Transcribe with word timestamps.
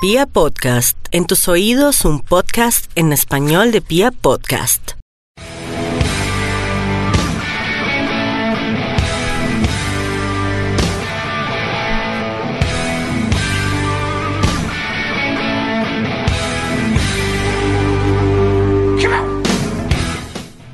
Pia 0.00 0.26
Podcast, 0.26 0.96
en 1.10 1.26
tus 1.26 1.48
oídos 1.48 2.04
un 2.04 2.20
podcast 2.20 2.88
en 2.94 3.12
español 3.12 3.72
de 3.72 3.80
Pia 3.80 4.12
Podcast. 4.12 4.92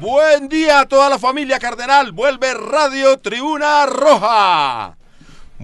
Buen 0.00 0.50
día 0.50 0.80
a 0.80 0.86
toda 0.86 1.08
la 1.08 1.18
familia 1.18 1.58
Cardenal. 1.58 2.12
Vuelve 2.12 2.52
Radio 2.52 3.18
Tribuna 3.20 3.86
Roja. 3.86 4.98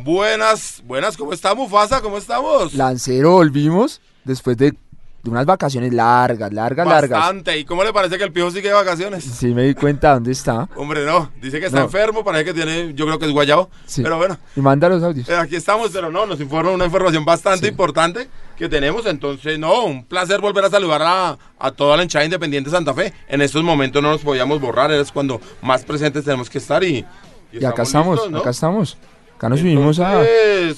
Buenas, 0.04 0.82
buenas, 0.86 1.16
¿cómo 1.16 1.32
está 1.32 1.54
Mufasa? 1.54 2.00
¿Cómo 2.00 2.16
estamos? 2.16 2.72
Lancero, 2.74 3.32
volvimos 3.32 4.00
después 4.24 4.56
de, 4.56 4.70
de 4.70 5.30
unas 5.30 5.44
vacaciones 5.44 5.92
largas, 5.92 6.50
largas, 6.54 6.86
largas. 6.86 7.18
Bastante. 7.20 7.58
¿Y 7.58 7.64
cómo 7.66 7.84
le 7.84 7.92
parece 7.92 8.16
que 8.16 8.24
el 8.24 8.32
pijo 8.32 8.50
sigue 8.50 8.68
de 8.68 8.74
vacaciones? 8.74 9.22
Sí, 9.24 9.48
me 9.52 9.64
di 9.64 9.74
cuenta 9.74 10.14
dónde 10.14 10.32
está. 10.32 10.68
Hombre, 10.76 11.04
no. 11.04 11.30
Dice 11.42 11.60
que 11.60 11.66
está 11.66 11.80
No. 11.80 11.84
enfermo, 11.84 12.24
parece 12.24 12.46
que 12.46 12.54
tiene, 12.54 12.94
yo 12.94 13.04
creo 13.04 13.18
que 13.18 13.26
es 13.26 13.32
guayabo. 13.32 13.68
Sí. 13.84 14.02
Pero 14.02 14.16
bueno, 14.16 14.38
Y 14.56 14.60
manda 14.60 14.88
los 14.88 15.02
audios. 15.02 15.28
eh, 15.28 15.36
aquí 15.36 15.56
estamos, 15.56 15.90
pero 15.92 16.10
no, 16.10 16.24
nos 16.24 16.40
informa 16.40 16.70
una 16.70 16.86
información 16.86 17.24
bastante 17.26 17.66
Sí. 17.66 17.70
importante 17.70 18.28
que 18.56 18.68
tenemos. 18.70 19.04
Entonces, 19.04 19.58
no, 19.58 19.84
un 19.84 20.04
placer 20.04 20.40
volver 20.40 20.64
a 20.64 20.70
saludar 20.70 21.02
a, 21.02 21.38
a 21.58 21.70
toda 21.72 21.98
la 21.98 22.04
hinchada 22.04 22.24
independiente 22.24 22.70
de 22.70 22.76
Santa 22.76 22.94
Fe. 22.94 23.12
En 23.28 23.42
estos 23.42 23.62
momentos 23.62 24.02
no 24.02 24.10
nos 24.12 24.22
podíamos 24.22 24.60
borrar, 24.62 24.90
es 24.92 25.12
cuando 25.12 25.40
más 25.60 25.84
presentes 25.84 26.24
tenemos 26.24 26.48
que 26.48 26.56
estar 26.58 26.82
y... 26.82 27.04
Y 27.52 27.64
acá 27.64 27.82
estamos, 27.82 28.14
listos, 28.14 28.30
¿no? 28.30 28.38
acá 28.38 28.50
estamos. 28.50 28.96
Acá 29.40 29.48
nos 29.48 29.60
subimos 29.60 29.98
a... 30.00 30.22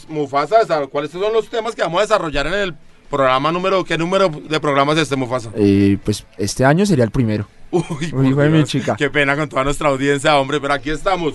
Mufasa, 0.09 0.65
¿sabes 0.65 0.89
¿cuáles 0.89 1.11
son 1.11 1.33
los 1.33 1.49
temas 1.49 1.75
que 1.75 1.83
vamos 1.83 1.99
a 1.99 2.03
desarrollar 2.03 2.47
en 2.47 2.55
el 2.55 2.75
programa 3.11 3.51
número? 3.51 3.85
¿Qué 3.85 3.99
número 3.99 4.29
de 4.29 4.61
programas 4.61 4.95
es 4.99 5.03
este, 5.03 5.17
Mufasa? 5.17 5.51
Eh, 5.57 5.99
pues 6.05 6.25
este 6.39 6.65
año 6.65 6.87
sería 6.87 7.03
el 7.03 7.11
primero. 7.11 7.49
Uy, 7.73 8.07
por 8.13 8.25
hijo 8.25 8.41
de 8.41 8.51
mi 8.51 8.63
chica. 8.63 8.95
Qué 8.97 9.11
pena 9.11 9.35
con 9.35 9.49
toda 9.49 9.65
nuestra 9.65 9.89
audiencia, 9.89 10.39
hombre, 10.39 10.61
pero 10.61 10.75
aquí 10.75 10.91
estamos. 10.91 11.35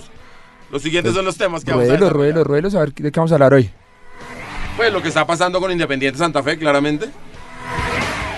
Los 0.72 0.80
siguientes 0.80 1.12
son 1.12 1.26
los 1.26 1.36
temas 1.36 1.66
que 1.66 1.70
vamos 1.70 1.82
a 1.82 1.92
desarrollar. 1.92 2.14
ruelos, 2.14 2.46
ruelos, 2.46 2.74
a 2.74 2.78
ver 2.78 2.94
de 2.94 3.12
qué 3.12 3.20
vamos 3.20 3.32
a 3.32 3.34
hablar 3.34 3.52
hoy. 3.52 3.68
Pues 4.78 4.90
lo 4.90 5.02
que 5.02 5.08
está 5.08 5.26
pasando 5.26 5.60
con 5.60 5.70
Independiente 5.70 6.18
Santa 6.18 6.42
Fe, 6.42 6.56
claramente. 6.56 7.10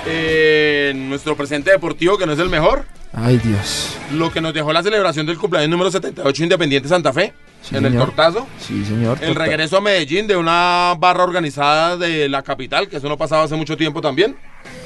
Eh, 0.04 0.94
nuestro 0.96 1.36
presente 1.36 1.70
deportivo, 1.70 2.18
que 2.18 2.26
no 2.26 2.32
es 2.32 2.40
el 2.40 2.50
mejor. 2.50 2.86
Ay, 3.12 3.38
Dios. 3.38 3.96
Lo 4.14 4.32
que 4.32 4.40
nos 4.40 4.52
dejó 4.52 4.72
la 4.72 4.82
celebración 4.82 5.26
del 5.26 5.38
cumpleaños 5.38 5.70
número 5.70 5.92
78 5.92 6.42
Independiente 6.42 6.88
Santa 6.88 7.12
Fe, 7.12 7.32
Sí, 7.62 7.76
en 7.76 7.84
el 7.84 7.96
tortazo. 7.96 8.46
Sí, 8.58 8.84
señor. 8.84 9.18
El 9.20 9.34
regreso 9.34 9.76
a 9.76 9.80
Medellín 9.80 10.26
de 10.26 10.36
una 10.36 10.94
barra 10.98 11.24
organizada 11.24 11.96
de 11.96 12.28
la 12.28 12.42
capital, 12.42 12.88
que 12.88 12.96
eso 12.96 13.08
no 13.08 13.18
pasaba 13.18 13.44
hace 13.44 13.54
mucho 13.54 13.76
tiempo 13.76 14.00
también. 14.00 14.36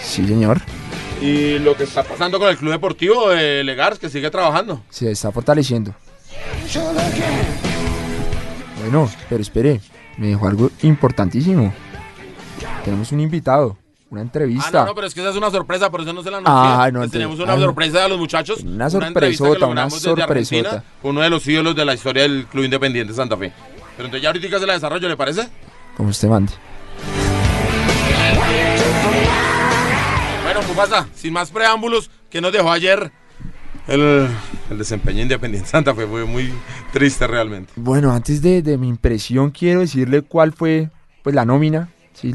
Sí, 0.00 0.26
señor. 0.26 0.60
Y 1.20 1.58
lo 1.58 1.76
que 1.76 1.84
está 1.84 2.02
pasando 2.02 2.38
con 2.38 2.48
el 2.48 2.56
Club 2.56 2.72
Deportivo 2.72 3.30
de 3.30 3.64
Legars, 3.64 3.98
que 3.98 4.10
sigue 4.10 4.30
trabajando. 4.30 4.82
Se 4.90 5.10
está 5.10 5.30
fortaleciendo. 5.32 5.94
Bueno, 8.80 9.10
pero 9.28 9.40
espere. 9.40 9.80
Me 10.16 10.28
dejó 10.28 10.48
algo 10.48 10.70
importantísimo. 10.82 11.72
Tenemos 12.84 13.10
un 13.12 13.20
invitado. 13.20 13.78
Una 14.10 14.20
Ah, 14.20 14.24
entrevista. 14.24 14.80
no, 14.80 14.86
no, 14.86 14.94
pero 14.94 15.06
es 15.06 15.14
que 15.14 15.20
esa 15.20 15.30
es 15.30 15.36
una 15.36 15.50
sorpresa, 15.50 15.90
por 15.90 16.00
eso 16.02 16.12
no 16.12 16.22
se 16.22 16.30
la 16.30 16.36
anuncié. 16.38 16.54
Ah, 16.56 16.78
no, 16.92 16.98
entonces- 17.00 17.12
tenemos 17.12 17.40
una 17.40 17.54
ah, 17.54 17.58
sorpresa 17.58 18.04
a 18.04 18.08
los 18.08 18.18
muchachos. 18.18 18.60
Una 18.62 18.88
sorpresota, 18.90 19.66
una 19.66 19.82
Argentina 19.84 20.14
sorpresota. 20.16 20.84
uno 21.02 21.20
de 21.20 21.30
los 21.30 21.46
ídolos 21.48 21.74
de 21.74 21.84
la 21.84 21.94
historia 21.94 22.22
del 22.22 22.46
Club 22.46 22.64
Independiente 22.64 23.12
Santa 23.12 23.36
Fe. 23.36 23.52
Pero 23.96 24.06
entonces 24.06 24.22
ya 24.22 24.28
ahorita 24.28 24.58
se 24.58 24.66
la 24.66 24.72
desarrollo, 24.74 25.08
¿le 25.08 25.16
parece? 25.16 25.48
Como 25.96 26.10
usted 26.10 26.28
mande. 26.28 26.52
Bueno, 30.44 30.60
Mufasa, 30.68 31.08
sin 31.14 31.32
más 31.32 31.50
preámbulos, 31.50 32.10
que 32.30 32.40
nos 32.40 32.52
dejó 32.52 32.70
ayer 32.70 33.10
el, 33.88 34.28
el 34.70 34.78
desempeño 34.78 35.22
Independiente 35.22 35.68
Santa 35.68 35.94
Fe? 35.94 36.06
Fue 36.06 36.24
muy 36.24 36.52
triste 36.92 37.26
realmente. 37.26 37.72
Bueno, 37.76 38.12
antes 38.12 38.42
de, 38.42 38.62
de 38.62 38.76
mi 38.78 38.88
impresión, 38.88 39.50
quiero 39.50 39.80
decirle 39.80 40.22
cuál 40.22 40.52
fue 40.52 40.90
pues 41.22 41.34
la 41.34 41.44
nómina. 41.44 41.88
Sí, 42.12 42.32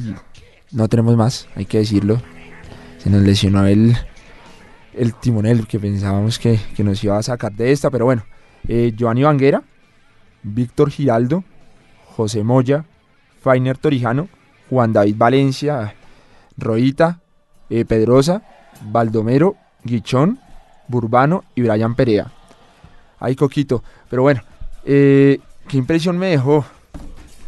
no 0.72 0.88
tenemos 0.88 1.16
más, 1.16 1.48
hay 1.56 1.66
que 1.66 1.80
decirlo. 1.80 2.22
Se 2.98 3.10
nos 3.10 3.22
lesionó 3.22 3.66
el, 3.66 3.96
el 4.94 5.14
timonel 5.14 5.68
que 5.68 5.80
pensábamos 5.80 6.38
que, 6.40 6.60
que 6.76 6.84
nos 6.84 7.04
iba 7.04 7.18
a 7.18 7.24
sacar 7.24 7.52
de 7.54 7.72
esta, 7.72 7.90
pero 7.90 8.06
bueno. 8.06 8.24
Eh, 8.68 8.94
Giovanni 8.96 9.24
Vanguera, 9.24 9.64
Víctor 10.44 10.92
Giraldo, 10.92 11.44
José 12.16 12.44
Moya, 12.44 12.86
Fainer 13.42 13.78
Torijano, 13.78 14.28
Juan 14.70 14.92
David 14.92 15.16
Valencia, 15.18 15.96
Roita, 16.58 17.22
eh, 17.70 17.86
Pedrosa, 17.86 18.44
Baldomero, 18.82 19.56
Guichón, 19.84 20.40
Burbano 20.88 21.46
y 21.56 21.62
Brian 21.62 21.96
Perea. 21.96 22.32
Ay, 23.20 23.36
Coquito. 23.36 23.84
Pero 24.10 24.24
bueno, 24.24 24.42
eh, 24.86 25.40
¿qué 25.68 25.78
impresión 25.78 26.18
me 26.18 26.28
dejó? 26.28 26.66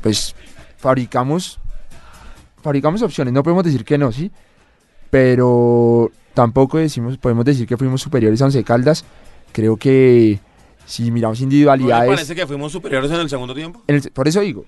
Pues 0.01 0.35
fabricamos, 0.77 1.59
fabricamos 2.61 3.01
opciones, 3.01 3.33
no 3.33 3.43
podemos 3.43 3.63
decir 3.63 3.83
que 3.85 3.97
no, 3.97 4.11
¿sí? 4.11 4.31
Pero 5.09 6.09
tampoco 6.33 6.77
decimos, 6.77 7.17
podemos 7.17 7.43
decir 7.45 7.67
que 7.67 7.77
fuimos 7.77 8.01
superiores 8.01 8.41
a 8.41 8.45
Once 8.45 8.63
Caldas. 8.63 9.03
Creo 9.51 9.75
que 9.77 10.39
si 10.85 11.11
miramos 11.11 11.39
¿No 11.39 11.43
individualidades... 11.43 12.09
parece 12.09 12.35
que 12.35 12.47
fuimos 12.47 12.71
superiores 12.71 13.11
en 13.11 13.19
el 13.19 13.29
segundo 13.29 13.53
tiempo? 13.53 13.83
en 13.87 13.95
el- 13.95 14.11
por 14.11 14.27
eso 14.27 14.39
digo, 14.41 14.65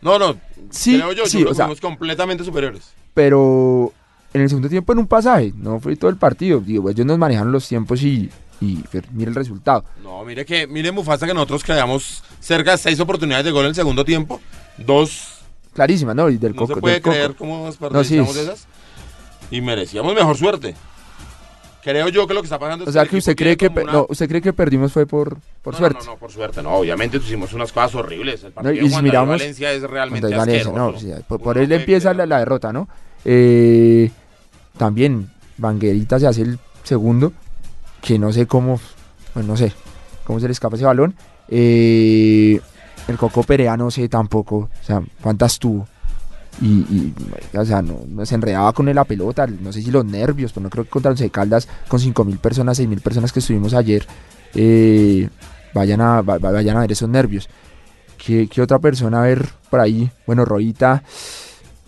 No, 0.00 0.18
no. 0.18 0.36
Sí, 0.70 0.96
creo 0.96 1.12
yo, 1.12 1.24
yo 1.24 1.26
sí, 1.28 1.38
creo 1.40 1.50
o 1.52 1.54
sea- 1.54 1.66
fuimos 1.66 1.80
completamente 1.80 2.44
superiores. 2.44 2.92
pero 3.14 3.92
en 4.32 4.42
el 4.42 4.48
segundo 4.48 4.68
tiempo 4.68 4.92
en 4.92 4.98
un 5.00 5.06
pasaje, 5.06 5.52
no 5.56 5.80
fue 5.80 5.96
todo 5.96 6.10
el 6.10 6.16
partido. 6.16 6.60
Digo, 6.60 6.88
ellos 6.90 7.06
nos 7.06 7.18
manejaron 7.18 7.50
los 7.52 7.66
tiempos 7.66 8.02
y, 8.02 8.30
y 8.60 8.76
pero 8.92 9.08
mira 9.12 9.30
el 9.30 9.34
resultado. 9.34 9.84
No, 10.02 10.24
mire 10.24 10.44
que, 10.44 10.66
mire 10.66 10.92
Mufasa 10.92 11.26
que 11.26 11.32
nosotros 11.34 11.64
creamos 11.64 12.22
cerca 12.40 12.72
de 12.72 12.78
seis 12.78 13.00
oportunidades 13.00 13.44
de 13.46 13.50
gol 13.50 13.62
en 13.64 13.70
el 13.70 13.74
segundo 13.74 14.04
tiempo. 14.04 14.40
Dos 14.76 15.37
Clarísima, 15.78 16.12
¿no? 16.12 16.28
Y 16.28 16.38
del 16.38 16.56
No 16.56 16.62
coco. 16.62 16.74
se 16.74 16.80
puede 16.80 16.94
del 16.94 17.02
coco. 17.02 17.14
creer 17.14 17.34
cómo 17.36 17.54
No, 17.58 17.62
sí, 17.72 18.16
desperdiciamos 18.16 18.36
es- 18.36 18.42
esas. 18.42 18.66
Y 19.52 19.60
merecíamos 19.60 20.12
mejor 20.12 20.36
suerte. 20.36 20.74
Creo 21.84 22.08
yo 22.08 22.26
que 22.26 22.34
lo 22.34 22.40
que 22.40 22.46
está 22.46 22.58
pasando 22.58 22.82
es 22.82 22.88
O 22.88 22.92
sea 22.92 23.06
que 23.06 23.16
usted 23.16 23.36
cree 23.36 23.56
que 23.56 23.70
no, 23.70 24.06
usted 24.08 24.28
cree 24.28 24.42
que 24.42 24.52
perdimos 24.52 24.92
fue 24.92 25.06
por, 25.06 25.38
por 25.62 25.74
No, 25.74 25.78
suerte. 25.78 26.00
No, 26.04 26.10
no, 26.14 26.16
por 26.18 26.32
suerte. 26.32 26.62
No, 26.64 26.70
obviamente 26.74 27.18
hicimos 27.18 27.52
unas 27.52 27.70
cosas 27.72 27.94
horribles. 27.94 28.42
El 28.42 28.48
No, 28.48 28.54
partido 28.56 28.74
y 28.74 28.88
de 28.88 28.94
si 28.96 29.02
miramos- 29.02 29.28
Valencia 29.38 29.72
es 29.72 29.82
realmente 29.84 30.26
Valencia, 30.36 30.72
no, 30.72 30.88
asqueroso. 30.88 31.06
sea, 31.16 31.26
por, 31.28 31.40
por 31.40 31.56
no 31.56 31.62
él 31.62 31.70
empieza 31.70 32.12
la, 32.12 32.26
la 32.26 32.40
derrota, 32.40 32.72
¿no? 32.72 32.88
Eh, 33.24 34.10
también 34.76 35.30
Vanguerita 35.56 36.18
se 36.18 36.26
hace 36.26 36.42
el 36.42 36.58
segundo, 36.82 37.32
que 38.02 38.18
no 38.18 38.32
sé 38.32 38.46
cómo, 38.48 38.80
pues 39.32 39.46
no 39.46 39.56
sé, 39.56 39.72
cómo 40.24 40.40
se 40.40 40.46
le 40.46 40.52
escapa 40.52 40.74
ese 40.74 40.84
balón. 40.84 41.14
Eh, 41.48 42.60
el 43.08 43.16
Coco 43.18 43.42
Perea 43.42 43.76
no 43.76 43.90
sé 43.90 44.08
tampoco, 44.08 44.56
o 44.56 44.84
sea, 44.84 45.02
cuántas 45.20 45.58
tuvo. 45.58 45.86
Y, 46.60 46.66
y, 46.66 47.14
o 47.56 47.64
sea, 47.64 47.82
no, 47.82 48.26
se 48.26 48.34
enredaba 48.34 48.72
con 48.72 48.92
la 48.92 49.04
pelota, 49.04 49.46
no 49.46 49.72
sé 49.72 49.80
si 49.82 49.90
los 49.90 50.04
nervios, 50.04 50.52
pero 50.52 50.64
no 50.64 50.70
creo 50.70 50.84
que 50.84 50.90
contra 50.90 51.10
Once 51.12 51.28
Caldas 51.30 51.68
con 51.86 52.00
5.000 52.00 52.38
personas, 52.38 52.78
6.000 52.80 53.00
personas 53.00 53.32
que 53.32 53.38
estuvimos 53.38 53.74
ayer, 53.74 54.04
eh, 54.54 55.28
vayan, 55.72 56.00
a, 56.00 56.20
va- 56.22 56.38
vayan 56.38 56.76
a 56.76 56.80
ver 56.80 56.92
esos 56.92 57.08
nervios. 57.08 57.48
¿Qué, 58.24 58.48
qué 58.48 58.60
otra 58.60 58.80
persona 58.80 59.20
a 59.20 59.26
ver 59.26 59.48
por 59.70 59.78
ahí? 59.78 60.10
Bueno, 60.26 60.44
Roita, 60.44 61.02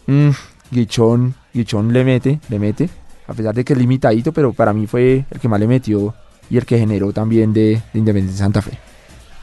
mm, 0.07 0.31
Guichón, 0.71 1.35
Guichón 1.53 1.93
le 1.93 2.05
mete, 2.05 2.39
le 2.49 2.59
mete, 2.61 2.89
a 3.27 3.35
pesar 3.35 3.53
de 3.55 3.65
que 3.65 3.73
es 3.73 3.79
limitadito, 3.79 4.33
pero 4.33 4.53
para 4.53 4.73
mí 4.73 4.87
fue 4.87 5.25
el 5.31 5.41
que 5.41 5.49
más 5.49 5.59
le 5.59 5.67
metió 5.67 6.15
y 6.49 6.57
el 6.59 6.65
que 6.65 6.79
generó 6.79 7.13
también 7.13 7.53
de, 7.53 7.83
de 7.93 7.99
Independiente 7.99 8.39
Santa 8.39 8.63
Fe. 8.63 8.79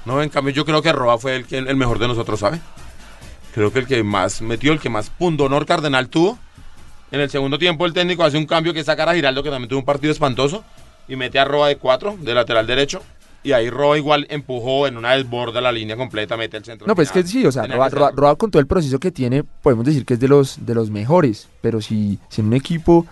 No, 0.07 0.23
en 0.23 0.29
cambio 0.29 0.53
yo 0.53 0.63
creo 0.63 0.81
que 0.81 0.93
Roa 0.93 1.17
fue 1.17 1.35
el, 1.35 1.45
que, 1.45 1.57
el 1.57 1.75
mejor 1.75 1.99
de 1.99 2.07
nosotros, 2.07 2.39
¿sabe? 2.39 2.61
Creo 3.53 3.73
que 3.73 3.79
el 3.79 3.87
que 3.87 4.01
más 4.03 4.41
metió, 4.41 4.71
el 4.71 4.79
que 4.79 4.89
más 4.89 5.09
pundonor 5.09 5.65
cardenal 5.65 6.07
tuvo. 6.07 6.39
En 7.11 7.19
el 7.19 7.29
segundo 7.29 7.59
tiempo 7.59 7.85
el 7.85 7.91
técnico 7.91 8.23
hace 8.23 8.37
un 8.37 8.45
cambio 8.45 8.73
que 8.73 8.79
es 8.79 8.85
sacar 8.85 9.09
a 9.09 9.13
Giraldo, 9.13 9.43
que 9.43 9.49
también 9.49 9.67
tuvo 9.67 9.79
un 9.79 9.85
partido 9.85 10.13
espantoso, 10.13 10.63
y 11.09 11.17
mete 11.17 11.39
a 11.39 11.43
Roa 11.43 11.67
de 11.67 11.75
cuatro, 11.75 12.15
de 12.21 12.33
lateral 12.33 12.65
derecho. 12.65 13.01
Y 13.43 13.51
ahí 13.51 13.69
Roa 13.69 13.97
igual 13.97 14.27
empujó 14.29 14.87
en 14.87 14.95
una 14.95 15.11
desborda 15.11 15.59
la 15.59 15.73
línea 15.73 15.97
completa, 15.97 16.37
mete 16.37 16.55
el 16.55 16.63
centro. 16.63 16.87
No, 16.87 16.95
pues 16.95 17.09
es 17.09 17.11
que 17.11 17.23
sí, 17.23 17.45
o 17.45 17.51
sea, 17.51 17.67
Roa, 17.67 18.11
Roa 18.15 18.37
con 18.37 18.49
todo 18.49 18.61
el 18.61 18.67
proceso 18.67 18.99
que 18.99 19.11
tiene, 19.11 19.43
podemos 19.43 19.85
decir 19.85 20.05
que 20.05 20.13
es 20.13 20.21
de 20.21 20.29
los, 20.29 20.65
de 20.65 20.73
los 20.73 20.89
mejores, 20.89 21.49
pero 21.59 21.81
si, 21.81 22.17
si 22.29 22.39
en 22.39 22.47
un 22.47 22.53
equipo, 22.53 23.05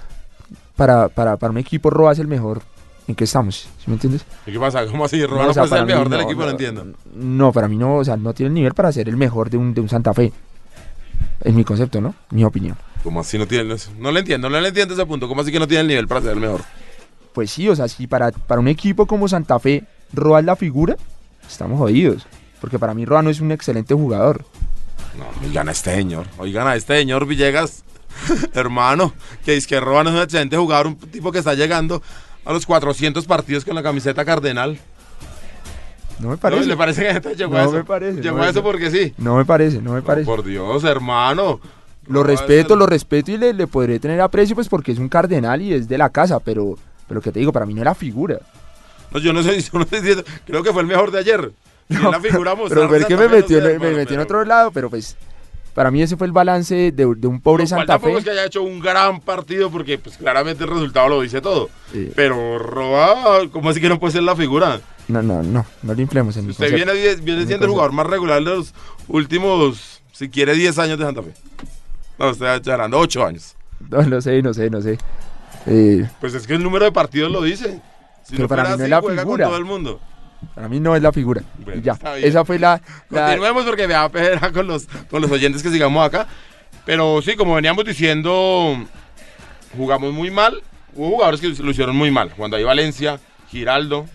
para, 0.78 1.10
para, 1.10 1.36
para 1.36 1.52
un 1.52 1.58
equipo 1.58 1.90
Roa 1.90 2.14
es 2.14 2.20
el 2.20 2.28
mejor, 2.28 2.62
¿en 3.08 3.16
qué 3.16 3.24
estamos? 3.24 3.68
¿Sí 3.78 3.84
me 3.88 3.94
entiendes? 3.94 4.26
¿Y 4.46 4.52
¿Qué 4.52 4.60
pasa? 4.60 4.86
¿Cómo 4.86 5.06
así? 5.06 5.24
Roa 5.26 5.40
No, 5.40 5.46
no, 5.46 5.52
o 5.52 5.54
sea, 5.54 5.64
puede 5.64 5.70
ser 5.70 5.80
el 5.80 5.86
mejor 5.86 6.10
del 6.10 6.22
equipo, 6.22 6.40
no, 6.40 6.46
no, 6.46 6.52
entiendo. 6.52 6.88
No, 7.14 7.52
para 7.52 7.68
mí 7.68 7.78
no, 7.78 7.98
o 7.98 8.04
sea, 8.04 8.18
no 8.18 8.34
tiene 8.34 8.48
el 8.50 8.54
nivel 8.54 8.74
para 8.74 8.92
ser 8.92 9.10
el 9.10 9.18
mejor 9.18 9.50
de 9.50 9.58
un, 9.58 9.74
de 9.74 9.82
un 9.82 9.90
Santa 9.90 10.14
Fe. 10.14 10.32
Es 11.42 11.54
mi 11.54 11.64
concepto, 11.64 12.02
¿no? 12.02 12.16
Mi 12.32 12.44
opinión. 12.44 12.78
¿Cómo 13.04 13.20
así 13.20 13.38
no 13.38 13.46
tiene? 13.46 13.76
No 14.00 14.12
le 14.12 14.22
entiendo, 14.22 14.50
no 14.50 14.60
le 14.60 14.68
entiendo 14.68 14.94
ese 14.94 15.06
punto. 15.06 15.28
¿Cómo 15.28 15.42
así 15.42 15.52
que 15.52 15.60
no 15.60 15.68
tiene 15.68 15.82
el 15.82 15.88
nivel 15.88 16.08
para 16.08 16.22
ser 16.22 16.32
el 16.32 16.40
mejor? 16.40 16.62
Pues 17.34 17.52
sí, 17.52 17.70
o 17.70 17.76
sea, 17.76 17.88
si 17.88 18.08
para, 18.08 18.32
para 18.32 18.62
un 18.62 18.68
equipo 18.68 19.06
como 19.06 19.28
Santa 19.28 19.60
Fe 19.60 19.84
Roa 20.14 20.40
es 20.40 20.46
la 20.46 20.56
figura, 20.56 20.96
estamos 21.48 21.78
jodidos. 21.78 22.26
Porque 22.62 22.80
para 22.80 22.94
mí 22.94 23.06
Roa 23.06 23.22
no 23.22 23.30
es 23.30 23.42
un 23.42 23.52
excelente 23.52 23.94
jugador. 23.94 24.46
No, 25.18 25.26
oigan 25.46 25.70
a 25.70 25.72
este 25.72 25.94
señor, 25.94 26.26
oigan 26.38 26.68
a 26.68 26.76
este 26.76 26.98
señor 26.98 27.26
Villegas. 27.28 27.84
Hermano, 28.54 29.14
que 29.44 29.58
es 29.58 29.68
que 29.68 29.80
Roa 29.80 30.04
no 30.04 30.10
es 30.10 30.16
un 30.16 30.22
excelente 30.22 30.58
jugador, 30.58 30.88
un 30.88 30.96
tipo 30.98 31.32
que 31.32 31.40
está 31.40 31.54
llegando 31.54 32.02
a 32.46 32.54
los 32.54 32.66
400 32.66 33.26
partidos 33.26 33.66
con 33.66 33.76
la 33.76 33.84
camiseta 33.84 34.24
cardenal. 34.24 34.78
No 36.20 36.30
me 36.30 36.38
parece. 36.38 36.62
¿No? 36.62 36.68
¿Le 36.68 36.78
parece 36.78 37.22
que 37.22 37.36
llegó 37.36 37.56
a 37.58 37.64
No 37.64 37.70
eso? 37.70 37.74
me 37.78 37.84
parece, 37.84 38.22
Llegó 38.22 38.38
no 38.38 38.44
a 38.44 38.46
me- 38.46 38.52
eso 38.52 38.64
porque 38.64 38.90
sí. 38.90 39.14
No 39.18 39.36
me 39.36 39.44
parece, 39.46 39.82
no 39.82 39.92
me 39.94 40.00
No, 40.00 40.06
parece. 40.06 40.26
por 40.26 40.44
Dios, 40.44 40.84
hermano. 40.86 41.60
Lo 42.08 42.22
es 42.22 42.28
respeto, 42.28 42.76
lo 42.76 42.86
respeto 42.86 43.32
y 43.32 43.38
le, 43.38 43.52
le 43.54 43.68
podré 43.68 44.00
tener 44.00 44.22
aprecio 44.22 44.56
pues 44.56 44.70
porque 44.70 44.92
es 44.92 45.00
un 45.00 45.10
cardenal 45.10 45.62
y 45.62 45.74
es 45.74 45.88
de 45.90 45.98
la 45.98 46.10
casa, 46.10 46.40
pero, 46.40 46.78
pero 47.08 47.20
que 47.20 47.32
te 47.32 47.40
digo, 47.40 47.52
para 47.52 47.66
mí 47.66 47.74
no 47.74 47.82
era 47.82 47.96
figura. 47.96 48.40
No, 49.12 49.20
yo 49.20 49.34
no 49.34 49.42
sé, 49.44 49.60
yo 49.60 49.70
no 49.74 49.82
estoy 49.82 50.00
diciendo- 50.02 50.24
creo 50.46 50.62
que 50.64 50.72
fue 50.72 50.82
el 50.84 50.88
mejor 50.88 51.12
de 51.12 51.20
ayer. 51.20 51.52
En 51.90 52.02
la 52.10 52.20
figura 52.20 52.52
pero 52.54 52.64
mostrarse 52.64 52.88
ver 52.92 53.06
que 53.06 53.16
me 53.18 53.26
no 53.26 53.30
metió, 53.30 53.62
sé, 53.62 53.80
me 53.80 53.92
metió 53.92 54.00
en 54.02 54.06
pero- 54.08 54.22
otro 54.24 54.46
lado, 54.46 54.72
pero 54.72 54.90
pues 54.90 55.16
para 55.76 55.92
mí 55.92 56.02
ese 56.02 56.18
fue 56.18 56.26
el 56.26 56.34
balance 56.34 56.74
de, 56.74 56.92
de 57.16 57.28
un 57.28 57.40
pobre 57.42 57.64
Lo 57.66 57.68
Santa 57.68 58.00
Fe. 58.00 58.14
es 58.18 58.24
que 58.24 58.32
haya 58.32 58.46
hecho 58.46 58.64
un 58.64 58.80
gran 58.80 59.20
partido 59.22 59.70
porque 59.70 60.00
pues 60.00 60.18
claramente 60.18 60.64
el 60.64 60.70
resultado 60.72 61.10
lo 61.10 61.22
dice 61.22 61.42
todo. 61.42 61.70
Sí. 61.92 62.12
Pero 62.16 62.58
Roa, 62.58 63.42
¿cómo 63.52 63.70
así 63.70 63.80
que 63.80 63.90
no 63.90 64.00
puede 64.00 64.14
ser 64.14 64.24
la 64.24 64.36
figura? 64.36 64.82
No, 65.08 65.22
no, 65.22 65.44
no, 65.44 65.64
no 65.84 65.94
le 65.94 66.02
inflemos 66.02 66.36
en 66.38 66.50
Usted 66.50 66.74
viene, 66.74 66.94
viene 67.18 67.46
siendo 67.46 67.66
el 67.68 67.72
jugador 67.72 67.92
más 67.92 68.08
regular 68.08 68.40
de 68.40 68.46
los 68.56 68.74
últimos, 69.08 70.02
si 70.14 70.30
quiere, 70.30 70.54
10 70.56 70.80
años 70.80 70.98
de 70.98 71.06
Santa 71.06 71.22
Fe. 71.22 71.34
No, 72.18 72.30
usted 72.32 72.56
está 72.56 72.74
hablando 72.74 72.98
8 72.98 73.26
años. 73.26 73.56
No, 73.90 74.02
no 74.02 74.22
sé, 74.22 74.42
no 74.42 74.54
sé, 74.54 74.70
no 74.70 74.82
sé. 74.82 74.98
Eh, 75.68 76.10
Pues 76.22 76.34
es 76.34 76.48
que 76.48 76.54
el 76.54 76.64
número 76.64 76.86
de 76.86 76.92
partidos 76.92 77.32
lo 77.32 77.42
dice. 77.42 77.82
Si 78.24 78.32
Pero 78.32 78.44
no 78.44 78.48
para 78.48 78.64
mí 78.64 78.70
no 78.70 78.76
así, 78.76 78.84
es 78.84 78.90
la 78.90 79.02
juega 79.02 79.22
figura. 79.22 79.44
con 79.46 79.52
todo 79.52 79.60
el 79.60 79.66
mundo. 79.66 80.00
Para 80.54 80.68
mí 80.70 80.80
no 80.80 80.96
es 80.96 81.02
la 81.02 81.12
figura. 81.12 81.42
Bueno, 81.64 81.82
ya, 81.82 81.98
esa 82.18 82.46
fue 82.46 82.60
la... 82.60 82.82
la- 83.10 83.22
Continuemos 83.28 83.66
porque 83.66 83.88
me 83.88 83.94
da 83.94 84.10
pena 84.10 84.52
con 84.54 84.68
los, 84.68 84.86
con 85.10 85.22
los 85.22 85.32
oyentes 85.32 85.62
que 85.64 85.70
sigamos 85.70 86.06
acá. 86.06 86.28
Pero 86.86 87.22
sí, 87.22 87.36
como 87.36 87.56
veníamos 87.56 87.84
diciendo, 87.86 88.78
jugamos 89.76 90.14
muy 90.14 90.30
mal. 90.32 90.62
Hubo 90.96 91.10
jugadores 91.10 91.42
que 91.42 91.48
lo 91.50 91.72
hicieron 91.72 91.96
muy 91.96 92.12
mal. 92.12 92.32
Cuando 92.38 92.58
hay 92.58 92.64
Valencia, 92.64 93.20
Giraldo. 93.50 94.06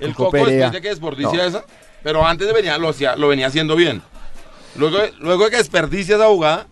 El 0.00 0.12
Coco 0.14 0.30
Coco 0.32 0.46
después 0.46 0.72
de 0.72 0.80
que 0.80 0.88
desperdicia 0.88 1.36
No. 1.38 1.42
esa. 1.44 1.64
Pero 2.02 2.26
antes 2.26 2.52
venía, 2.52 2.76
lo, 2.78 2.88
hacía, 2.90 3.16
lo 3.16 3.28
venía 3.28 3.46
haciendo 3.46 3.76
bien. 3.76 4.02
Luego, 4.76 4.98
luego 5.20 5.44
de 5.44 5.50
que 5.52 5.56
desperdicia 5.58 6.16
esa 6.16 6.26
jugada, 6.26 6.66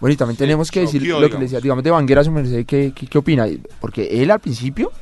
Bueno, 0.00 0.12
y 0.12 0.16
también 0.16 0.36
tenemos 0.36 0.70
que 0.70 0.80
decir 0.80 1.00
lo 1.06 1.20
que 1.30 1.34
le 1.34 1.40
decía, 1.44 1.60
digamos, 1.60 1.84
de 1.84 1.90
Vanguera, 1.92 2.22
su 2.24 2.30
merced, 2.32 2.66
¿qué, 2.66 2.92
qué, 2.94 3.06
qué 3.06 3.18
opina? 3.18 3.46
Porque 3.80 4.20
él 4.22 4.30
al 4.30 4.40
principio, 4.40 4.92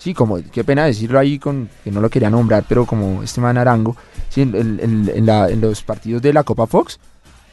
sí, 0.00 0.14
como, 0.14 0.38
qué 0.50 0.64
pena 0.64 0.86
decirlo 0.86 1.18
ahí, 1.18 1.38
con 1.38 1.68
que 1.84 1.90
no 1.90 2.00
lo 2.00 2.08
quería 2.08 2.30
nombrar, 2.30 2.64
pero 2.66 2.86
como 2.86 3.22
este 3.22 3.40
man 3.40 3.58
Arango, 3.58 3.96
sí, 4.30 4.40
en, 4.40 5.60
los 5.60 5.82
partidos 5.82 6.22
de 6.22 6.32
la 6.32 6.42
Copa 6.42 6.66
Fox, 6.66 6.98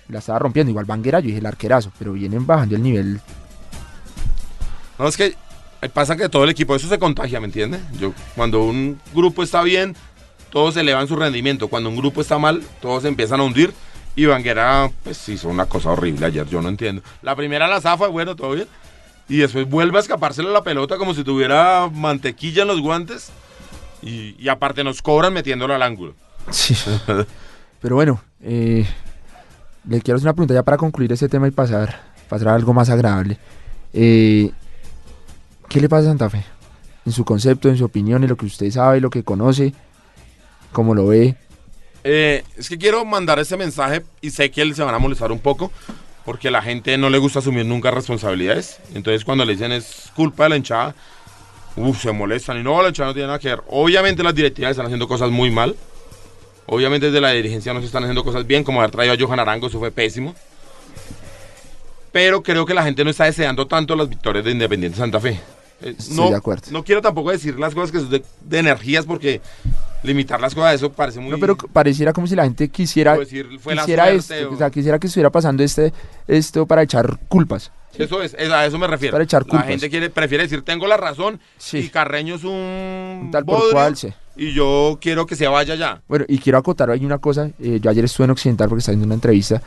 la 0.08 0.20
estaba 0.20 0.40
rompiendo. 0.40 0.72
Igual 0.72 0.86
Vanguera, 0.86 1.20
yo 1.20 1.28
dije 1.28 1.40
el 1.40 1.46
arquerazo, 1.46 1.92
pero 2.00 2.14
vienen 2.14 2.48
bajando 2.48 2.76
el 2.76 2.82
nivel. 2.82 3.20
No, 4.98 5.08
es 5.08 5.18
que 5.18 5.36
pasa 5.94 6.16
que 6.16 6.30
todo 6.30 6.46
el 6.46 6.50
equipo, 6.50 6.74
eso 6.76 6.88
se 6.88 6.98
contagia, 6.98 7.40
¿me 7.42 7.48
entiende? 7.48 7.80
Yo, 8.00 8.14
cuando 8.36 8.64
un 8.64 9.00
grupo 9.14 9.44
está 9.44 9.62
bien, 9.62 9.96
todos 10.50 10.78
elevan 10.78 11.08
su 11.08 11.18
rendimiento. 11.18 11.68
Cuando 11.68 11.90
un 11.90 11.98
grupo 11.98 12.22
está 12.22 12.40
mal, 12.40 12.64
todos 12.82 13.04
empiezan 13.04 13.42
a 13.42 13.44
hundir. 13.44 13.74
Y 14.16 14.26
Vanguera, 14.26 14.90
pues 15.04 15.28
hizo 15.30 15.50
una 15.50 15.66
cosa 15.66 15.92
horrible 15.92 16.26
ayer, 16.26 16.48
yo 16.48 16.62
no 16.62 16.70
entiendo. 16.70 17.04
La 17.22 17.36
primera 17.36 17.68
la 17.68 17.82
zafa, 17.82 18.08
bueno, 18.08 18.36
todo 18.36 18.54
bien. 18.54 18.68
Y 19.30 19.38
después 19.38 19.70
vuelve 19.70 19.98
a 19.98 20.02
escapársele 20.02 20.52
la 20.52 20.64
pelota 20.64 20.98
como 20.98 21.14
si 21.14 21.24
tuviera 21.24 21.90
mantequilla 21.94 22.62
en 22.62 22.68
los 22.70 22.82
guantes. 22.82 23.30
Y, 24.02 24.36
y 24.40 24.48
aparte 24.48 24.84
nos 24.84 25.02
cobran 25.02 25.34
metiéndolo 25.34 25.74
al 25.74 25.82
ángulo. 25.82 26.14
Sí. 26.52 26.76
Pero 27.82 27.96
bueno, 27.96 28.22
eh, 28.42 28.86
le 29.88 30.02
quiero 30.02 30.18
hacer 30.18 30.28
una 30.28 30.34
pregunta 30.34 30.54
ya 30.54 30.64
para 30.64 30.78
concluir 30.78 31.12
este 31.12 31.30
tema 31.30 31.48
y 31.48 31.52
pasar, 31.52 32.02
pasar 32.30 32.50
a 32.50 32.56
algo 32.56 32.74
más 32.74 32.90
agradable. 32.90 33.38
Eh, 33.94 34.52
¿Qué 35.68 35.82
le 35.82 35.90
pasa 35.90 36.08
a 36.08 36.12
Santa 36.12 36.30
Fe? 36.30 36.44
En 37.06 37.12
su 37.12 37.26
concepto, 37.26 37.70
en 37.70 37.78
su 37.78 37.86
opinión, 37.86 38.24
en 38.24 38.30
lo 38.30 38.38
que 38.38 38.46
usted 38.46 38.70
sabe, 38.72 39.02
lo 39.02 39.10
que 39.10 39.24
conoce, 39.24 39.74
cómo 40.72 40.94
lo 40.94 41.08
ve. 41.08 41.36
Eh, 42.04 42.44
es 42.56 42.70
que 42.70 42.78
quiero 42.78 43.04
mandar 43.04 43.40
ese 43.40 43.58
mensaje 43.58 44.04
y 44.22 44.30
sé 44.30 44.50
que 44.52 44.62
él 44.62 44.76
se 44.76 44.84
van 44.84 44.96
a 44.96 45.00
molestar 45.00 45.32
un 45.32 45.40
poco 45.40 45.72
porque 46.28 46.50
a 46.50 46.52
la 46.52 46.62
gente 46.62 46.98
no 46.98 47.10
le 47.10 47.20
gusta 47.20 47.40
asumir 47.40 47.66
nunca 47.66 47.90
responsabilidades. 47.90 48.80
Entonces 48.94 49.24
cuando 49.24 49.46
le 49.46 49.54
dicen 49.54 49.72
es 49.72 50.12
culpa 50.14 50.44
de 50.44 50.50
la 50.50 50.58
hinchada, 50.58 50.94
uff, 51.78 52.02
se 52.02 52.12
molestan 52.12 52.60
y 52.60 52.64
no, 52.64 52.82
la 52.82 52.90
hinchada 52.90 53.08
no 53.08 53.14
tiene 53.14 53.28
nada 53.28 53.40
que 53.40 53.48
ver. 53.48 53.62
Obviamente 53.70 54.22
las 54.24 54.36
directivas 54.36 54.72
están 54.72 54.88
haciendo 54.88 55.08
cosas 55.08 55.30
muy 55.32 55.52
mal. 55.52 55.78
Obviamente 56.66 57.06
desde 57.06 57.22
la 57.22 57.32
dirigencia 57.32 57.74
no 57.74 57.80
se 57.80 57.86
están 57.86 58.04
haciendo 58.04 58.26
cosas 58.26 58.46
bien, 58.46 58.66
como 58.66 58.82
haber 58.82 58.92
traído 58.92 59.14
a 59.14 59.18
Johan 59.18 59.40
Arango, 59.40 59.68
eso 59.68 59.80
fue 59.80 59.90
pésimo. 59.90 60.36
Pero 62.12 62.44
creo 62.44 62.66
que 62.66 62.74
la 62.74 62.84
gente 62.84 63.06
no 63.06 63.10
está 63.10 63.24
deseando 63.24 63.66
tanto 63.66 63.96
las 63.96 64.10
victorias 64.10 64.44
de 64.44 64.52
Independiente 64.52 64.98
Santa 64.98 65.22
Fe. 65.22 65.40
Eh, 65.82 65.96
Estoy 65.98 66.18
no, 66.18 66.30
de 66.30 66.36
acuerdo. 66.36 66.64
no 66.72 66.84
quiero 66.84 67.02
tampoco 67.02 67.32
decir 67.32 67.58
las 67.58 67.74
cosas 67.74 67.94
que 67.94 68.00
son 68.00 68.10
de, 68.10 68.22
de 68.42 68.60
energías 68.60 69.06
porque 69.06 69.40
limitar 70.04 70.40
las 70.40 70.54
cosas 70.56 70.72
a 70.72 70.74
eso 70.74 70.92
parece 70.92 71.20
muy... 71.20 71.32
No, 71.32 71.40
pero 71.40 71.56
pareciera 71.58 72.14
como 72.14 72.28
si 72.28 72.36
la 72.36 72.44
gente 72.44 72.70
quisiera, 72.70 73.18
decir, 73.18 73.48
fue 73.60 73.76
la 73.76 73.82
quisiera 73.82 74.04
suerte 74.06 74.36
esto, 74.40 74.50
o- 74.50 74.54
o 74.54 74.58
sea, 74.58 74.70
quisiera 74.70 75.00
que 75.00 75.08
estuviera 75.08 75.30
pasando 75.32 75.64
este, 75.64 75.92
esto 76.28 76.66
para 76.66 76.84
echar 76.84 77.18
culpas. 77.28 77.72
Eso 77.98 78.22
es, 78.22 78.36
a 78.36 78.66
eso 78.66 78.78
me 78.78 78.86
refiero. 78.86 79.14
Para 79.14 79.24
echar 79.24 79.42
la 79.44 79.50
culpas. 79.50 79.68
gente 79.68 79.90
quiere, 79.90 80.10
prefiere 80.12 80.44
decir, 80.44 80.62
tengo 80.62 80.86
la 80.88 80.98
razón 80.98 81.40
Sí. 81.58 81.78
y 81.80 81.90
Carreño 81.90 82.36
es 82.36 82.44
un, 82.44 82.52
Un 83.24 83.30
tal 83.32 83.44
por 83.44 83.56
bodrio, 83.58 83.72
cual, 83.74 83.98
sí. 83.98 84.14
y 84.36 84.54
yo 84.54 85.00
quiero 85.02 85.26
que 85.26 85.36
se 85.36 85.48
vaya 85.48 85.74
ya. 85.74 86.02
Bueno, 86.08 86.26
y 86.28 86.38
quiero 86.38 86.60
acotar 86.60 86.92
ahí 86.92 87.04
una 87.04 87.18
cosa. 87.18 87.50
eh, 87.60 87.80
yo 87.82 87.90
ayer 87.90 88.06
estuve 88.06 88.26
en 88.26 88.32
Occidental 88.32 88.70
porque 88.70 88.80
estaba 88.82 88.92
haciendo 88.94 89.06
una 89.08 89.16
entrevista 89.16 89.62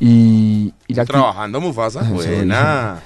y, 0.00 0.72
y 0.86 0.94
la 0.94 1.04
Trabajando 1.04 1.60
Mufasa, 1.60 2.00
Eso, 2.00 2.14
buena. 2.14 3.00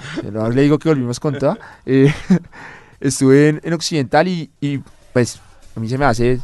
Le 0.55 0.63
digo 0.63 0.79
que 0.79 0.89
volvimos 0.91 1.19
con 1.19 1.37
toda. 1.39 1.59
Eh, 1.87 2.13
estuve 3.01 3.49
en, 3.49 3.61
en 3.65 3.73
Occidental 3.73 4.29
y, 4.29 4.51
y, 4.61 4.79
pues 5.13 5.41
a 5.77 5.81
mí 5.81 5.89
se 5.89 5.99
me 5.99 6.05
hace 6.05 6.41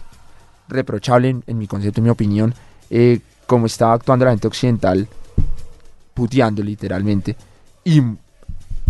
reprochable 0.68 1.28
en, 1.28 1.44
en 1.46 1.58
mi 1.58 1.66
concepto, 1.66 2.00
en 2.00 2.04
mi 2.04 2.10
opinión, 2.10 2.54
eh, 2.90 3.20
cómo 3.46 3.66
estaba 3.66 3.94
actuando 3.94 4.24
la 4.24 4.32
gente 4.32 4.46
occidental, 4.46 5.08
puteando 6.14 6.62
literalmente, 6.62 7.36
y 7.84 8.00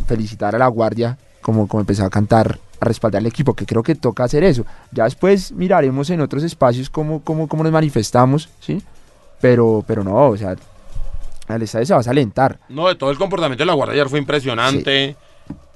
felicitar 0.07 0.55
a 0.55 0.59
la 0.59 0.69
guardia 0.69 1.19
como, 1.41 1.69
como 1.69 1.81
empezó 1.81 2.05
a 2.05 2.11
cantar, 2.11 2.59
a 2.81 2.85
respaldar 2.85 3.21
al 3.21 3.27
equipo, 3.27 3.55
que 3.55 3.67
creo 3.67 3.83
que 3.83 3.95
toca 3.95 4.25
hacer 4.25 4.45
eso. 4.45 4.65
Ya 4.93 5.05
después 5.05 5.53
miraremos 5.53 6.11
en 6.11 6.21
otros 6.21 6.43
espacios 6.43 6.89
cómo, 6.91 7.23
cómo, 7.23 7.49
cómo 7.49 7.63
nos 7.63 7.73
manifestamos, 7.73 8.49
¿sí? 8.61 8.83
Pero, 9.41 9.85
pero 9.87 10.03
no, 10.03 10.29
o 10.29 10.37
sea, 10.37 10.57
al 11.49 11.63
estadio 11.63 11.87
se 11.87 11.95
va 11.95 12.01
a 12.01 12.11
alentar. 12.11 12.59
No, 12.69 12.89
de 12.89 12.95
todo 12.95 13.11
el 13.11 13.19
comportamiento 13.19 13.63
de 13.63 13.67
la 13.67 13.75
guardia 13.75 13.95
ayer 13.95 14.09
fue 14.09 14.19
impresionante. 14.19 15.17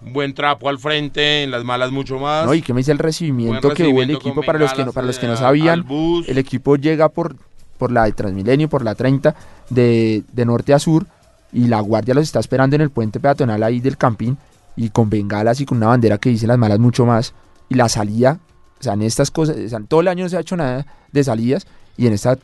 Buen 0.00 0.33
trapo 0.35 0.69
al 0.69 0.78
frente, 0.78 1.43
en 1.43 1.50
las 1.50 1.64
malas 1.64 1.90
mucho 1.90 2.19
más. 2.19 2.47
No, 2.47 2.55
y 2.55 2.62
que 2.62 2.73
me 2.73 2.78
dice 2.81 2.93
el 2.93 2.99
recibimiento 2.99 3.71
que 3.75 3.83
hubo 3.88 4.02
el 4.02 4.11
equipo 4.11 4.43
para 4.43 4.59
los 4.59 4.73
que 4.73 4.85
no, 4.85 4.93
para 4.93 5.07
los 5.07 5.19
que 5.19 5.26
no 5.26 5.33
eh, 5.35 5.37
sabían. 5.37 5.85
El 6.28 6.38
equipo 6.38 6.76
llega 6.76 7.09
por, 7.09 7.37
por 7.78 7.90
la 7.90 8.05
de 8.05 8.12
Transmilenio, 8.12 8.69
por 8.69 8.85
la 8.85 8.95
30, 8.95 9.35
de, 9.71 10.23
de 10.33 10.45
norte 10.45 10.73
a 10.73 10.78
sur, 10.78 11.07
y 11.52 11.67
la 11.67 11.81
guardia 11.81 12.14
los 12.14 12.23
está 12.25 12.38
esperando 12.38 12.76
en 12.76 12.83
el 12.83 12.90
puente 12.90 13.19
peatonal 13.19 13.62
ahí 13.62 13.81
del 13.81 13.97
campín, 13.97 14.38
y 14.76 14.90
con 14.90 15.11
bengalas 15.11 15.61
y 15.61 15.67
con 15.67 15.78
una 15.78 15.88
bandera 15.88 16.19
que 16.19 16.28
dice 16.31 16.47
las 16.47 16.59
malas 16.59 16.78
mucho 16.78 17.05
más. 17.05 17.35
Y 17.69 17.75
la 17.75 17.88
salida, 17.88 18.38
o 18.78 18.83
sea, 18.83 18.93
en 18.93 19.02
estas 19.02 19.31
cosas, 19.33 19.57
o 19.57 19.69
sea, 19.69 19.81
todo 19.81 20.00
el 20.00 20.09
año 20.09 20.23
no 20.25 20.28
se 20.31 20.37
ha 20.37 20.40
hecho 20.40 20.57
nada 20.57 20.87
de 21.11 21.25
salidas, 21.25 21.67
y 21.97 22.07
en 22.07 22.12
esta, 22.12 22.38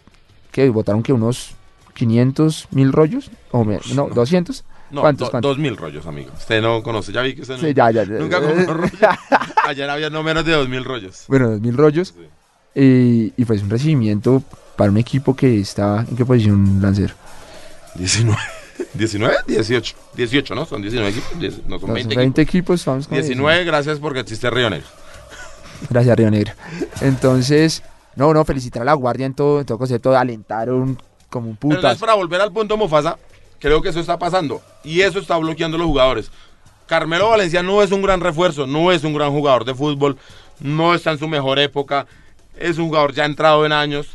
que 0.50 0.68
votaron 0.70 1.04
que 1.04 1.12
unos 1.12 1.54
500 1.94 2.68
mil 2.72 2.92
rollos, 2.92 3.30
o 3.52 3.64
me- 3.64 3.78
no, 3.94 4.08
200. 4.08 4.64
No, 4.90 5.00
¿Cuántos, 5.00 5.26
do- 5.28 5.30
cuántos? 5.32 5.50
dos 5.50 5.58
mil 5.58 5.76
rollos, 5.76 6.06
amigo. 6.06 6.30
Usted 6.36 6.60
no 6.62 6.82
conoce, 6.82 7.10
ya 7.12 7.22
vi 7.22 7.34
que 7.34 7.42
usted 7.42 7.54
no, 7.54 7.60
Sí, 7.60 7.74
ya, 7.74 7.90
ya, 7.90 8.04
ya. 8.04 8.12
nunca 8.14 8.40
compró 8.40 8.74
rollos. 8.74 9.00
Ayer 9.64 9.88
había 9.90 10.10
no 10.10 10.22
menos 10.22 10.44
de 10.44 10.52
dos 10.52 10.68
mil 10.68 10.84
rollos. 10.84 11.24
bueno, 11.28 11.50
2000 11.50 11.76
rollos. 11.76 12.08
Sí. 12.16 12.26
Eh, 12.76 13.30
y 13.36 13.44
pues 13.44 13.62
un 13.62 13.70
recibimiento 13.70 14.42
para 14.76 14.90
un 14.90 14.98
equipo 14.98 15.34
que 15.34 15.60
está 15.60 16.04
en 16.08 16.16
qué 16.16 16.24
posición 16.24 16.80
lancero. 16.82 17.14
19, 17.94 18.36
19, 18.94 19.36
18. 19.46 19.96
18, 20.16 20.54
¿no? 20.54 20.66
Son 20.66 20.82
19 20.82 21.10
equipos. 21.10 21.38
10, 21.38 21.66
no, 21.68 21.78
son 21.78 21.88
Los 21.90 21.94
20, 21.94 22.16
20 22.16 22.42
equipos. 22.42 22.80
equipos, 22.80 22.84
vamos 22.84 23.06
con 23.08 23.16
19, 23.18 23.64
gracias 23.64 23.98
porque 23.98 24.20
existe 24.20 24.50
Río 24.50 24.68
Negro. 24.70 24.86
19. 24.88 25.88
Gracias, 25.90 26.16
Río 26.16 26.30
Negro. 26.30 26.52
Entonces, 27.00 27.82
no, 28.16 28.32
no, 28.34 28.44
felicitar 28.44 28.82
a 28.82 28.84
la 28.84 28.94
guardia 28.94 29.26
en 29.26 29.34
todo, 29.34 29.60
en 29.60 29.66
todo 29.66 29.78
concepto, 29.78 30.16
alentaron 30.16 30.98
como 31.30 31.50
un 31.50 31.56
Pero 31.56 31.74
entonces, 31.76 31.98
putas. 31.98 31.98
para 32.00 32.14
volver 32.14 32.40
al 32.40 32.52
punto 32.52 32.76
Mufasa, 32.76 33.16
creo 33.64 33.80
que 33.80 33.88
eso 33.88 33.98
está 34.00 34.18
pasando. 34.18 34.60
Y 34.84 35.00
eso 35.00 35.18
está 35.18 35.38
bloqueando 35.38 35.76
a 35.76 35.78
los 35.78 35.86
jugadores. 35.86 36.30
Carmelo 36.86 37.30
Valencia 37.30 37.62
no 37.62 37.82
es 37.82 37.92
un 37.92 38.02
gran 38.02 38.20
refuerzo, 38.20 38.66
no 38.66 38.92
es 38.92 39.04
un 39.04 39.14
gran 39.14 39.30
jugador 39.30 39.64
de 39.64 39.74
fútbol, 39.74 40.18
no 40.60 40.94
está 40.94 41.12
en 41.12 41.18
su 41.18 41.26
mejor 41.28 41.58
época, 41.58 42.06
es 42.58 42.76
un 42.76 42.88
jugador 42.88 43.14
ya 43.14 43.24
entrado 43.24 43.64
en 43.64 43.72
años, 43.72 44.06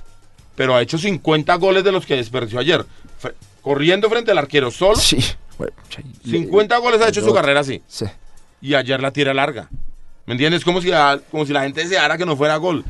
pero 0.56 0.76
ha 0.76 0.82
hecho 0.84 1.00
50 1.00 1.56
goles 1.56 1.84
de 1.84 1.92
los 1.92 2.06
que 2.06 2.16
desperdició 2.16 2.60
ayer. 2.60 2.86
Corriendo 3.64 4.08
frente 4.08 4.30
al 4.30 4.38
arquero 4.38 4.70
solo, 4.70 4.98
Sí. 4.98 5.18
bueno, 5.58 5.74
sí, 5.90 6.04
le- 6.26 6.38
50 6.42 6.78
goles 6.78 7.02
ha 7.02 7.10
hecho 7.10 7.22
su 7.26 7.34
carrera 7.34 7.62
así. 7.62 7.82
Sí. 7.88 8.06
Y 8.62 8.76
ayer 8.76 9.02
la 9.02 9.10
tira 9.12 9.34
larga. 9.34 9.68
¿Me 10.28 10.34
entiendes? 10.34 10.64
Como 10.64 10.80
si, 10.80 10.92
a- 10.92 11.20
como 11.32 11.44
si 11.48 11.54
la 11.54 11.64
gente 11.64 11.82
deseara 11.82 12.20
que 12.20 12.26
no 12.28 12.38
fuera 12.38 12.56
gol. 12.58 12.86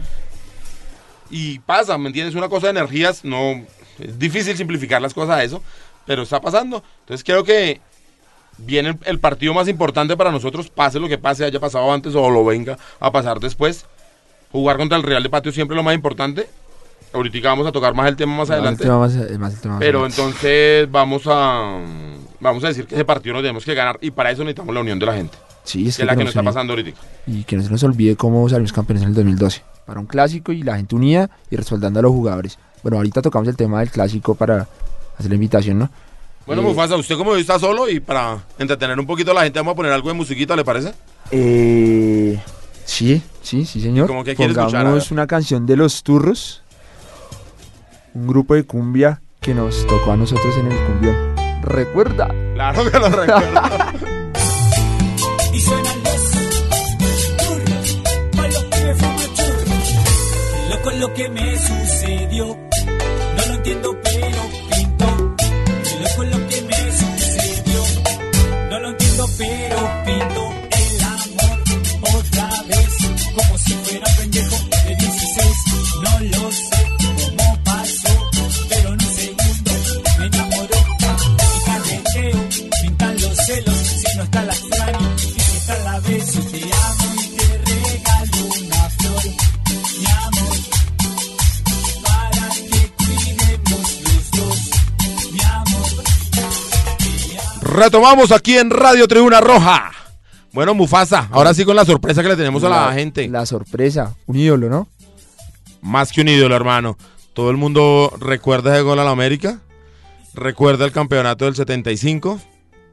Y 1.30 1.60
pasa, 1.60 1.98
¿me 1.98 2.08
entiendes? 2.08 2.36
Una 2.36 2.50
cosa 2.50 2.68
de 2.68 2.72
energías, 2.72 3.24
no. 3.24 3.64
Es 3.98 4.18
difícil 4.20 4.58
simplificar 4.58 5.02
las 5.02 5.14
cosas 5.14 5.38
a 5.38 5.44
eso. 5.44 5.62
Pero 6.10 6.24
está 6.24 6.42
pasando. 6.42 6.82
Entonces 7.02 7.24
creo 7.24 7.44
que 7.44 7.80
viene 8.58 8.90
el, 8.90 8.98
el 9.06 9.20
partido 9.20 9.54
más 9.54 9.68
importante 9.68 10.18
para 10.18 10.32
nosotros, 10.32 10.68
pase 10.68 11.00
lo 11.00 11.08
que 11.08 11.20
pase, 11.20 11.46
haya 11.46 11.60
pasado 11.60 11.94
antes 11.94 12.16
o 12.16 12.32
lo 12.32 12.44
venga 12.44 12.80
a 13.00 13.12
pasar 13.12 13.40
después. 13.40 13.86
Jugar 14.52 14.78
contra 14.78 14.98
el 14.98 15.04
Real 15.04 15.22
de 15.22 15.30
Patio 15.30 15.52
siempre 15.52 15.76
es 15.76 15.78
lo 15.78 15.84
más 15.84 15.94
importante. 15.94 16.48
Ahorita 17.14 17.48
vamos 17.48 17.68
a 17.68 17.72
tocar 17.72 17.94
más 17.94 18.08
el 18.08 18.16
tema 18.16 18.36
más 18.38 18.50
adelante. 18.50 18.82
El 18.86 18.90
tema 18.90 18.98
más- 19.02 19.14
es 19.14 19.38
más 19.38 19.54
el 19.54 19.60
tema 19.62 19.76
más 19.76 19.82
Pero 19.82 20.04
entonces 20.04 20.90
vamos 20.90 21.22
a 21.28 21.78
vamos 22.40 22.64
a 22.64 22.70
decir 22.70 22.88
que 22.88 22.96
ese 22.96 23.06
partido 23.06 23.36
lo 23.36 23.42
tenemos 23.42 23.64
que 23.64 23.76
ganar 23.76 24.00
y 24.02 24.10
para 24.10 24.32
eso 24.32 24.42
necesitamos 24.44 24.74
la 24.74 24.82
unión 24.82 24.98
de 24.98 25.06
la 25.06 25.14
gente, 25.14 25.38
Sí, 25.64 25.90
es 25.90 25.98
que 25.98 26.06
la 26.06 26.16
que 26.16 26.24
nos 26.24 26.30
está 26.30 26.42
pasando 26.42 26.74
ahorita. 26.74 27.00
Y 27.28 27.44
que 27.44 27.56
no 27.56 27.62
se 27.62 27.70
nos 27.70 27.84
olvide 27.84 28.16
cómo 28.16 28.50
salimos 28.50 28.74
campeones 28.74 29.04
en 29.04 29.10
el 29.10 29.14
2012. 29.16 29.62
Para 29.86 30.00
un 30.00 30.08
clásico 30.08 30.54
y 30.54 30.64
la 30.64 30.76
gente 30.76 30.96
unida 30.96 31.30
y 31.52 31.56
respaldando 31.56 32.00
a 32.00 32.02
los 32.04 32.12
jugadores. 32.12 32.58
Bueno, 32.82 32.98
ahorita 32.98 33.22
tocamos 33.22 33.48
el 33.48 33.56
tema 33.56 33.82
del 33.82 33.92
clásico 33.92 34.34
para 34.34 34.68
hacer 35.20 35.30
la 35.30 35.36
invitación, 35.36 35.78
¿no? 35.80 35.90
Bueno, 36.48 36.64
Eh, 36.64 36.66
Mufasa, 36.66 36.96
usted 36.96 37.16
como 37.16 37.36
está 37.36 37.60
solo 37.60 37.88
y 37.88 38.00
para 38.00 38.40
entretener 38.58 39.00
un 39.00 39.06
poquito 39.06 39.30
a 39.32 39.34
la 39.36 39.44
gente 39.44 39.60
vamos 39.60 39.74
a 39.74 39.76
poner 39.76 39.92
algo 39.92 40.08
de 40.08 40.16
musiquita, 40.16 40.56
¿le 40.56 40.64
parece? 40.66 40.94
Eh, 41.30 42.40
sí, 42.86 43.22
sí, 43.44 43.66
sí, 43.66 43.80
señor. 43.82 44.08
¿Cómo 44.08 44.24
que 44.24 44.36
quiere 44.36 44.54
escuchar? 44.54 44.82
A 44.82 44.84
Pongamos 44.84 45.10
ver. 45.10 45.14
una 45.14 45.28
canción 45.28 45.68
de 45.68 45.76
Los 45.76 46.02
Turros. 46.02 46.64
Un 48.16 48.26
grupo 48.28 48.56
de 48.56 48.64
cumbia 48.64 49.22
que 49.40 49.54
nos 49.54 49.86
tocó 49.86 50.12
a 50.14 50.18
nosotros 50.18 50.56
en 50.58 50.72
el 50.72 50.78
cumbión. 50.88 51.16
Recuerda. 51.62 52.28
Claro 52.56 52.90
que 52.92 53.00
lo 53.00 53.10
recuerdo. 53.10 53.62
y 55.54 55.60
suenan 55.60 56.04
los 56.04 56.32
que 56.32 56.40
me 56.98 57.06
churros. 59.36 59.96
Loco 60.70 60.92
lo 60.92 61.14
que 61.14 61.30
me 61.30 61.58
sucedió, 61.58 62.58
si 84.30 84.36
no 84.36 84.42
está 84.42 84.44
la 84.44 84.54
extraño, 84.54 85.16
y 85.16 85.20
si 85.20 85.58
está 85.58 85.84
la 85.84 86.00
beso, 86.02 86.40
te 86.52 86.64
amo 86.64 87.14
y 87.16 87.28
te 87.36 87.48
regalo 87.58 88.46
una 88.62 88.90
flor, 88.90 89.24
mi 89.98 90.06
amor, 90.24 90.58
para 92.04 92.50
que 92.50 92.80
cuidemos 92.98 93.88
los 94.04 94.32
dos, 94.32 94.60
mi 95.32 95.42
amor. 95.42 96.04
Retomamos 97.62 98.32
aquí 98.32 98.58
en 98.58 98.70
Radio 98.70 99.08
Tribuna 99.08 99.42
Roja. 99.42 99.92
Bueno, 100.52 100.74
Mufasa, 100.74 101.28
ahora 101.32 101.54
sí 101.54 101.64
con 101.64 101.76
la 101.76 101.86
sorpresa 101.86 102.24
que 102.24 102.30
le 102.30 102.36
tenemos 102.36 102.64
a 102.64 102.70
la, 102.70 102.92
gente. 102.94 103.28
La 103.28 103.46
sorpresa. 103.46 104.16
Un 104.26 104.38
ídolo, 104.38 104.68
¿no? 104.68 104.88
Más 105.82 106.12
que 106.12 106.22
un 106.22 106.28
ídolo, 106.28 106.56
hermano. 106.56 106.98
Todo 107.34 107.52
el 107.52 107.58
mundo 107.58 108.12
recuerda 108.20 108.74
ese 108.74 108.82
gol 108.82 109.00
a 109.00 109.04
la 109.04 109.12
América. 109.12 109.60
Recuerda 110.34 110.86
el 110.86 110.92
campeonato 110.92 111.46
del 111.46 111.56
75. 111.56 112.42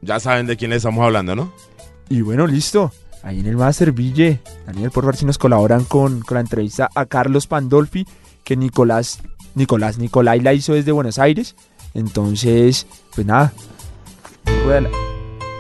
Ya 0.02 0.20
saben 0.20 0.46
de 0.46 0.56
quién 0.56 0.70
le 0.70 0.76
estamos 0.76 1.04
hablando, 1.04 1.34
¿no? 1.34 1.52
Y 2.08 2.20
bueno, 2.20 2.46
listo. 2.46 2.92
Ahí 3.22 3.40
en 3.40 3.46
el 3.46 3.56
Master 3.56 3.92
Ville. 3.92 4.40
Daniel, 4.66 4.90
por 4.90 5.04
favor, 5.04 5.16
si 5.16 5.24
nos 5.24 5.38
colaboran 5.38 5.84
con, 5.84 6.20
con 6.20 6.36
la 6.36 6.40
entrevista 6.40 6.88
a 6.94 7.06
Carlos 7.06 7.46
Pandolfi, 7.46 8.06
que 8.44 8.56
Nicolás, 8.56 9.20
Nicolás, 9.54 9.98
Nicolai 9.98 10.40
la 10.40 10.54
hizo 10.54 10.74
desde 10.74 10.92
Buenos 10.92 11.18
Aires. 11.18 11.56
Entonces, 11.94 12.86
pues 13.14 13.26
nada. 13.26 13.52
Ruédala. 14.64 14.90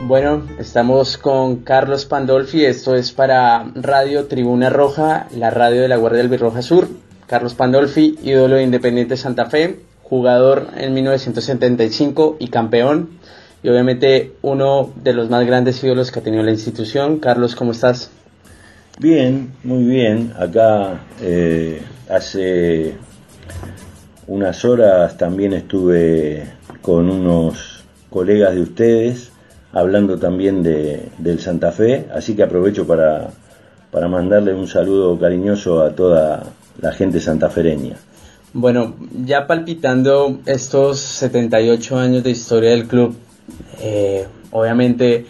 Bueno, 0.02 0.42
estamos 0.58 1.16
con 1.16 1.56
Carlos 1.56 2.04
Pandolfi, 2.04 2.64
esto 2.64 2.94
es 2.94 3.12
para 3.12 3.72
Radio 3.74 4.26
Tribuna 4.26 4.68
Roja, 4.68 5.26
la 5.34 5.50
radio 5.50 5.80
de 5.80 5.88
la 5.88 5.96
Guardia 5.96 6.18
del 6.18 6.28
Birroja 6.28 6.60
Sur. 6.60 6.88
Carlos 7.26 7.54
Pandolfi, 7.54 8.18
ídolo 8.22 8.56
de 8.56 8.62
Independiente 8.62 9.16
Santa 9.16 9.46
Fe, 9.46 9.80
jugador 10.02 10.68
en 10.76 10.94
1975 10.94 12.36
y 12.38 12.48
campeón, 12.48 13.18
y 13.66 13.68
obviamente 13.68 14.34
uno 14.42 14.92
de 15.02 15.12
los 15.12 15.28
más 15.28 15.44
grandes 15.44 15.82
ídolos 15.82 16.12
que 16.12 16.20
ha 16.20 16.22
tenido 16.22 16.44
la 16.44 16.52
institución. 16.52 17.18
Carlos, 17.18 17.56
¿cómo 17.56 17.72
estás? 17.72 18.12
Bien, 19.00 19.54
muy 19.64 19.82
bien. 19.82 20.32
Acá 20.38 21.00
eh, 21.20 21.82
hace 22.08 22.94
unas 24.28 24.64
horas 24.64 25.16
también 25.18 25.52
estuve 25.52 26.44
con 26.80 27.10
unos 27.10 27.82
colegas 28.08 28.54
de 28.54 28.60
ustedes 28.60 29.32
hablando 29.72 30.16
también 30.16 30.62
de, 30.62 31.08
del 31.18 31.40
Santa 31.40 31.72
Fe, 31.72 32.06
así 32.14 32.36
que 32.36 32.44
aprovecho 32.44 32.86
para, 32.86 33.30
para 33.90 34.06
mandarle 34.06 34.54
un 34.54 34.68
saludo 34.68 35.18
cariñoso 35.18 35.82
a 35.82 35.90
toda 35.90 36.44
la 36.80 36.92
gente 36.92 37.18
santafereña. 37.18 37.96
Bueno, 38.52 38.94
ya 39.24 39.48
palpitando 39.48 40.38
estos 40.46 41.00
78 41.00 41.98
años 41.98 42.22
de 42.22 42.30
historia 42.30 42.70
del 42.70 42.86
club, 42.86 43.16
eh, 43.80 44.26
obviamente 44.50 45.26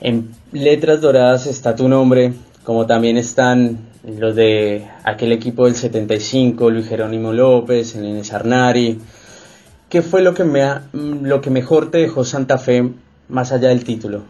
en 0.00 0.30
letras 0.52 1.00
doradas 1.00 1.46
está 1.46 1.74
tu 1.76 1.88
nombre, 1.88 2.32
como 2.64 2.86
también 2.86 3.16
están 3.16 3.78
los 4.18 4.34
de 4.34 4.84
aquel 5.04 5.32
equipo 5.32 5.66
del 5.66 5.76
75, 5.76 6.70
Luis 6.70 6.88
Jerónimo 6.88 7.32
López, 7.32 7.94
Elena 7.94 8.20
Arnari. 8.32 8.98
¿Qué 9.88 10.02
fue 10.02 10.22
lo 10.22 10.34
que, 10.34 10.44
me 10.44 10.62
ha- 10.62 10.82
lo 10.92 11.40
que 11.40 11.50
mejor 11.50 11.90
te 11.90 11.98
dejó 11.98 12.24
Santa 12.24 12.58
Fe 12.58 12.90
más 13.28 13.52
allá 13.52 13.68
del 13.68 13.84
título? 13.84 14.22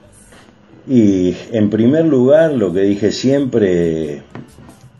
Y 0.88 1.34
en 1.52 1.70
primer 1.70 2.04
lugar, 2.04 2.52
lo 2.52 2.72
que 2.72 2.80
dije 2.80 3.12
siempre, 3.12 4.22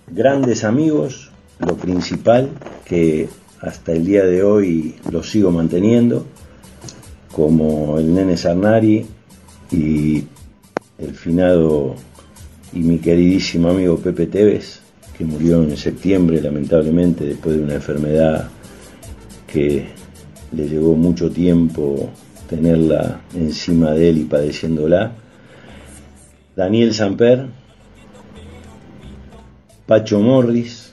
grandes 0.07 0.65
amigos, 0.65 1.31
lo 1.59 1.77
principal, 1.77 2.49
que 2.85 3.29
hasta 3.61 3.93
el 3.93 4.05
día 4.07 4.25
de 4.25 4.43
hoy 4.45 4.95
lo 5.11 5.23
sigo 5.23 5.51
manteniendo, 5.51 6.27
como 7.33 7.99
el 7.99 8.15
nene 8.15 8.37
Sarnari 8.37 9.05
y 9.71 10.25
el 10.99 11.15
finado 11.15 11.97
y 12.73 12.81
mi 12.81 12.99
queridísimo 12.99 13.71
amigo 13.71 13.97
Pepe 13.99 14.27
Tevez, 14.27 14.81
que 15.17 15.25
murió 15.25 15.63
en 15.63 15.77
septiembre 15.77 16.41
lamentablemente 16.41 17.25
después 17.25 17.57
de 17.57 17.63
una 17.63 17.75
enfermedad 17.75 18.49
que 19.47 19.87
le 20.53 20.69
llevó 20.69 20.95
mucho 20.95 21.31
tiempo 21.31 22.11
tenerla 22.49 23.21
encima 23.35 23.93
de 23.93 24.11
él 24.11 24.19
y 24.19 24.25
padeciéndola. 24.25 25.13
Daniel 26.55 26.93
Samper, 26.93 27.47
Pacho 29.87 30.21
Morris 30.21 30.93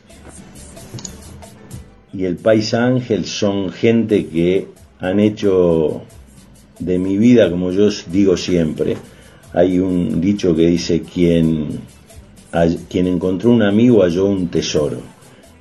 y 2.14 2.26
el 2.26 2.38
Paisa 2.38 2.86
Ángel 2.86 3.26
son 3.26 3.72
gente 3.72 4.28
que 4.28 4.68
han 5.00 5.20
hecho 5.20 6.02
de 6.80 6.98
mi 6.98 7.18
vida, 7.18 7.50
como 7.50 7.72
yo 7.72 7.90
digo 8.12 8.38
siempre, 8.38 8.96
hay 9.54 9.80
un 9.80 10.22
dicho 10.22 10.56
que 10.56 10.68
dice 10.68 11.02
quien, 11.02 11.68
quien 12.90 13.08
encontró 13.08 13.52
un 13.52 13.64
amigo 13.64 14.02
halló 14.04 14.26
un 14.26 14.48
tesoro. 14.48 14.98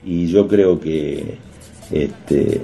Y 0.04 0.26
yo 0.28 0.46
creo 0.46 0.78
que 0.78 1.34
este, 1.90 2.60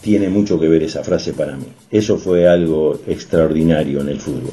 tiene 0.00 0.28
mucho 0.28 0.58
que 0.58 0.68
ver 0.68 0.82
esa 0.82 1.04
frase 1.04 1.32
para 1.32 1.56
mí. 1.56 1.66
Eso 1.90 2.16
fue 2.18 2.48
algo 2.48 3.00
extraordinario 3.06 4.00
en 4.00 4.08
el 4.08 4.18
fútbol. 4.20 4.52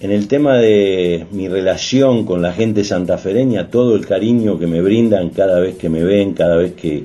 En 0.00 0.10
el 0.10 0.28
tema 0.28 0.56
de 0.58 1.26
mi 1.32 1.48
relación 1.48 2.26
con 2.26 2.42
la 2.42 2.52
gente 2.52 2.84
santafereña, 2.84 3.68
todo 3.70 3.96
el 3.96 4.06
cariño 4.06 4.58
que 4.58 4.66
me 4.66 4.82
brindan 4.82 5.30
cada 5.30 5.58
vez 5.60 5.76
que 5.76 5.88
me 5.88 6.04
ven, 6.04 6.34
cada 6.34 6.56
vez 6.56 6.74
que- 6.74 7.04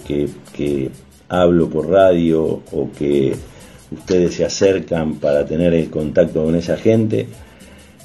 que 0.53 0.89
hablo 1.29 1.69
por 1.69 1.89
radio 1.89 2.61
o 2.71 2.89
que 2.97 3.33
ustedes 3.91 4.36
se 4.36 4.46
acercan 4.46 5.15
para 5.15 5.46
tener 5.46 5.74
el 5.74 5.89
contacto 5.89 6.43
con 6.43 6.55
esa 6.55 6.77
gente, 6.77 7.27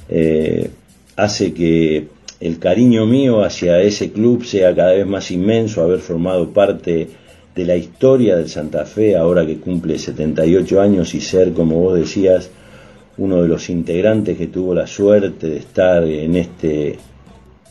eh, 0.09 0.71
hace 1.17 1.53
que 1.53 2.09
el 2.41 2.59
cariño 2.59 3.07
mío 3.07 3.43
hacia 3.43 3.81
ese 3.81 4.13
club 4.13 4.45
sea 4.45 4.75
cada 4.75 4.93
vez 4.93 5.07
más 5.07 5.31
inmenso, 5.31 5.83
haber 5.83 6.01
formado 6.01 6.51
parte 6.51 7.09
de 7.55 7.65
la 7.65 7.77
historia 7.77 8.37
del 8.37 8.49
Santa 8.49 8.85
Fe, 8.85 9.17
ahora 9.17 9.47
que 9.47 9.59
cumple 9.59 9.99
78 9.99 10.81
años 10.81 11.15
y 11.15 11.21
ser, 11.21 11.53
como 11.53 11.81
vos 11.81 11.99
decías, 11.99 12.51
uno 13.17 13.43
de 13.43 13.49
los 13.49 13.71
integrantes 13.71 14.37
que 14.37 14.49
tuvo 14.49 14.75
la 14.75 14.87
suerte 14.87 15.47
de 15.47 15.59
estar 15.59 16.03
en 16.05 16.35
este 16.35 16.99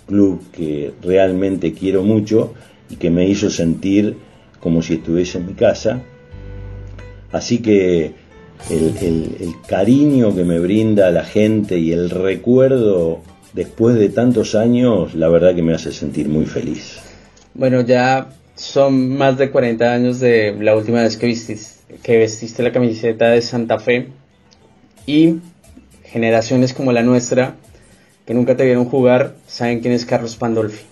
club 0.08 0.41
que 0.51 0.93
realmente 1.01 1.74
quiero 1.74 2.03
mucho 2.03 2.53
y 2.89 2.96
que 2.96 3.10
me 3.10 3.27
hizo 3.27 3.50
sentir 3.50 4.15
como 4.60 4.82
si 4.82 4.96
estuviese 4.96 5.39
en 5.39 5.48
mi 5.48 5.53
casa. 5.53 6.01
Así 7.34 7.58
que 7.58 8.13
el, 8.70 9.56
cariño 9.68 10.34
que 10.36 10.46
me 10.46 10.60
brinda 10.60 11.12
la 11.12 11.25
gente 11.25 11.80
y 11.80 11.92
el 11.92 12.10
recuerdo 12.10 13.22
después 13.54 13.96
de 13.96 14.10
tantos 14.10 14.56
años, 14.56 15.16
la 15.16 15.28
verdad 15.28 15.54
que 15.56 15.63
me 15.63 15.74
hace 15.74 15.92
sentir 15.92 16.30
muy 16.30 16.46
feliz. 16.46 17.00
Bueno, 17.56 17.82
ya 17.82 18.30
son 18.56 19.18
más 19.18 19.38
de 19.38 19.50
40 19.50 19.94
años 19.94 20.20
de 20.20 20.56
la 20.60 20.75
última 20.75 21.02
vez 21.02 21.18
que 21.18 21.28
vistis- 21.28 21.78
que 22.04 22.18
vestiste 22.18 22.63
la 22.63 22.72
camiseta 22.72 23.30
de 23.32 23.42
Santa 23.42 23.80
Fe 23.80 24.08
y 25.08 25.38
generaciones 26.04 26.74
como 26.74 26.92
la 26.92 27.02
nuestra 27.02 27.56
que 28.25 28.34
nunca 28.34 28.56
te 28.56 28.63
vieron 28.63 28.86
jugar 28.86 29.36
saben 29.48 29.82
quién 29.82 29.94
es 29.94 30.06
Carlos 30.06 30.36
Pandolfi. 30.36 30.84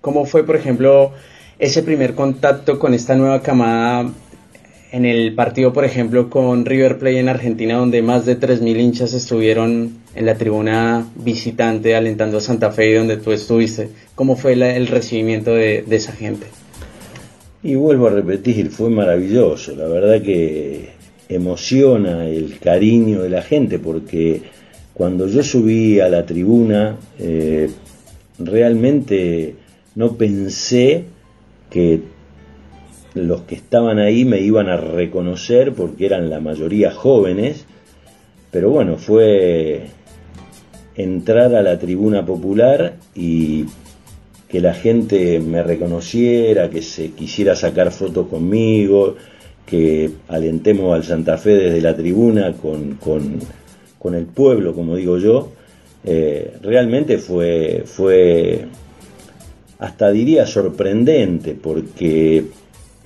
¿Cómo 0.00 0.24
fue, 0.24 0.44
por 0.44 0.56
ejemplo, 0.56 1.12
ese 1.58 1.82
primer 1.82 2.14
contacto 2.14 2.78
con 2.78 2.94
esta 2.94 3.14
nueva 3.14 3.42
camada 3.42 4.10
en 4.96 5.04
el 5.04 5.34
partido, 5.34 5.74
por 5.74 5.84
ejemplo, 5.84 6.30
con 6.30 6.64
River 6.64 6.98
Plate 6.98 7.18
en 7.18 7.28
Argentina, 7.28 7.76
donde 7.76 8.00
más 8.00 8.24
de 8.24 8.40
3.000 8.40 8.80
hinchas 8.80 9.12
estuvieron 9.12 9.98
en 10.14 10.24
la 10.24 10.36
tribuna 10.36 11.06
visitante 11.16 11.94
alentando 11.94 12.38
a 12.38 12.40
Santa 12.40 12.72
Fe 12.72 12.90
y 12.90 12.94
donde 12.94 13.18
tú 13.18 13.30
estuviste? 13.30 13.90
¿Cómo 14.14 14.36
fue 14.36 14.54
el 14.54 14.86
recibimiento 14.86 15.54
de, 15.54 15.84
de 15.86 15.96
esa 15.96 16.12
gente? 16.12 16.46
Y 17.62 17.74
vuelvo 17.74 18.06
a 18.06 18.10
repetir, 18.10 18.70
fue 18.70 18.88
maravilloso. 18.88 19.76
La 19.76 19.86
verdad 19.86 20.22
que 20.22 20.88
emociona 21.28 22.26
el 22.26 22.58
cariño 22.58 23.20
de 23.20 23.28
la 23.28 23.42
gente 23.42 23.78
porque 23.78 24.40
cuando 24.94 25.28
yo 25.28 25.42
subí 25.42 26.00
a 26.00 26.08
la 26.08 26.24
tribuna, 26.24 26.96
eh, 27.18 27.68
realmente 28.38 29.56
no 29.94 30.14
pensé 30.14 31.04
que 31.68 32.15
los 33.16 33.42
que 33.42 33.54
estaban 33.54 33.98
ahí 33.98 34.26
me 34.26 34.40
iban 34.40 34.68
a 34.68 34.76
reconocer 34.76 35.72
porque 35.72 36.04
eran 36.04 36.28
la 36.28 36.38
mayoría 36.38 36.92
jóvenes. 36.92 37.64
Pero 38.50 38.70
bueno, 38.70 38.98
fue 38.98 39.86
entrar 40.94 41.54
a 41.54 41.62
la 41.62 41.78
tribuna 41.78 42.26
popular 42.26 42.96
y 43.14 43.64
que 44.48 44.60
la 44.60 44.74
gente 44.74 45.40
me 45.40 45.62
reconociera, 45.62 46.68
que 46.68 46.82
se 46.82 47.10
quisiera 47.12 47.56
sacar 47.56 47.90
fotos 47.90 48.28
conmigo, 48.28 49.16
que 49.64 50.10
alentemos 50.28 50.94
al 50.94 51.02
Santa 51.02 51.38
Fe 51.38 51.56
desde 51.56 51.80
la 51.80 51.96
tribuna 51.96 52.52
con, 52.52 52.96
con, 52.96 53.38
con 53.98 54.14
el 54.14 54.26
pueblo, 54.26 54.74
como 54.74 54.94
digo 54.94 55.18
yo, 55.18 55.52
eh, 56.04 56.52
realmente 56.62 57.16
fue, 57.16 57.82
fue 57.86 58.66
hasta 59.78 60.10
diría 60.10 60.46
sorprendente, 60.46 61.56
porque 61.60 62.44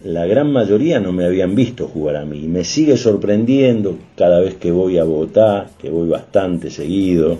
la 0.04 0.26
gran 0.26 0.52
mayoría 0.52 0.98
no 1.00 1.12
me 1.12 1.24
habían 1.24 1.54
visto 1.54 1.88
jugar 1.88 2.16
a 2.16 2.24
mí. 2.24 2.44
Y 2.44 2.48
me 2.48 2.64
sigue 2.64 2.96
sorprendiendo 2.96 3.98
cada 4.16 4.40
vez 4.40 4.54
que 4.54 4.70
voy 4.70 4.98
a 4.98 5.04
Bogotá, 5.04 5.70
que 5.78 5.90
voy 5.90 6.08
bastante 6.08 6.70
seguido, 6.70 7.38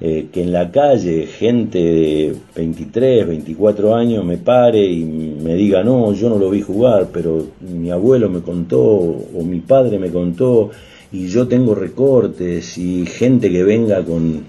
eh, 0.00 0.26
que 0.32 0.42
en 0.42 0.52
la 0.52 0.70
calle 0.70 1.26
gente 1.26 1.78
de 1.78 2.36
23, 2.56 3.26
24 3.26 3.94
años 3.94 4.24
me 4.24 4.36
pare 4.36 4.84
y 4.84 5.04
me 5.04 5.54
diga, 5.54 5.84
no, 5.84 6.12
yo 6.12 6.28
no 6.28 6.38
lo 6.38 6.50
vi 6.50 6.60
jugar, 6.60 7.08
pero 7.12 7.46
mi 7.60 7.90
abuelo 7.90 8.28
me 8.28 8.40
contó 8.40 8.82
o 8.82 9.44
mi 9.44 9.60
padre 9.60 9.98
me 9.98 10.10
contó 10.10 10.70
y 11.12 11.28
yo 11.28 11.46
tengo 11.46 11.74
recortes 11.74 12.76
y 12.78 13.06
gente 13.06 13.50
que 13.50 13.62
venga 13.62 14.02
con 14.02 14.42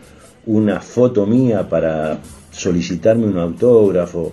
una 0.48 0.80
foto 0.80 1.26
mía 1.28 1.70
para 1.70 2.20
solicitarme 2.52 3.28
un 3.28 3.38
autógrafo. 3.38 4.32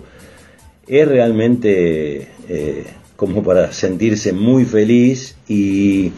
Es 0.87 1.07
realmente 1.07 2.29
eh, 2.53 2.83
como 3.15 3.43
para 3.43 3.71
sentirse 3.71 4.33
muy 4.33 4.65
feliz 4.65 5.35
y 5.47 6.11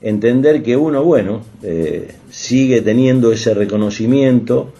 entender 0.00 0.62
que 0.62 0.76
uno, 0.76 1.02
bueno, 1.02 1.42
eh, 1.62 2.08
sigue 2.30 2.80
teniendo 2.82 3.32
ese 3.32 3.54
reconocimiento, 3.54 4.72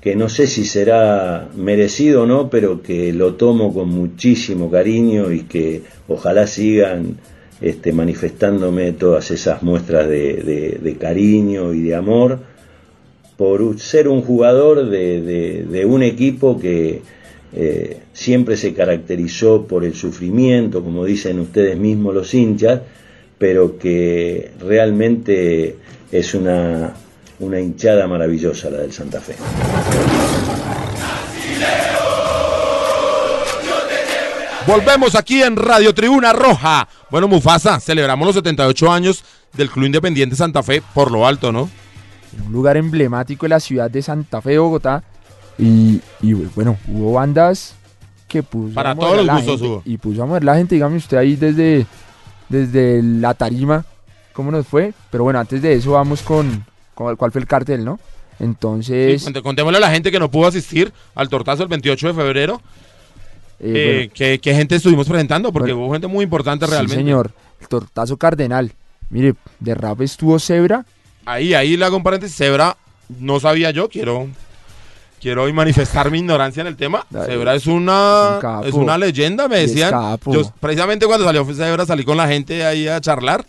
que 0.00 0.16
no 0.16 0.28
sé 0.30 0.46
si 0.46 0.64
será 0.64 1.48
merecido 1.54 2.22
o 2.22 2.26
no, 2.26 2.48
pero 2.48 2.80
que 2.82 3.12
lo 3.12 3.34
tomo 3.34 3.74
con 3.74 3.90
muchísimo 3.90 4.70
cariño 4.70 5.30
y 5.30 5.40
que 5.42 5.82
ojalá 6.08 6.46
sigan 6.46 7.18
este, 7.60 7.92
manifestándome 7.92 8.92
todas 8.92 9.30
esas 9.30 9.62
muestras 9.62 10.08
de, 10.08 10.78
de- 10.82 10.96
cariño 10.96 11.74
y 11.74 11.82
de 11.82 11.94
amor 11.94 12.38
por 13.36 13.78
ser 13.78 14.08
un 14.08 14.22
jugador 14.22 14.88
de- 14.88 15.64
de 15.64 15.84
un 15.84 16.02
equipo 16.02 16.58
que 16.58 17.02
eh, 17.52 18.00
siempre 18.12 18.56
se 18.56 18.74
caracterizó 18.74 19.66
por 19.66 19.84
el 19.84 19.94
sufrimiento, 19.94 20.82
como 20.82 21.04
dicen 21.04 21.40
ustedes 21.40 21.76
mismos 21.76 22.14
los 22.14 22.32
hinchas, 22.34 22.80
pero 23.38 23.78
que 23.78 24.52
realmente 24.60 25.76
es 26.12 26.34
una, 26.34 26.94
una 27.40 27.60
hinchada 27.60 28.06
maravillosa 28.06 28.70
la 28.70 28.78
del 28.78 28.92
Santa 28.92 29.20
Fe. 29.20 29.34
Volvemos 34.66 35.14
aquí 35.14 35.42
en 35.42 35.56
Radio 35.56 35.92
Tribuna 35.94 36.32
Roja. 36.32 36.86
Bueno, 37.10 37.26
Mufasa, 37.26 37.80
celebramos 37.80 38.26
los 38.26 38.36
78 38.36 38.92
años 38.92 39.24
del 39.54 39.70
Club 39.70 39.86
Independiente 39.86 40.36
Santa 40.36 40.62
Fe 40.62 40.82
por 40.94 41.10
lo 41.10 41.26
alto, 41.26 41.50
¿no? 41.50 41.68
en 42.36 42.46
un 42.46 42.52
lugar 42.52 42.76
emblemático 42.76 43.46
de 43.46 43.50
la 43.50 43.60
ciudad 43.60 43.90
de 43.90 44.02
Santa 44.02 44.40
Fe, 44.40 44.58
Bogotá. 44.58 45.02
Y, 45.60 46.00
y, 46.22 46.32
bueno, 46.32 46.78
hubo 46.88 47.12
bandas 47.12 47.74
que 48.28 48.42
puso 48.42 48.74
Para 48.74 48.92
a 48.92 48.94
mover 48.94 49.06
todos 49.08 49.16
los 49.18 49.26
la 49.26 49.34
gustos 49.34 49.60
gente, 49.60 49.66
hubo. 49.74 49.82
Y 49.84 49.96
puso 49.98 50.22
a 50.22 50.26
mover 50.26 50.44
la 50.44 50.56
gente, 50.56 50.74
dígame 50.76 50.96
usted 50.96 51.16
ahí 51.16 51.36
desde, 51.36 51.86
desde 52.48 53.02
la 53.02 53.34
tarima, 53.34 53.84
¿cómo 54.32 54.50
nos 54.50 54.66
fue? 54.66 54.92
Pero 55.10 55.24
bueno, 55.24 55.38
antes 55.40 55.60
de 55.62 55.74
eso 55.74 55.92
vamos 55.92 56.22
con, 56.22 56.64
con 56.94 57.14
cuál 57.16 57.32
fue 57.32 57.40
el 57.40 57.46
cartel, 57.46 57.84
¿no? 57.84 57.98
Entonces, 58.38 59.22
Sí, 59.22 59.30
cont- 59.30 59.42
contémosle 59.42 59.78
a 59.78 59.80
la 59.80 59.90
gente 59.90 60.10
que 60.10 60.18
no 60.18 60.30
pudo 60.30 60.46
asistir 60.46 60.92
al 61.14 61.28
tortazo 61.28 61.62
el 61.62 61.68
28 61.68 62.08
de 62.08 62.14
febrero. 62.14 62.60
eh, 63.58 63.72
eh, 63.74 63.94
bueno, 64.06 64.12
¿qué, 64.14 64.38
qué 64.40 64.54
gente 64.54 64.76
estuvimos 64.76 65.06
presentando? 65.06 65.52
Porque 65.52 65.72
Bueno, 65.72 65.86
hubo 65.86 65.92
gente 65.92 66.06
muy 66.06 66.24
importante 66.24 66.64
sí, 66.64 66.70
realmente. 66.70 66.96
señor, 66.96 67.32
el 67.60 67.68
tortazo 67.68 68.16
cardenal. 68.16 68.72
Mire, 69.10 69.34
de 69.58 69.74
rap 69.74 70.00
estuvo 70.02 70.38
Zebra, 70.38 70.86
Ahí, 71.26 71.52
ahí 71.52 71.76
le 71.76 71.84
hago 71.84 71.96
un 71.98 72.02
paréntesis. 72.02 72.36
Zebra, 72.36 72.76
no 73.18 73.38
sabía 73.40 73.70
yo, 73.72 73.88
quiero, 73.90 74.26
quiero 75.20 75.44
hoy 75.44 75.52
manifestar 75.52 76.10
mi 76.10 76.18
ignorancia 76.18 76.62
en 76.62 76.66
el 76.66 76.76
tema. 76.76 77.06
Dale. 77.10 77.26
Zebra 77.26 77.54
es 77.54 77.66
una, 77.66 78.38
Un 78.42 78.66
es 78.66 78.74
una 78.74 78.98
leyenda, 78.98 79.46
me 79.48 79.58
decían. 79.58 80.18
Yo, 80.26 80.42
precisamente 80.58 81.06
cuando 81.06 81.24
salió 81.26 81.44
Zebra 81.44 81.86
salí 81.86 82.04
con 82.04 82.16
la 82.16 82.26
gente 82.26 82.64
ahí 82.64 82.88
a 82.88 83.00
charlar 83.00 83.44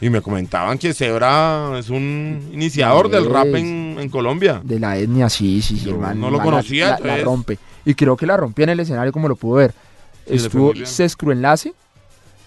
y 0.00 0.10
me 0.10 0.20
comentaban 0.20 0.78
que 0.78 0.92
Zebra 0.94 1.78
es 1.78 1.88
un 1.88 2.50
iniciador 2.52 3.08
del 3.08 3.28
rap 3.28 3.46
en, 3.46 3.96
en 3.98 4.08
Colombia. 4.08 4.60
de 4.62 4.78
la 4.78 4.96
etnia, 4.98 5.28
sí, 5.28 5.62
sí, 5.62 5.78
sí, 5.78 5.90
hermano. 5.90 6.20
no 6.20 6.30
lo 6.30 6.42
conocía, 6.42 6.98
La, 7.02 7.18
rompe. 7.18 7.58
Y 7.84 7.94
creo 7.94 8.16
que 8.16 8.26
la 8.26 8.36
rompió 8.36 8.64
en 8.64 8.70
el 8.70 8.80
escenario 8.80 9.12
como 9.12 9.28
lo 9.28 9.36
pudo 9.36 9.56
ver. 9.56 9.74
Sí, 10.26 10.34
Estuvo 10.34 10.66
muy 10.66 10.74
bien. 10.74 10.86
Sescro 10.86 11.32
Enlace, 11.32 11.72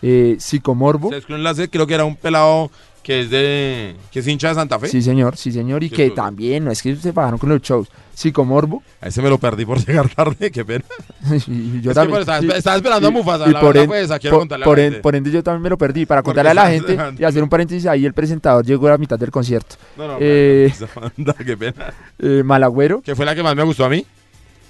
eh, 0.02 0.36
Psicomorbo. 0.40 1.10
Sesco 1.10 1.34
Enlace 1.34 1.70
creo 1.70 1.88
que 1.88 1.94
era 1.96 2.06
un 2.06 2.16
pelado 2.16 2.70
que 3.10 3.22
es 3.22 3.30
de 3.32 3.96
que 4.12 4.20
es 4.20 4.28
hincha 4.28 4.50
de 4.50 4.54
Santa 4.54 4.78
Fe. 4.78 4.88
Sí, 4.88 5.02
señor, 5.02 5.36
sí, 5.36 5.52
señor. 5.52 5.84
Y 5.84 5.90
que 5.90 6.12
también, 6.12 6.64
no 6.66 6.70
es 6.70 6.80
que 6.84 6.96
se 6.96 7.12
pagaron 7.12 7.40
con 7.40 7.50
los 7.50 7.60
shows. 7.60 7.88
Psicomorbo. 8.14 8.84
A 9.02 9.08
ese 9.08 9.20
me 9.24 9.30
lo 9.30 9.40
perdí 9.40 9.66
por 9.66 9.80
llegar 9.84 10.08
tarde, 10.10 10.52
qué 10.52 10.64
pena. 10.64 10.86
y 11.48 11.82
yo 11.82 11.90
Es 11.90 11.96
que, 11.98 12.02
también. 12.04 12.24
pues, 12.24 12.56
estaba, 12.58 12.76
esperando 12.78 13.08
a 13.08 13.12
Mufasa, 13.12 13.50
y 13.50 13.52
la 13.54 13.60
por 13.62 13.70
verdad 13.70 13.84
en- 13.86 13.90
fue 13.90 14.02
esa, 14.02 14.20
quiero 14.20 14.36
por- 14.36 14.42
contarle 14.42 14.66
a 14.66 14.68
la 14.68 14.74
en- 14.82 14.84
gente. 14.92 15.00
por 15.02 15.16
ende, 15.16 15.32
yo 15.32 15.42
también 15.42 15.64
me 15.64 15.70
lo 15.72 15.78
perdí. 15.80 16.06
Para 16.06 16.22
Porque 16.24 16.36
contarle 16.38 16.52
a 16.52 16.64
la 16.66 16.70
gente 16.70 16.98
y 17.18 17.24
hacer 17.24 17.42
un 17.42 17.50
paréntesis 17.50 17.88
ahí, 17.88 18.06
el 18.06 18.14
presentador 18.14 18.64
llegó 18.64 18.86
a 18.86 18.92
la 18.92 18.98
mitad 19.00 19.18
del 19.18 19.32
concierto. 19.32 19.76
No, 19.98 20.08
no, 20.08 20.18
Eh, 20.20 20.70
esa 20.72 20.88
banda, 20.94 21.34
qué 21.44 21.58
pena. 21.58 21.92
Eh, 22.20 22.44
Malagüero. 22.46 23.02
Que 23.02 23.16
fue 23.16 23.26
la 23.26 23.34
que 23.34 23.42
más 23.42 23.56
me 23.56 23.64
gustó 23.64 23.86
a 23.86 23.90
mí. 23.90 24.06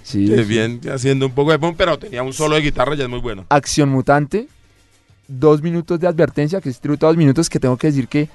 Sí, 0.02 0.28
Que 0.30 0.38
sí. 0.38 0.44
bien 0.46 0.80
haciendo 0.90 1.26
un 1.26 1.34
poco 1.34 1.52
de 1.52 1.60
punk, 1.60 1.76
pero 1.78 2.00
tenía 2.00 2.24
un 2.24 2.32
solo 2.32 2.56
de 2.56 2.62
guitarra 2.62 2.96
y 2.96 3.02
es 3.02 3.10
muy 3.10 3.20
bueno. 3.20 3.46
Acción 3.50 3.90
Mutante. 3.90 4.48
Dos 5.32 5.62
minutos 5.62 6.00
de 6.00 6.08
advertencia, 6.08 6.60
que 6.60 6.70
es 6.70 6.80
tributo 6.80 7.06
a 7.06 7.10
dos 7.10 7.18
minutos, 7.18 7.50
que 7.50 7.60
tengo 7.60 7.78
que 7.78 7.88
decir 7.88 8.08
que, 8.08 8.28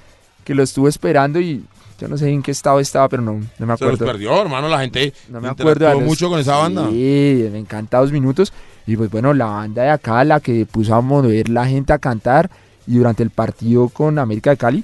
que 0.45 0.55
lo 0.55 0.63
estuve 0.63 0.89
esperando 0.89 1.41
y 1.41 1.63
yo 1.99 2.07
no 2.07 2.17
sé 2.17 2.29
en 2.29 2.41
qué 2.41 2.51
estado 2.51 2.79
estaba, 2.79 3.09
pero 3.09 3.21
no, 3.21 3.33
no 3.33 3.39
me 3.39 3.49
Se 3.57 3.59
los 3.65 3.81
acuerdo. 3.81 4.05
perdió, 4.05 4.41
hermano, 4.41 4.69
la 4.69 4.79
gente 4.79 5.13
No 5.29 5.41
me 5.41 5.49
acuerdo. 5.49 5.91
los- 5.93 6.03
mucho 6.03 6.29
con 6.29 6.39
esa 6.39 6.55
banda. 6.57 6.87
Sí, 6.89 7.49
me 7.51 7.59
encanta 7.59 7.99
dos 7.99 8.11
minutos. 8.13 8.53
Y 8.87 8.95
pues 8.95 9.11
bueno, 9.11 9.33
la 9.33 9.45
banda 9.45 9.83
de 9.83 9.89
acá, 9.89 10.23
la 10.23 10.39
que 10.39 10.65
puso 10.65 10.95
a 10.95 11.01
mover 11.01 11.49
la 11.49 11.65
gente 11.67 11.91
a 11.91 11.99
cantar 11.99 12.49
y 12.87 12.97
durante 12.97 13.23
el 13.23 13.29
partido 13.29 13.89
con 13.89 14.17
América 14.19 14.51
de 14.51 14.57
Cali, 14.57 14.83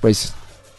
pues 0.00 0.34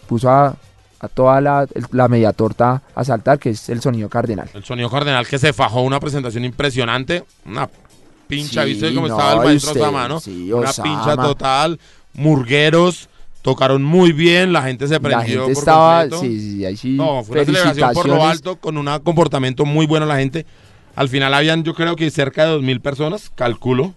puso 0.07 0.29
a, 0.29 0.55
a 0.99 1.07
toda 1.07 1.39
la, 1.39 1.67
la 1.91 2.07
media 2.09 2.33
torta 2.33 2.81
a 2.95 3.03
saltar, 3.05 3.39
que 3.39 3.51
es 3.51 3.69
el 3.69 3.79
sonido 3.81 4.09
cardenal. 4.09 4.49
El 4.53 4.63
sonido 4.63 4.89
cardenal 4.89 5.27
que 5.27 5.37
se 5.37 5.53
fajó 5.53 5.81
una 5.81 5.99
presentación 5.99 6.43
impresionante. 6.45 7.23
Una 7.45 7.69
pincha, 8.35 8.63
Sí, 8.63 8.69
¿viste 8.69 8.93
cómo 8.93 9.07
no, 9.07 9.13
estaba 9.15 9.33
el 9.33 9.45
maestro 9.47 9.71
usted, 9.71 9.81
Osama, 9.81 10.07
no? 10.07 10.19
sí, 10.19 10.51
una 10.51 10.71
pincha 10.73 11.15
total. 11.15 11.79
Murgueros 12.13 13.09
tocaron 13.41 13.83
muy 13.83 14.13
bien, 14.13 14.53
la 14.53 14.61
gente 14.63 14.87
se 14.87 14.93
La 14.93 14.99
prendió 14.99 15.41
gente 15.45 15.53
por 15.53 15.61
estaba, 15.63 15.99
completo. 16.01 16.21
sí, 16.23 16.39
sí, 16.39 16.65
ahí 16.65 16.77
sí. 16.77 16.91
No, 16.95 17.23
fue 17.23 17.35
una 17.37 17.45
celebración 17.45 17.93
por 17.93 18.07
lo 18.07 18.25
alto, 18.25 18.55
con 18.57 18.77
un 18.77 18.87
comportamiento 19.03 19.65
muy 19.65 19.85
bueno 19.85 20.05
la 20.05 20.17
gente. 20.17 20.45
Al 20.95 21.09
final 21.09 21.33
habían, 21.33 21.63
yo 21.63 21.73
creo 21.73 21.95
que 21.95 22.09
cerca 22.11 22.45
de 22.45 22.51
2.000 22.59 22.79
personas, 22.79 23.31
calculo. 23.35 23.93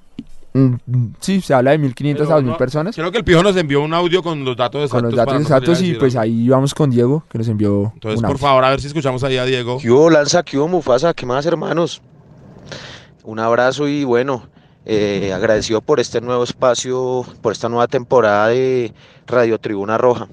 Mm, 0.55 0.77
mm, 0.87 1.07
Sí, 1.20 1.42
se 1.42 1.53
habla 1.53 1.72
de 1.72 1.79
1500 1.79 2.25
Pero 2.27 2.33
a 2.33 2.37
2000 2.37 2.53
no- 2.53 2.57
personas. 2.57 2.96
Creo 2.96 3.12
que 3.12 3.18
el 3.18 3.25
Pijo 3.25 3.42
nos 3.42 3.55
envió 3.57 3.83
un 3.83 3.92
audio 3.92 4.22
con 4.22 4.42
los 4.44 4.57
datos 4.57 4.85
exactos. 4.85 5.03
Con 5.03 5.11
los 5.11 5.14
datos 5.27 5.42
exactos 5.42 5.83
y 5.83 5.92
pues 5.94 6.16
ahí 6.16 6.49
vamos 6.49 6.75
con 6.75 6.90
Diego, 6.90 7.22
que 7.31 7.37
nos 7.37 7.46
envió 7.49 7.92
Entonces, 7.92 8.16
un 8.18 8.22
por 8.22 8.31
audio. 8.33 8.38
favor, 8.38 8.64
a 8.64 8.70
ver 8.70 8.81
si 8.81 8.87
escuchamos 8.87 9.22
ahí 9.22 9.37
a 9.37 9.44
Diego. 9.44 9.77
¿Qué 9.79 9.90
hubo, 9.90 10.09
Lanza? 10.09 10.42
¿Qué 10.42 10.57
hubo, 10.57 10.66
Mufasa? 10.68 11.12
¿Qué 11.12 11.27
más, 11.27 11.44
hermanos? 11.44 12.01
Un 13.27 13.41
abrazo 13.41 13.89
y 13.89 14.05
bueno, 14.05 14.49
Eh, 14.89 15.33
agradecido 15.35 15.81
por 15.81 15.99
este 15.99 16.21
nuevo 16.21 16.45
espacio, 16.45 17.27
por 17.43 17.51
esta 17.51 17.69
nueva 17.69 17.89
temporada 17.89 18.47
de 18.47 18.93
Radio 19.27 19.59
Tribuna 19.59 19.99
Roja. 19.99 20.29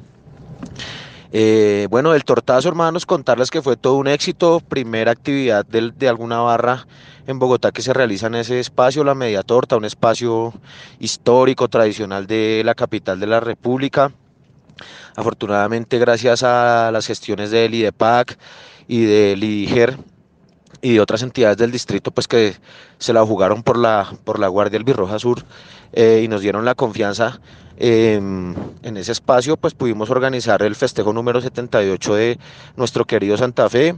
Eh, 1.31 1.87
bueno, 1.89 2.11
del 2.11 2.23
tortazo, 2.23 2.69
hermanos, 2.69 3.07
contarles 3.07 3.49
que 3.49 3.63
fue 3.63 3.77
todo 3.77 3.95
un 3.95 4.07
éxito. 4.07 4.59
Primera 4.59 5.11
actividad 5.11 5.65
del- 5.65 5.97
de, 5.97 6.07
alguna 6.07 6.37
barra 6.41 6.85
en 7.25 7.39
Bogotá 7.39 7.71
que 7.71 7.81
se 7.81 7.93
realiza 7.93 8.27
en 8.27 8.35
ese 8.35 8.59
espacio, 8.59 9.03
la 9.03 9.15
Media 9.15 9.41
Torta, 9.41 9.75
un 9.75 9.85
espacio 9.85 10.53
histórico, 10.99 11.67
tradicional 11.67 12.27
de 12.27 12.61
la 12.63 12.75
capital 12.75 13.19
de 13.19 13.25
la 13.25 13.39
República. 13.39 14.11
Afortunadamente, 15.15 15.97
gracias 15.97 16.43
a 16.43 16.91
las 16.93 17.07
gestiones 17.07 17.49
del 17.49 17.73
IDEPAC 17.73 18.37
y 18.87 19.05
del 19.05 19.43
IDIGER 19.43 19.97
y 20.83 20.93
de 20.93 20.99
otras 20.99 21.23
entidades 21.23 21.57
del 21.57 21.71
distrito, 21.71 22.11
pues 22.11 22.27
que 22.27 22.57
se 22.99 23.13
la 23.13 23.25
jugaron 23.25 23.63
por 23.63 23.77
la, 23.77 24.13
por 24.25 24.37
la 24.37 24.49
Guardia 24.49 24.77
Albirroja 24.77 25.17
Sur 25.17 25.45
eh, 25.93 26.21
y 26.23 26.27
nos 26.27 26.41
dieron 26.41 26.65
la 26.65 26.75
confianza 26.75 27.39
eh, 27.77 28.15
en 28.15 28.97
ese 28.97 29.13
espacio, 29.13 29.55
pues 29.55 29.73
pudimos 29.73 30.09
organizar 30.09 30.61
el 30.61 30.75
festejo 30.75 31.13
número 31.13 31.39
78 31.39 32.15
de 32.15 32.39
nuestro 32.75 33.05
querido 33.05 33.37
Santa 33.37 33.69
Fe. 33.69 33.95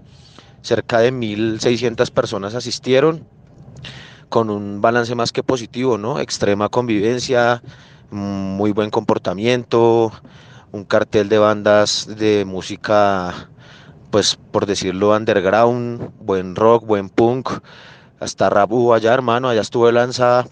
Cerca 0.61 0.99
de 0.99 1.11
1.600 1.11 2.11
personas 2.11 2.53
asistieron 2.53 3.27
con 4.29 4.51
un 4.51 4.79
balance 4.79 5.15
más 5.15 5.31
que 5.31 5.41
positivo, 5.41 5.97
¿no? 5.97 6.19
Extrema 6.19 6.69
convivencia, 6.69 7.63
muy 8.11 8.71
buen 8.71 8.91
comportamiento, 8.91 10.11
un 10.71 10.83
cartel 10.83 11.29
de 11.29 11.39
bandas 11.39 12.07
de 12.15 12.45
música, 12.45 13.49
pues 14.15 14.37
por 14.37 14.65
decirlo, 14.65 15.13
underground, 15.13 16.09
buen 16.21 16.55
rock, 16.55 16.85
buen 16.85 17.09
punk, 17.09 17.49
hasta 18.17 18.49
rap 18.49 18.71
hubo 18.71 18.93
allá, 18.93 19.13
hermano, 19.13 19.49
allá 19.49 19.59
estuve 19.59 19.91
lanzada 19.91 20.47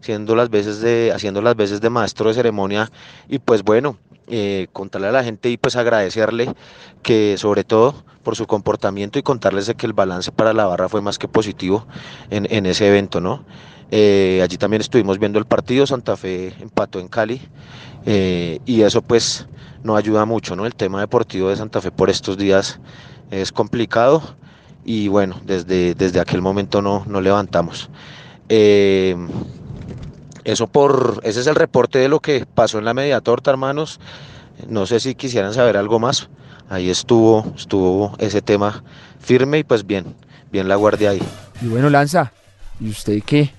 haciendo 0.00 0.34
las 0.34 0.48
veces 0.48 0.80
de, 0.80 1.12
haciendo 1.14 1.42
las 1.42 1.54
veces 1.54 1.82
de 1.82 1.90
maestro 1.90 2.28
de 2.28 2.34
ceremonia 2.34 2.90
y 3.28 3.40
pues 3.40 3.62
bueno, 3.62 3.98
eh, 4.26 4.68
contarle 4.72 5.08
a 5.08 5.12
la 5.12 5.22
gente 5.22 5.50
y 5.50 5.58
pues 5.58 5.76
agradecerle 5.76 6.54
que 7.02 7.36
sobre 7.36 7.62
todo 7.62 7.94
por 8.22 8.36
su 8.36 8.46
comportamiento 8.46 9.18
y 9.18 9.22
contarles 9.22 9.66
de 9.66 9.74
que 9.74 9.84
el 9.84 9.92
balance 9.92 10.32
para 10.32 10.54
la 10.54 10.64
barra 10.64 10.88
fue 10.88 11.02
más 11.02 11.18
que 11.18 11.28
positivo 11.28 11.86
en, 12.30 12.46
en 12.50 12.64
ese 12.64 12.88
evento, 12.88 13.20
¿no? 13.20 13.44
Eh, 13.90 14.40
allí 14.42 14.56
también 14.56 14.80
estuvimos 14.80 15.18
viendo 15.18 15.38
el 15.38 15.44
partido, 15.44 15.86
Santa 15.86 16.16
Fe 16.16 16.54
empató 16.58 17.00
en 17.00 17.08
Cali 17.08 17.42
eh, 18.06 18.58
y 18.66 18.82
eso 18.82 19.02
pues 19.02 19.46
no 19.82 19.96
ayuda 19.96 20.24
mucho, 20.24 20.56
¿no? 20.56 20.66
El 20.66 20.74
tema 20.74 21.00
deportivo 21.00 21.50
de 21.50 21.56
Santa 21.56 21.80
Fe 21.80 21.90
por 21.90 22.10
estos 22.10 22.36
días 22.36 22.80
es 23.30 23.52
complicado 23.52 24.22
y 24.84 25.08
bueno, 25.08 25.40
desde, 25.44 25.94
desde 25.94 26.20
aquel 26.20 26.42
momento 26.42 26.82
no, 26.82 27.04
no 27.06 27.20
levantamos. 27.20 27.90
Eh, 28.48 29.16
eso 30.44 30.66
por, 30.66 31.20
ese 31.22 31.40
es 31.40 31.46
el 31.46 31.54
reporte 31.54 31.98
de 31.98 32.08
lo 32.08 32.20
que 32.20 32.46
pasó 32.46 32.78
en 32.78 32.84
la 32.84 32.94
media 32.94 33.20
torta, 33.20 33.50
hermanos. 33.50 33.98
No 34.68 34.86
sé 34.86 35.00
si 35.00 35.14
quisieran 35.14 35.54
saber 35.54 35.76
algo 35.76 35.98
más. 35.98 36.28
Ahí 36.68 36.90
estuvo, 36.90 37.52
estuvo 37.56 38.14
ese 38.18 38.42
tema 38.42 38.84
firme 39.20 39.58
y 39.58 39.64
pues 39.64 39.86
bien, 39.86 40.14
bien 40.52 40.68
la 40.68 40.76
guardia 40.76 41.10
ahí. 41.10 41.22
Y 41.62 41.66
bueno, 41.66 41.88
Lanza, 41.90 42.32
¿y 42.80 42.90
usted 42.90 43.22
qué? 43.24 43.52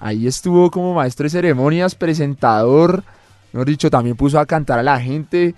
Ahí 0.00 0.26
estuvo 0.26 0.70
como 0.70 0.94
maestro 0.94 1.24
de 1.24 1.30
ceremonias, 1.30 1.94
presentador, 1.94 3.04
mejor 3.52 3.66
dicho, 3.66 3.90
también 3.90 4.16
puso 4.16 4.38
a 4.38 4.46
cantar 4.46 4.78
a 4.78 4.82
la 4.82 5.00
gente. 5.00 5.54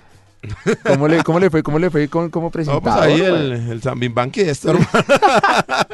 ¿Cómo 0.86 1.08
le, 1.08 1.22
cómo 1.24 1.38
le 1.40 1.48
fue? 1.48 1.62
¿Cómo 1.62 1.78
le 1.78 1.88
fue 1.90 2.06
como 2.08 2.28
No, 2.46 2.50
presentador? 2.50 2.82
pues 2.82 2.94
ahí 2.96 3.20
el, 3.20 3.52
el 3.70 3.80
Zambimbanqui 3.80 4.40
esto, 4.42 4.70
hermano. 4.72 4.88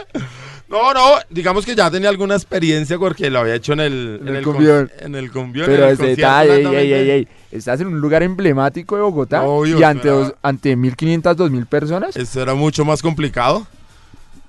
No, 0.68 0.94
no, 0.94 1.00
digamos 1.28 1.66
que 1.66 1.74
ya 1.74 1.90
tenía 1.90 2.08
alguna 2.08 2.36
experiencia 2.36 2.96
porque 2.96 3.28
lo 3.28 3.40
había 3.40 3.56
hecho 3.56 3.72
en 3.72 3.80
el, 3.80 4.20
En 4.24 4.36
el 4.36 4.44
con- 4.44 4.54
cumbión. 4.54 4.88
En 5.00 5.16
el 5.16 5.32
cumbión. 5.32 5.66
Pero 5.66 5.82
en 5.82 5.88
el 5.88 5.92
este 5.94 6.06
detalle, 6.14 6.56
ey, 6.60 6.66
ey, 6.76 6.92
ey, 6.92 7.10
ey, 7.10 7.28
Estás 7.50 7.80
en 7.80 7.88
un 7.88 8.00
lugar 8.00 8.22
emblemático 8.22 8.94
de 8.94 9.02
Bogotá 9.02 9.42
Obvio, 9.42 9.80
y 9.80 9.82
ante, 9.82 10.06
dos- 10.08 10.32
ante 10.42 10.76
1.500, 10.76 11.34
2.000 11.34 11.66
personas. 11.66 12.16
Esto 12.16 12.40
era 12.40 12.54
mucho 12.54 12.84
más 12.84 13.02
complicado. 13.02 13.66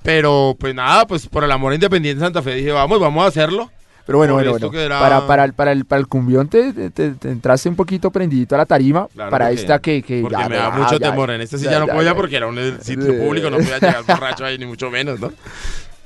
Pero 0.04 0.56
pues 0.60 0.76
nada, 0.76 1.08
pues 1.08 1.26
por 1.28 1.44
el 1.44 1.52
amor 1.52 1.74
independiente 1.74 2.20
de 2.20 2.26
Santa 2.28 2.44
Fe 2.44 2.54
dije, 2.54 2.72
vamos, 2.72 3.00
vamos 3.00 3.24
a 3.24 3.28
hacerlo. 3.28 3.72
Pero 4.06 4.18
bueno, 4.18 4.34
bueno, 4.34 4.52
bueno. 4.52 4.72
que 4.72 4.84
era- 4.84 5.00
Para, 5.00 5.28
para, 5.28 5.44
el, 5.46 5.54
para, 5.54 5.72
el, 5.72 5.86
para 5.86 6.00
el 6.00 6.08
cumbión 6.08 6.48
te, 6.48 6.74
te- 6.74 6.90
te- 6.90 7.12
te 7.12 7.30
entraste 7.32 7.70
un 7.70 7.76
poquito 7.76 8.12
prendidito 8.12 8.56
a 8.56 8.58
la 8.60 8.66
tarima. 8.66 9.08
Claro, 9.14 9.30
para 9.32 9.48
porque- 9.48 9.62
esta 9.62 9.80
que, 9.80 10.02
que 10.02 10.22
Porque 10.22 10.38
ya, 10.38 10.50
me 10.50 10.56
ya, 10.56 10.62
da 10.64 10.70
mucho 10.72 10.98
ya, 10.98 11.10
temor. 11.12 11.32
En 11.32 11.42
este 11.42 11.58
sí 11.58 11.66
ya, 11.66 11.72
ya, 11.72 11.80
no 11.80 11.88
ya, 11.88 11.94
podía 11.94 12.10
ya. 12.12 12.16
porque 12.16 12.36
era 12.36 12.48
un 12.48 12.78
sitio 12.82 13.18
público, 13.18 13.50
no 13.50 13.58
podía 13.58 13.80
llegar 13.80 14.04
borracho 14.08 14.46
ahí, 14.46 14.58
ni 14.58 14.66
mucho 14.66 14.90
menos, 14.90 15.20
¿no? 15.20 15.32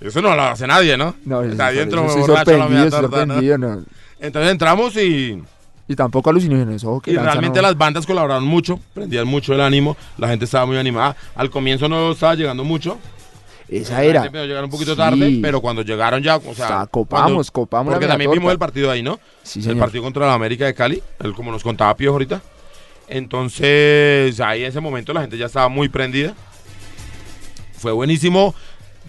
Eso 0.01 0.21
no 0.21 0.35
lo 0.35 0.41
hace 0.43 0.67
nadie, 0.67 0.97
¿no? 0.97 1.15
No, 1.25 1.41
eso 1.41 1.55
me 1.55 1.81
estoy 1.81 1.95
borracho 1.95 2.31
a 2.31 2.35
la 2.35 2.35
sorprendido, 2.45 2.69
media 2.69 2.83
estoy 2.85 3.01
torta, 3.01 3.25
¿no? 3.25 3.57
no. 3.57 3.83
Entonces 4.19 4.51
entramos 4.51 4.95
y, 4.97 5.41
Y 5.87 5.95
tampoco 5.95 6.29
alucinaciones. 6.31 6.83
Ojo, 6.83 6.99
que 7.01 7.11
y 7.11 7.17
realmente 7.17 7.59
no- 7.61 7.67
las 7.67 7.77
bandas 7.77 8.05
colaboraron 8.05 8.43
mucho, 8.43 8.79
prendían 8.93 9.25
mucho 9.27 9.53
el 9.53 9.61
ánimo, 9.61 9.95
la 10.17 10.27
gente 10.27 10.45
estaba 10.45 10.65
muy 10.65 10.77
animada. 10.77 11.15
Al 11.35 11.49
comienzo 11.49 11.87
no 11.87 12.11
estaba 12.11 12.35
llegando 12.35 12.63
mucho, 12.63 12.97
Esa 13.67 14.03
era. 14.03 14.21
gente 14.21 14.27
empezó 14.27 14.43
a 14.43 14.47
llegar 14.47 14.63
un 14.63 14.69
poquito 14.69 14.91
Sí. 14.91 14.97
tarde, 14.97 15.39
pero 15.41 15.59
cuando 15.61 15.81
llegaron 15.81 16.21
ya, 16.21 16.35
o 16.37 16.53
sea, 16.53 16.85
copamos, 16.89 17.49
cuando- 17.49 17.51
copamos 17.51 17.93
Porque 17.93 18.07
también 18.07 18.29
torta. 18.29 18.39
vimos 18.39 18.51
el 18.51 18.59
partido 18.59 18.91
ahí, 18.91 19.01
¿no? 19.01 19.19
Sí, 19.43 19.59
el 19.59 19.65
señor. 19.65 19.79
partido 19.79 20.03
contra 20.03 20.27
la 20.27 20.33
América 20.33 20.65
de 20.65 20.73
Cali, 20.75 21.01
el, 21.19 21.33
como 21.33 21.51
nos 21.51 21.63
contaba 21.63 21.95
Pío 21.95 22.11
ahorita. 22.11 22.41
Entonces, 23.07 24.39
ahí 24.39 24.61
en 24.63 24.69
ese 24.69 24.79
momento 24.79 25.13
la 25.13 25.21
gente 25.21 25.37
ya 25.37 25.45
estaba 25.47 25.67
muy 25.69 25.89
prendida. 25.89 26.33
Fue 27.77 27.91
buenísimo. 27.91 28.53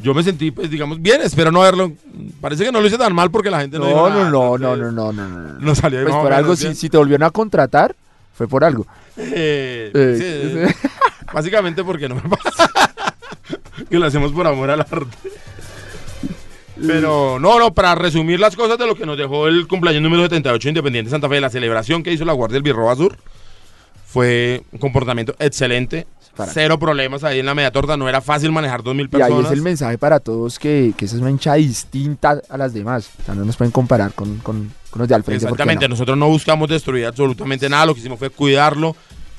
Yo 0.03 0.13
me 0.13 0.23
sentí, 0.23 0.51
pues, 0.51 0.69
digamos, 0.71 1.01
bien, 1.01 1.23
espero 1.23 1.51
no 1.51 1.63
haberlo. 1.63 1.93
Parece 2.41 2.65
que 2.65 2.73
no 2.73 2.81
lo 2.81 2.87
hice 2.87 2.99
tan 2.99 3.15
mal 3.15 3.31
porque 3.31 3.51
la 3.51 3.61
gente 3.61 3.79
no 3.79 3.85
No, 3.85 3.91
dijo 3.91 4.09
no, 4.11 4.15
nada, 4.17 4.31
no, 4.31 4.59
no, 4.59 4.77
no, 4.77 4.91
no, 4.93 5.13
no, 5.13 5.29
no. 5.29 5.59
No 5.59 5.75
salió 5.75 6.03
Pues 6.03 6.15
por 6.15 6.33
algo, 6.33 6.55
si 6.57 6.89
te 6.91 6.97
volvieron 6.99 7.27
a 7.27 7.31
contratar, 7.31 7.95
fue 8.35 8.49
por 8.49 8.65
algo. 8.65 8.87
Eh, 9.19 9.91
Eh, 9.95 10.75
sí, 10.77 10.87
básicamente 11.33 11.83
porque 11.83 12.07
no 12.07 12.17
me 12.17 12.23
pasa. 12.23 12.71
que 13.91 13.99
lo 13.99 14.07
hacemos 14.07 14.33
por 14.33 14.47
amor 14.47 14.71
al 14.71 14.81
arte. 14.81 15.07
Pero 16.87 17.39
no, 17.41 17.59
no, 17.59 17.73
para 17.73 17.95
resumir 17.95 18.39
las 18.39 18.55
cosas 18.55 18.77
de 18.79 18.87
lo 18.87 18.95
que 18.95 19.07
nos 19.07 19.17
dejó 19.17 19.49
el 19.49 19.67
cumpleaños 19.67 20.03
número 20.03 20.23
78 20.25 20.63
de 20.67 20.69
Independiente 20.71 21.11
Santa 21.11 21.29
Fe, 21.29 21.41
la 21.41 21.49
celebración 21.49 22.03
que 22.03 22.13
hizo 22.13 22.25
la 22.27 22.35
Guardia 22.35 22.55
del 22.57 22.63
Birroba 22.65 22.95
Sur, 22.97 23.17
fue 24.07 24.63
un 24.73 24.79
comportamiento 24.79 25.35
excelente. 25.39 26.07
Para- 26.37 26.53
Cero 26.53 26.79
problemas 26.79 27.25
ahí 27.25 27.39
en 27.39 27.47
la 27.47 27.55
media 27.55 27.71
torta, 27.71 27.97
no 27.97 28.11
era 28.11 28.21
fácil 28.21 28.53
manejar 28.53 28.83
2.000 28.83 28.95
Y 28.99 29.01
ahí 29.01 29.09
personas. 29.09 29.47
es 29.47 29.53
el 29.53 29.63
mensaje 29.63 29.97
para 29.97 30.21
todos 30.21 30.59
que, 30.59 30.93
que 30.95 31.07
esa 31.07 31.17
es 31.17 31.23
una 31.23 31.31
hinchada 31.31 31.57
distinta 31.57 32.43
a 32.51 32.59
las 32.59 32.75
demás. 32.75 33.09
O 33.23 33.25
sea, 33.25 33.35
no 33.35 33.47
nos 33.47 33.57
pueden 33.57 33.73
comparar 33.73 34.13
con, 34.13 34.37
con, 34.41 34.71
con 34.91 34.99
los 35.01 35.09
de 35.09 35.15
al 35.15 35.25
frente. 35.25 35.47
Exactamente, 35.47 35.87
no. 35.89 35.95
nosotros 35.95 36.19
no 36.19 36.29
buscamos 36.29 36.69
destruir 36.69 37.07
absolutamente 37.07 37.71
nada, 37.71 37.87
lo 37.87 37.95
que 37.95 38.01
hicimos 38.01 38.19
fue 38.19 38.29
cuidarlo, 38.29 38.95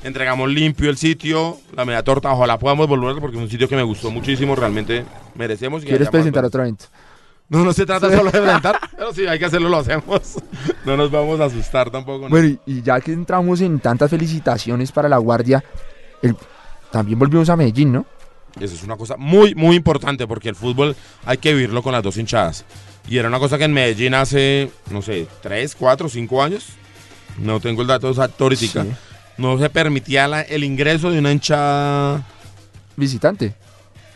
entregamos 0.08 0.50
limpio 0.50 0.90
el 0.90 0.98
sitio, 0.98 1.60
la 1.76 1.86
media 1.86 2.04
torta, 2.04 2.32
ojalá 2.32 2.58
podamos 2.58 2.88
volver 2.88 3.22
porque 3.22 3.38
es 3.38 3.44
un 3.44 3.50
sitio 3.50 3.68
que 3.70 3.76
me 3.76 3.84
gustó 3.84 4.10
muchísimo, 4.12 4.56
realmente 4.56 5.06
merecemos. 5.36 5.82
que 5.84 5.90
¿Quieres 5.90 6.10
presentar 6.10 6.44
otro 6.46 6.62
evento? 6.62 6.86
No, 7.50 7.64
no 7.64 7.72
se 7.72 7.86
trata 7.86 8.10
solo 8.10 8.30
de 8.32 8.42
presentar, 8.42 8.78
pero 8.98 9.14
si 9.14 9.26
hay 9.26 9.40
que 9.40 9.46
hacerlo, 9.46 9.70
lo 9.70 9.78
hacemos. 9.78 10.36
No 10.86 10.98
nos 10.98 11.10
vamos 11.12 11.40
a 11.40 11.46
asustar 11.46 11.90
tampoco. 11.90 12.24
¿no? 12.24 12.30
Bueno, 12.30 12.58
y, 12.66 12.82
ya 12.82 13.00
que 13.00 13.14
entramos 13.14 13.62
en 13.62 13.80
tantas 13.80 14.10
felicitaciones 14.10 14.92
para 14.92 15.08
la 15.08 15.18
Guardia, 15.18 15.64
el- 16.22 16.36
también 16.92 17.18
volvimos 17.20 17.50
a 17.50 17.56
Medellín, 17.56 17.94
¿no? 17.94 18.06
Eso 18.60 18.74
es 18.74 18.84
una 18.84 18.98
cosa 18.98 19.16
muy, 19.18 19.54
muy 19.56 19.76
importante 19.76 20.26
porque 20.28 20.50
el 20.50 20.56
fútbol 20.56 20.96
hay 21.26 21.38
que 21.38 21.54
vivirlo 21.54 21.84
con 21.84 21.94
las 21.94 22.02
dos 22.04 22.18
hinchadas. 22.18 22.66
Y 23.08 23.18
era 23.18 23.28
una 23.30 23.40
cosa 23.40 23.58
que 23.58 23.64
en 23.66 23.72
Medellín 23.74 24.14
hace, 24.14 24.70
no 24.90 25.02
sé, 25.02 25.28
tres, 25.42 25.76
cuatro, 25.76 26.10
cinco 26.10 26.44
años, 26.44 26.66
no 27.38 27.60
tengo 27.62 27.82
el 27.82 27.88
dato 27.88 28.10
exacto 28.10 28.46
ahorita, 28.46 28.84
Sí. 28.84 28.90
No 29.38 29.58
se 29.60 29.70
permitía 29.70 30.28
la- 30.28 30.42
el 30.42 30.64
ingreso 30.64 31.12
de 31.12 31.20
una 31.20 31.32
hinchada, 31.32 32.24
Visitante. 32.96 33.54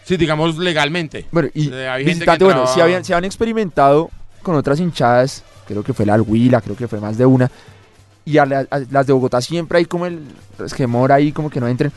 sí, 0.04 0.18
digamos 0.18 0.58
legalmente. 0.58 1.26
Bueno, 1.32 1.50
y 1.54 1.72
Eh, 1.72 1.88
hay 1.88 2.04
visitante, 2.06 2.44
bueno, 2.44 2.66
si 2.68 2.82
habían, 2.82 3.04
si 3.06 3.14
habían 3.14 3.26
experimentado 3.26 4.10
con 4.42 4.56
otras 4.56 4.80
hinchadas, 4.80 5.44
creo 5.68 5.84
que 5.84 5.94
fue 5.94 6.06
la 6.06 6.16
Alguila, 6.16 6.62
creo 6.62 6.76
que 6.76 6.88
fue 6.88 7.00
más 7.00 7.18
de 7.18 7.26
una, 7.26 7.50
y 8.26 8.38
a, 8.38 8.46
la- 8.46 8.68
a 8.70 8.80
las 8.90 9.08
de 9.08 9.14
Bogotá 9.14 9.42
siempre 9.42 9.78
hay 9.80 9.86
como 9.86 10.06
el 10.06 10.24
resquemor 10.58 11.12
ahí, 11.12 11.32
como 11.32 11.50
que 11.50 11.60
no 11.60 11.68
entren. 11.68 11.92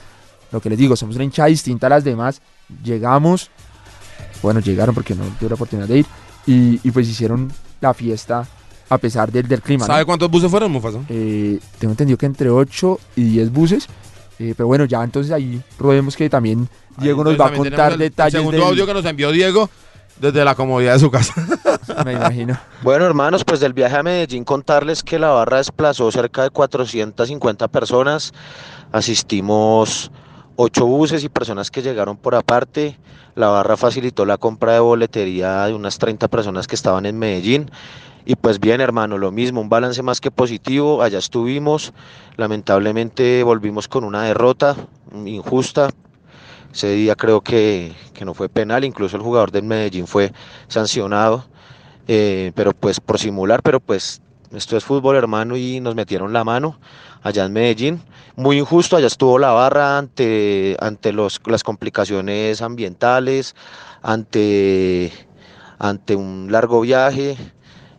Lo 0.52 0.60
que 0.60 0.70
les 0.70 0.78
digo, 0.78 0.94
somos 0.94 1.16
una 1.16 1.24
hinchada 1.24 1.48
distinta 1.48 1.86
a 1.86 1.90
las 1.90 2.04
demás. 2.04 2.40
Llegamos, 2.84 3.50
bueno, 4.42 4.60
llegaron 4.60 4.94
porque 4.94 5.14
no 5.14 5.24
tuve 5.40 5.48
la 5.48 5.54
oportunidad 5.56 5.88
de 5.88 5.98
ir, 5.98 6.06
y, 6.46 6.80
y 6.86 6.90
pues 6.92 7.08
hicieron 7.08 7.50
la 7.80 7.92
fiesta 7.94 8.46
a 8.88 8.98
pesar 8.98 9.30
del, 9.32 9.46
del 9.48 9.62
clima. 9.62 9.86
¿no? 9.86 9.92
¿Sabe 9.92 10.04
cuántos 10.04 10.30
buses 10.30 10.50
fueron, 10.50 10.70
Mufasa? 10.72 10.98
Eh, 11.08 11.58
tengo 11.78 11.92
entendido 11.92 12.18
que 12.18 12.26
entre 12.26 12.50
8 12.50 12.98
y 13.16 13.22
10 13.24 13.50
buses. 13.52 13.86
eh, 14.38 14.54
pero 14.56 14.66
bueno, 14.66 14.84
ya 14.84 15.02
entonces 15.02 15.32
ahí 15.32 15.60
rodemos 15.78 16.16
que 16.16 16.28
también 16.28 16.68
Diego 16.98 17.22
Ahí 17.22 17.30
nos 17.30 17.40
va 17.40 17.46
a 17.46 17.52
contar 17.52 17.70
tenemos 17.70 17.92
el 17.94 17.98
detalles 17.98 18.32
segundo 18.34 18.58
del- 18.58 18.66
audio 18.68 18.86
que 18.86 18.94
nos 18.94 19.04
envió 19.04 19.30
Diego 19.32 19.68
desde 20.20 20.44
la 20.44 20.54
comodidad 20.54 20.92
de 20.94 20.98
su 21.00 21.10
casa. 21.10 21.34
Me 22.04 22.12
imagino. 22.12 22.56
Bueno, 22.84 23.04
hermanos, 23.06 23.44
pues 23.44 23.60
del 23.60 23.72
viaje 23.72 23.96
a 23.96 24.02
Medellín 24.02 24.44
contarles 24.44 25.02
que 25.02 25.18
la 25.18 25.30
barra 25.30 25.56
desplazó 25.56 26.10
cerca 26.12 26.42
de 26.42 26.50
450 26.50 27.66
personas. 27.68 28.32
Asistimos 28.92 30.10
ocho 30.56 30.86
buses 30.86 31.24
y 31.24 31.28
personas 31.28 31.70
que 31.70 31.82
llegaron 31.82 32.16
por 32.16 32.34
aparte. 32.36 32.96
La 33.34 33.48
barra 33.48 33.76
facilitó 33.76 34.24
la 34.24 34.36
compra 34.38 34.74
de 34.74 34.78
boletería 34.78 35.64
de 35.66 35.74
unas 35.74 35.98
30 35.98 36.28
personas 36.28 36.66
que 36.68 36.76
estaban 36.76 37.04
en 37.06 37.18
Medellín. 37.18 37.70
Y 38.26 38.36
pues 38.36 38.58
bien, 38.58 38.80
hermano, 38.80 39.18
lo 39.18 39.30
mismo, 39.30 39.60
un 39.60 39.68
balance 39.68 40.02
más 40.02 40.20
que 40.20 40.30
positivo. 40.30 41.02
Allá 41.02 41.18
estuvimos. 41.18 41.92
Lamentablemente 42.36 43.42
volvimos 43.42 43.86
con 43.88 44.04
una 44.04 44.22
derrota 44.22 44.76
injusta. 45.24 45.90
Ese 46.72 46.90
día 46.92 47.14
creo 47.14 47.42
que, 47.42 47.92
que 48.14 48.24
no 48.24 48.34
fue 48.34 48.48
penal, 48.48 48.84
incluso 48.84 49.16
el 49.16 49.22
jugador 49.22 49.52
del 49.52 49.64
Medellín 49.64 50.06
fue 50.06 50.32
sancionado. 50.68 51.44
Eh, 52.08 52.52
pero 52.54 52.72
pues 52.72 53.00
por 53.00 53.18
simular, 53.18 53.62
pero 53.62 53.80
pues 53.80 54.20
esto 54.52 54.76
es 54.76 54.84
fútbol, 54.84 55.16
hermano, 55.16 55.56
y 55.56 55.80
nos 55.80 55.94
metieron 55.94 56.32
la 56.32 56.44
mano 56.44 56.78
allá 57.22 57.44
en 57.44 57.52
Medellín. 57.52 58.02
Muy 58.36 58.58
injusto, 58.58 58.96
allá 58.96 59.06
estuvo 59.06 59.38
la 59.38 59.52
barra 59.52 59.98
ante, 59.98 60.76
ante 60.80 61.12
los, 61.12 61.40
las 61.46 61.62
complicaciones 61.62 62.62
ambientales, 62.62 63.54
ante, 64.02 65.12
ante 65.78 66.16
un 66.16 66.48
largo 66.50 66.80
viaje. 66.80 67.36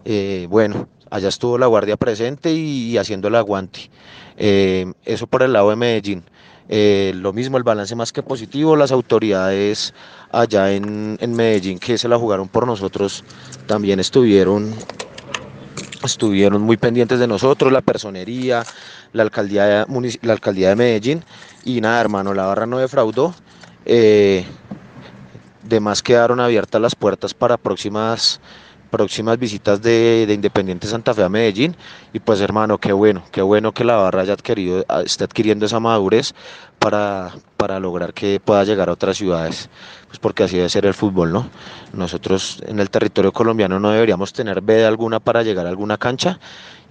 Eh, 0.05 0.47
bueno, 0.49 0.87
allá 1.09 1.29
estuvo 1.29 1.57
la 1.57 1.65
guardia 1.65 1.97
presente 1.97 2.51
y, 2.51 2.97
haciendo 2.97 3.27
el 3.27 3.35
aguante. 3.35 3.89
Eh, 4.37 4.93
eso 5.03 5.27
por 5.27 5.43
el 5.43 5.53
lado 5.53 5.71
de 5.71 5.75
Medellín. 5.75 6.23
Eh, 6.69 7.13
lo 7.15 7.33
mismo, 7.33 7.57
el 7.57 7.63
balance 7.63 7.95
más 7.95 8.11
que 8.11 8.23
positivo, 8.23 8.75
las 8.75 8.91
autoridades 8.91 9.93
allá 10.31 10.71
en, 10.71 11.17
en, 11.21 11.33
Medellín 11.33 11.77
que 11.77 11.97
se 11.97 12.07
la 12.07 12.17
jugaron 12.17 12.47
por 12.47 12.65
nosotros 12.65 13.23
también 13.67 13.99
estuvieron, 13.99 14.73
estuvieron 16.03 16.63
muy 16.63 16.77
pendientes 16.77 17.19
de 17.19 17.27
nosotros, 17.27 17.71
la 17.71 17.81
personería, 17.81 18.63
la 19.13 19.23
alcaldía, 19.23 19.85
de, 19.85 20.19
la 20.23 20.33
alcaldía 20.33 20.69
de 20.69 20.75
Medellín 20.75 21.23
y 21.63 21.81
nada 21.81 22.01
hermano, 22.01 22.33
la 22.33 22.45
barra 22.45 22.65
no 22.65 22.79
defraudó. 22.79 23.33
Eh, 23.85 24.45
quedaron 26.03 26.39
abiertas 26.39 26.81
las 26.81 26.95
puertas 26.95 27.33
para 27.33 27.57
próximas 27.57 28.39
próximas 28.95 29.38
visitas 29.38 29.81
de, 29.81 30.25
de, 30.25 30.34
Independiente 30.34 30.88
Santa 30.88 31.13
Fe 31.13 31.23
a 31.23 31.29
Medellín. 31.29 31.75
Y 32.13 32.19
pues 32.19 32.39
hermano, 32.39 32.77
qué 32.77 32.93
bueno, 32.93 33.23
qué 33.29 33.41
bueno 33.41 33.73
que 33.73 33.84
la 33.84 33.97
barra 33.97 34.21
haya 34.21 34.34
adquirido, 34.34 34.86
esté 35.03 35.25
adquiriendo 35.25 35.65
esa 35.65 35.81
madurez 35.81 36.34
para, 36.85 37.31
para 37.57 37.79
lograr 37.79 38.13
que 38.13 38.39
pueda 38.39 38.63
llegar 38.63 38.89
a 38.89 38.91
otras 38.91 39.17
ciudades. 39.17 39.71
Pues 40.05 40.19
porque 40.19 40.43
así 40.43 40.57
debe 40.57 40.69
ser 40.69 40.85
el 40.85 40.93
fútbol, 40.93 41.33
¿no? 41.33 41.49
Nosotros 41.93 42.61
en 42.67 42.79
el 42.79 42.91
territorio 42.91 43.31
colombiano 43.31 43.79
no 43.79 43.89
deberíamos 43.89 44.33
tener 44.33 44.61
veda 44.61 44.87
alguna 44.87 45.19
para 45.19 45.41
llegar 45.41 45.65
a 45.65 45.69
alguna 45.69 45.97
cancha 45.97 46.39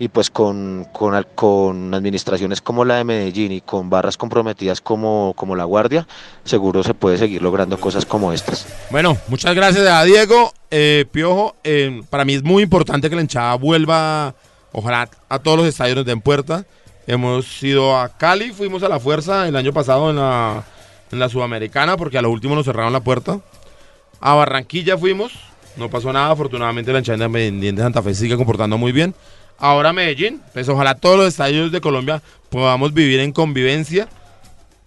y 0.00 0.08
pues 0.08 0.30
con, 0.30 0.88
con, 0.92 1.24
con, 1.36 1.94
administraciones 1.94 2.60
como 2.60 2.84
la 2.84 2.96
de 2.96 3.04
Medellín 3.04 3.52
y 3.52 3.60
con 3.60 3.88
barras 3.88 4.16
comprometidas 4.16 4.80
como, 4.80 5.32
como 5.36 5.54
La 5.54 5.62
Guardia, 5.62 6.08
seguro 6.42 6.82
se 6.82 6.94
puede 6.94 7.16
seguir 7.16 7.40
logrando 7.40 7.78
cosas 7.78 8.04
como 8.04 8.32
estas. 8.32 8.66
Bueno, 8.90 9.16
muchas 9.28 9.54
gracias 9.54 9.86
a 9.86 10.02
Diego. 10.02 10.52
Eh, 10.72 11.04
Piojo, 11.12 11.54
eh, 11.62 12.02
para 12.10 12.24
mí 12.24 12.34
es 12.34 12.42
muy 12.42 12.64
importante 12.64 13.08
que 13.08 13.14
la 13.14 13.22
hinchada 13.22 13.54
vuelva, 13.54 14.34
ojalá 14.72 15.08
a 15.28 15.38
todos 15.38 15.56
los 15.56 15.68
estadios 15.68 15.98
nos 15.98 16.04
den 16.04 16.20
puerta. 16.20 16.66
Hemos 17.06 17.62
ido 17.62 17.96
a 17.96 18.08
Cali, 18.08 18.52
fuimos 18.52 18.82
a 18.82 18.88
la 18.88 18.98
fuerza 18.98 19.46
el 19.46 19.56
año 19.56 19.72
pasado 19.72 20.10
en 20.10 20.16
la, 20.16 20.64
en 21.12 21.18
la 21.18 21.28
Sudamericana 21.28 21.96
porque 21.96 22.18
a 22.18 22.22
lo 22.22 22.30
último 22.30 22.54
nos 22.54 22.64
cerraron 22.64 22.92
la 22.92 23.00
puerta. 23.00 23.40
A 24.20 24.34
Barranquilla 24.34 24.96
fuimos, 24.96 25.32
no 25.76 25.90
pasó 25.90 26.12
nada, 26.12 26.30
afortunadamente 26.30 26.92
la 26.92 27.00
hinchada 27.00 27.16
independiente 27.16 27.82
de 27.82 27.86
Santa 27.86 28.02
Fe 28.02 28.14
sigue 28.14 28.36
comportando 28.36 28.78
muy 28.78 28.92
bien 28.92 29.14
ahora 29.58 29.92
Medellín. 29.92 30.40
Pues 30.52 30.68
ojalá 30.68 30.94
todos 30.94 31.16
los 31.16 31.28
estadios 31.28 31.72
de 31.72 31.80
Colombia 31.80 32.22
podamos 32.50 32.92
vivir 32.92 33.20
en 33.20 33.32
convivencia, 33.32 34.08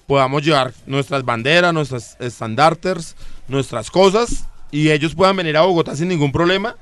podamos 0.06 0.44
llevar 0.44 0.74
nuestras 0.86 1.24
banderas, 1.26 1.74
nuestras 1.74 2.18
estandartes, 2.20 3.16
nuestras 3.48 3.92
cosas 3.92 4.46
y 4.72 4.92
ellos 4.92 5.16
puedan 5.16 5.36
venir 5.36 5.58
a 5.58 5.62
Bogotá 5.62 5.96
sin 5.96 6.08
ningún 6.08 6.32
problema 6.32 6.76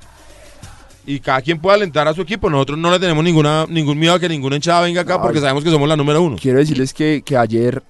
y 1.05 1.19
cada 1.19 1.41
quien 1.41 1.59
pueda 1.59 1.75
alentar 1.75 2.07
a 2.07 2.13
su 2.13 2.21
equipo. 2.21 2.49
Nosotros 2.49 2.77
no 2.77 2.91
le 2.91 2.99
tenemos 2.99 3.23
ninguna, 3.23 3.65
ningún 3.67 3.97
miedo 3.97 4.13
a 4.13 4.19
que 4.19 4.29
ninguna 4.29 4.55
hinchada 4.55 4.81
venga 4.81 5.01
acá 5.01 5.21
porque 5.21 5.39
sabemos 5.39 5.63
que 5.63 5.69
somos 5.69 5.87
la 5.87 5.95
número 5.95 6.21
uno. 6.21 6.37
Quiero 6.39 6.59
decirles 6.59 6.93
que, 6.93 7.21
que 7.25 7.37
ayer 7.37 7.83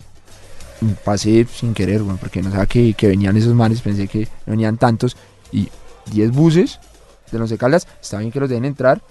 pasé 1.04 1.45
sin 1.51 1.73
querer, 1.73 2.01
bueno, 2.01 2.19
porque 2.19 2.41
no 2.41 2.51
sabía 2.51 2.65
que, 2.65 2.93
que 2.93 3.08
venían 3.08 3.38
esos 3.38 3.54
manes, 3.54 3.82
pensé 3.82 4.08
que 4.08 4.28
venían 4.45 4.78
tantos 4.78 5.15
y 5.51 5.69
10 6.12 6.32
buses 6.32 6.80
de 7.32 7.39
los 7.39 7.49
de 7.49 7.58
Caldas, 7.58 7.88
está 8.01 8.19
bien 8.19 8.32
que 8.32 8.39
los 8.39 8.49
dejen 8.49 8.65
entrar, 8.65 9.01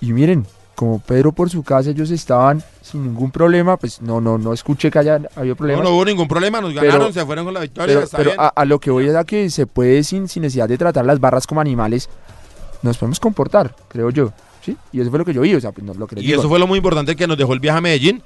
y 0.00 0.12
miren, 0.12 0.46
como 0.74 0.98
Pedro 0.98 1.32
por 1.32 1.48
su 1.50 1.62
casa, 1.62 1.90
ellos 1.90 2.10
estaban 2.10 2.62
sin 2.82 3.04
ningún 3.04 3.30
problema, 3.30 3.76
pues 3.76 4.02
no, 4.02 4.20
no, 4.20 4.38
no 4.38 4.52
escuché 4.52 4.90
que 4.90 4.98
haya 4.98 5.20
habido 5.36 5.54
problemas. 5.54 5.84
No, 5.84 5.90
no 5.90 5.96
hubo 5.96 6.04
ningún 6.04 6.28
problema, 6.28 6.60
nos 6.60 6.74
ganaron, 6.74 7.12
se 7.12 7.24
fueron 7.24 7.44
con 7.44 7.54
la 7.54 7.60
victoria. 7.60 8.00
Pero, 8.16 8.32
A, 8.36 8.64
lo 8.64 8.78
que 8.80 8.90
voy 8.90 9.06
es 9.06 9.14
a 9.14 9.24
que 9.24 9.48
se 9.50 9.66
puede 9.66 10.02
sin, 10.02 10.28
sin 10.28 10.42
necesidad 10.42 10.68
de 10.68 10.78
tratar 10.78 11.06
las 11.06 11.20
barras 11.20 11.46
como 11.46 11.60
animales, 11.60 12.08
nos 12.82 12.98
podemos 12.98 13.20
comportar, 13.20 13.74
creo 13.88 14.10
yo. 14.10 14.32
¿sí? 14.64 14.76
Y 14.92 15.00
eso 15.00 15.10
fue 15.10 15.18
lo 15.18 15.24
que 15.24 15.34
yo 15.34 15.40
vi, 15.40 15.54
o 15.54 15.60
sea, 15.60 15.72
pues, 15.72 15.96
lo 15.96 16.06
que 16.06 16.20
Y 16.20 16.32
eso 16.32 16.48
fue 16.48 16.58
lo 16.58 16.66
muy 16.66 16.78
importante 16.78 17.16
que 17.16 17.26
nos 17.26 17.38
dejó 17.38 17.52
el 17.52 17.60
viaje 17.60 17.78
a 17.78 17.80
Medellín. 17.80 18.22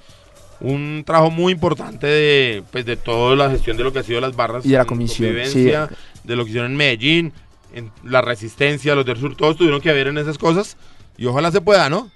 Un 0.58 1.02
trabajo 1.04 1.30
muy 1.30 1.52
importante 1.52 2.06
de, 2.06 2.62
pues, 2.72 2.86
de 2.86 2.96
toda 2.96 3.36
la 3.36 3.50
gestión 3.50 3.76
de 3.76 3.84
lo 3.84 3.92
que 3.92 3.98
ha 3.98 4.02
sido 4.02 4.20
las 4.20 4.34
barras. 4.34 4.64
Y 4.64 4.70
de 4.70 4.78
la 4.78 4.84
comisión. 4.86 5.34
De 5.34 6.34
lo 6.34 6.44
que 6.44 6.50
hicieron 6.50 6.72
en 6.72 6.76
Medellín, 6.76 7.32
en 7.74 7.92
la 8.02 8.22
resistencia, 8.22 8.94
los 8.94 9.04
del 9.04 9.18
sur, 9.18 9.36
todos 9.36 9.56
tuvieron 9.56 9.80
que 9.80 9.92
ver 9.92 10.08
en 10.08 10.18
esas 10.18 10.38
cosas. 10.38 10.76
Y 11.18 11.26
ojalá 11.26 11.50
se 11.50 11.60
pueda, 11.60 11.88
¿no? 11.88 12.10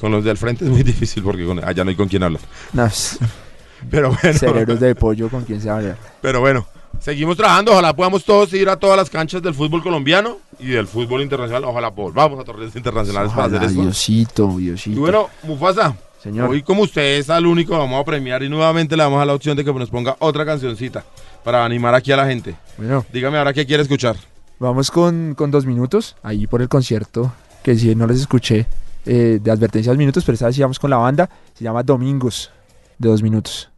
Con 0.00 0.12
los 0.12 0.24
del 0.24 0.36
frente 0.36 0.64
es 0.64 0.70
muy 0.70 0.82
difícil 0.82 1.22
porque 1.22 1.44
allá 1.64 1.84
no 1.84 1.90
hay 1.90 1.96
con 1.96 2.08
quién 2.08 2.22
hablar. 2.22 2.40
No, 2.72 2.88
pero 3.90 4.14
bueno. 4.22 4.38
Cerebros 4.38 4.80
de 4.80 4.94
pollo 4.94 5.28
con 5.28 5.44
quien 5.44 5.60
se 5.60 5.70
habla. 5.70 5.96
Pero 6.20 6.40
bueno, 6.40 6.66
seguimos 7.00 7.36
trabajando. 7.36 7.72
Ojalá 7.72 7.94
podamos 7.94 8.24
todos 8.24 8.52
ir 8.52 8.68
a 8.68 8.76
todas 8.76 8.96
las 8.96 9.10
canchas 9.10 9.42
del 9.42 9.54
fútbol 9.54 9.82
colombiano 9.82 10.38
y 10.58 10.68
del 10.68 10.86
fútbol 10.86 11.22
internacional. 11.22 11.64
Ojalá 11.64 11.88
volvamos 11.88 12.38
a 12.38 12.44
torneos 12.44 12.76
internacionales 12.76 13.32
para 13.32 13.46
hacer 13.46 13.64
eso. 13.64 13.82
Diosito, 13.82 14.56
Diosito. 14.56 14.96
Y 14.96 15.00
bueno, 15.00 15.28
Mufasa. 15.42 15.96
Señor. 16.22 16.50
Hoy, 16.50 16.62
como 16.62 16.82
usted 16.82 17.18
es 17.18 17.30
al 17.30 17.46
único, 17.46 17.78
vamos 17.78 17.98
a 17.98 18.04
premiar 18.04 18.42
y 18.42 18.48
nuevamente 18.50 18.94
le 18.94 19.02
damos 19.02 19.22
a 19.22 19.24
la 19.24 19.32
opción 19.32 19.56
de 19.56 19.64
que 19.64 19.72
nos 19.72 19.88
ponga 19.88 20.16
otra 20.18 20.44
cancioncita 20.44 21.02
para 21.42 21.64
animar 21.64 21.94
aquí 21.94 22.12
a 22.12 22.16
la 22.16 22.26
gente. 22.26 22.54
Bueno. 22.76 23.06
Dígame 23.10 23.38
ahora 23.38 23.54
qué 23.54 23.64
quiere 23.64 23.82
escuchar. 23.82 24.16
Vamos 24.58 24.90
con, 24.90 25.34
con 25.34 25.50
dos 25.50 25.64
minutos 25.64 26.16
ahí 26.22 26.46
por 26.46 26.60
el 26.60 26.68
concierto 26.68 27.32
que 27.62 27.74
si 27.76 27.94
no 27.94 28.06
les 28.06 28.20
escuché 28.20 28.66
eh, 29.06 29.38
de 29.42 29.50
advertencias 29.50 29.96
minutos, 29.96 30.24
pero 30.24 30.34
esta 30.34 30.46
vez 30.46 30.58
íbamos 30.58 30.78
con 30.78 30.90
la 30.90 30.98
banda, 30.98 31.30
se 31.54 31.64
llama 31.64 31.82
Domingos, 31.82 32.50
de 32.98 33.08
dos 33.08 33.22
minutos. 33.22 33.70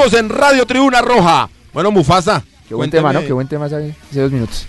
Seguimos 0.00 0.18
en 0.18 0.28
Radio 0.30 0.64
Tribuna 0.64 1.02
Roja. 1.02 1.50
Bueno, 1.74 1.90
Mufasa. 1.90 2.42
Qué 2.66 2.74
buen 2.74 2.90
tema, 2.90 3.12
¿no? 3.12 3.20
Qué 3.20 3.34
buen 3.34 3.46
tema 3.46 3.66
hace, 3.66 3.94
dos 4.12 4.32
minutos. 4.32 4.66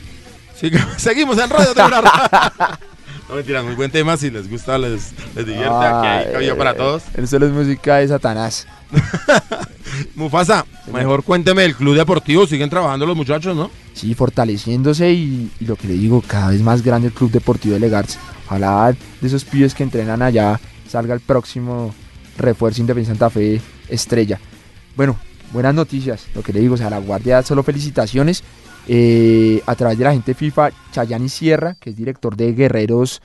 seguimos 0.97 1.37
en 1.37 1.49
Radio 1.49 1.73
Tribuna 1.73 2.01
Roja. 2.01 2.79
No 3.29 3.35
mentira, 3.37 3.63
muy 3.63 3.75
buen 3.75 3.89
tema. 3.89 4.17
Si 4.17 4.29
les 4.29 4.49
gusta, 4.49 4.77
les, 4.77 5.13
les 5.33 5.45
divierte. 5.45 5.73
Aquí 5.73 6.07
hay 6.07 6.31
cabello 6.33 6.57
para 6.57 6.75
todos. 6.75 7.03
Eso 7.15 7.37
es 7.37 7.51
música 7.53 7.95
de 7.97 8.09
Satanás. 8.09 8.67
Mufasa, 10.15 10.65
mejor 10.91 11.23
cuénteme 11.23 11.63
el 11.63 11.77
club 11.77 11.95
deportivo. 11.95 12.45
Siguen 12.45 12.69
trabajando 12.69 13.05
los 13.05 13.15
muchachos, 13.15 13.55
¿no? 13.55 13.71
Sí, 13.93 14.13
fortaleciéndose 14.15 15.11
y, 15.13 15.49
lo 15.61 15.77
que 15.77 15.87
le 15.87 15.93
digo, 15.93 16.21
cada 16.27 16.49
vez 16.49 16.61
más 16.61 16.81
grande 16.81 17.07
el 17.07 17.13
club 17.13 17.31
deportivo 17.31 17.75
de 17.75 17.79
Legarts. 17.79 18.19
Ojalá 18.47 18.93
de 19.21 19.27
esos 19.27 19.45
pibes 19.45 19.73
que 19.73 19.83
entrenan 19.83 20.21
allá 20.21 20.59
salga 20.89 21.13
el 21.13 21.21
próximo 21.21 21.95
refuerzo 22.37 22.81
Independiente 22.81 23.17
Santa 23.17 23.29
Fe 23.29 23.61
estrella. 23.87 24.41
Bueno, 24.95 25.17
buenas 25.53 25.73
noticias, 25.73 26.27
lo 26.35 26.43
que 26.43 26.53
le 26.53 26.59
digo, 26.59 26.75
o 26.75 26.77
sea, 26.77 26.89
la 26.89 26.99
Guardia 26.99 27.41
solo 27.43 27.63
felicitaciones. 27.63 28.43
Eh, 28.87 29.61
a 29.67 29.75
través 29.75 29.97
de 29.97 30.03
la 30.05 30.11
gente 30.11 30.33
FIFA, 30.33 30.71
Chayani 30.91 31.29
Sierra, 31.29 31.75
que 31.79 31.91
es 31.91 31.95
director 31.95 32.35
de 32.35 32.53
Guerreros, 32.53 33.21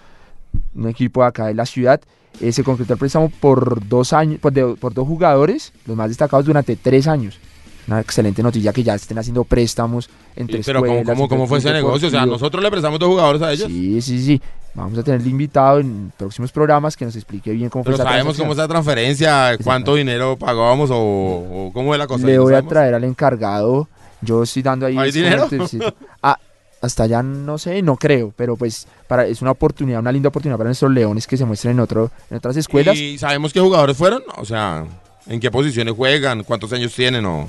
un 0.74 0.88
equipo 0.88 1.24
acá 1.24 1.46
de 1.46 1.54
la 1.54 1.64
ciudad, 1.66 2.00
eh, 2.40 2.52
se 2.52 2.62
concretó 2.62 2.92
el 2.92 2.98
préstamo 2.98 3.30
por 3.30 3.86
dos 3.88 4.12
años, 4.12 4.38
por, 4.38 4.52
de- 4.52 4.76
por 4.76 4.92
dos 4.92 5.06
jugadores, 5.08 5.72
los 5.86 5.96
más 5.96 6.08
destacados 6.08 6.44
durante 6.44 6.76
tres 6.76 7.06
años. 7.08 7.38
Una 7.86 8.00
excelente 8.00 8.42
noticia 8.42 8.72
que 8.72 8.82
ya 8.82 8.94
estén 8.94 9.18
haciendo 9.18 9.44
préstamos 9.44 10.10
entre 10.34 10.60
Pero 10.62 10.80
¿cómo, 10.80 10.92
escuelas, 10.92 11.06
cómo, 11.06 11.24
entre 11.24 11.36
cómo 11.36 11.46
fue 11.46 11.58
ese 11.58 11.72
negocio? 11.72 12.08
O 12.08 12.10
sea, 12.10 12.26
nosotros 12.26 12.62
le 12.62 12.70
prestamos 12.70 12.98
dos 12.98 13.08
jugadores 13.08 13.42
a 13.42 13.52
ellos. 13.52 13.68
Sí, 13.68 14.02
sí, 14.02 14.24
sí. 14.24 14.42
Vamos 14.74 14.98
a 14.98 15.02
tenerle 15.02 15.30
invitado 15.30 15.78
en 15.78 16.12
próximos 16.18 16.52
programas 16.52 16.96
que 16.96 17.04
nos 17.04 17.16
explique 17.16 17.50
bien 17.52 17.70
cómo 17.70 17.84
Pero 17.84 17.96
fue 17.96 18.04
sabemos 18.04 18.36
cómo 18.36 18.52
es 18.52 18.58
la 18.58 18.68
transferencia, 18.68 19.56
cuánto 19.62 19.94
dinero 19.94 20.36
pagábamos 20.36 20.90
o, 20.90 20.96
o 20.96 21.70
cómo 21.72 21.94
es 21.94 21.98
la 21.98 22.06
cosa. 22.06 22.26
Le 22.26 22.36
¿no 22.36 22.42
voy 22.42 22.54
a 22.54 22.62
traer 22.62 22.94
al 22.94 23.04
encargado. 23.04 23.88
Yo 24.20 24.42
estoy 24.42 24.62
dando 24.62 24.86
ahí. 24.86 24.98
¿Hay 24.98 25.08
es 25.10 25.14
como 25.14 25.48
dinero? 25.48 25.68
sí. 25.68 25.78
Ah, 26.22 26.38
hasta 26.82 27.04
allá 27.04 27.22
no 27.22 27.58
sé, 27.58 27.82
no 27.82 27.96
creo, 27.96 28.32
pero 28.36 28.56
pues 28.56 28.86
para 29.08 29.26
es 29.26 29.40
una 29.40 29.52
oportunidad, 29.52 30.00
una 30.00 30.12
linda 30.12 30.28
oportunidad 30.28 30.58
para 30.58 30.68
nuestros 30.68 30.90
leones 30.92 31.26
que 31.26 31.36
se 31.36 31.44
muestren 31.44 31.72
en 31.72 31.80
otro, 31.80 32.10
en 32.30 32.36
otras 32.36 32.56
escuelas. 32.56 32.96
¿Y 32.96 33.18
sabemos 33.18 33.52
qué 33.52 33.60
jugadores 33.60 33.96
fueron? 33.96 34.22
O 34.36 34.44
sea, 34.44 34.84
¿en 35.26 35.40
qué 35.40 35.50
posiciones 35.50 35.94
juegan? 35.94 36.44
¿Cuántos 36.44 36.72
años 36.72 36.92
tienen? 36.94 37.24
O... 37.24 37.48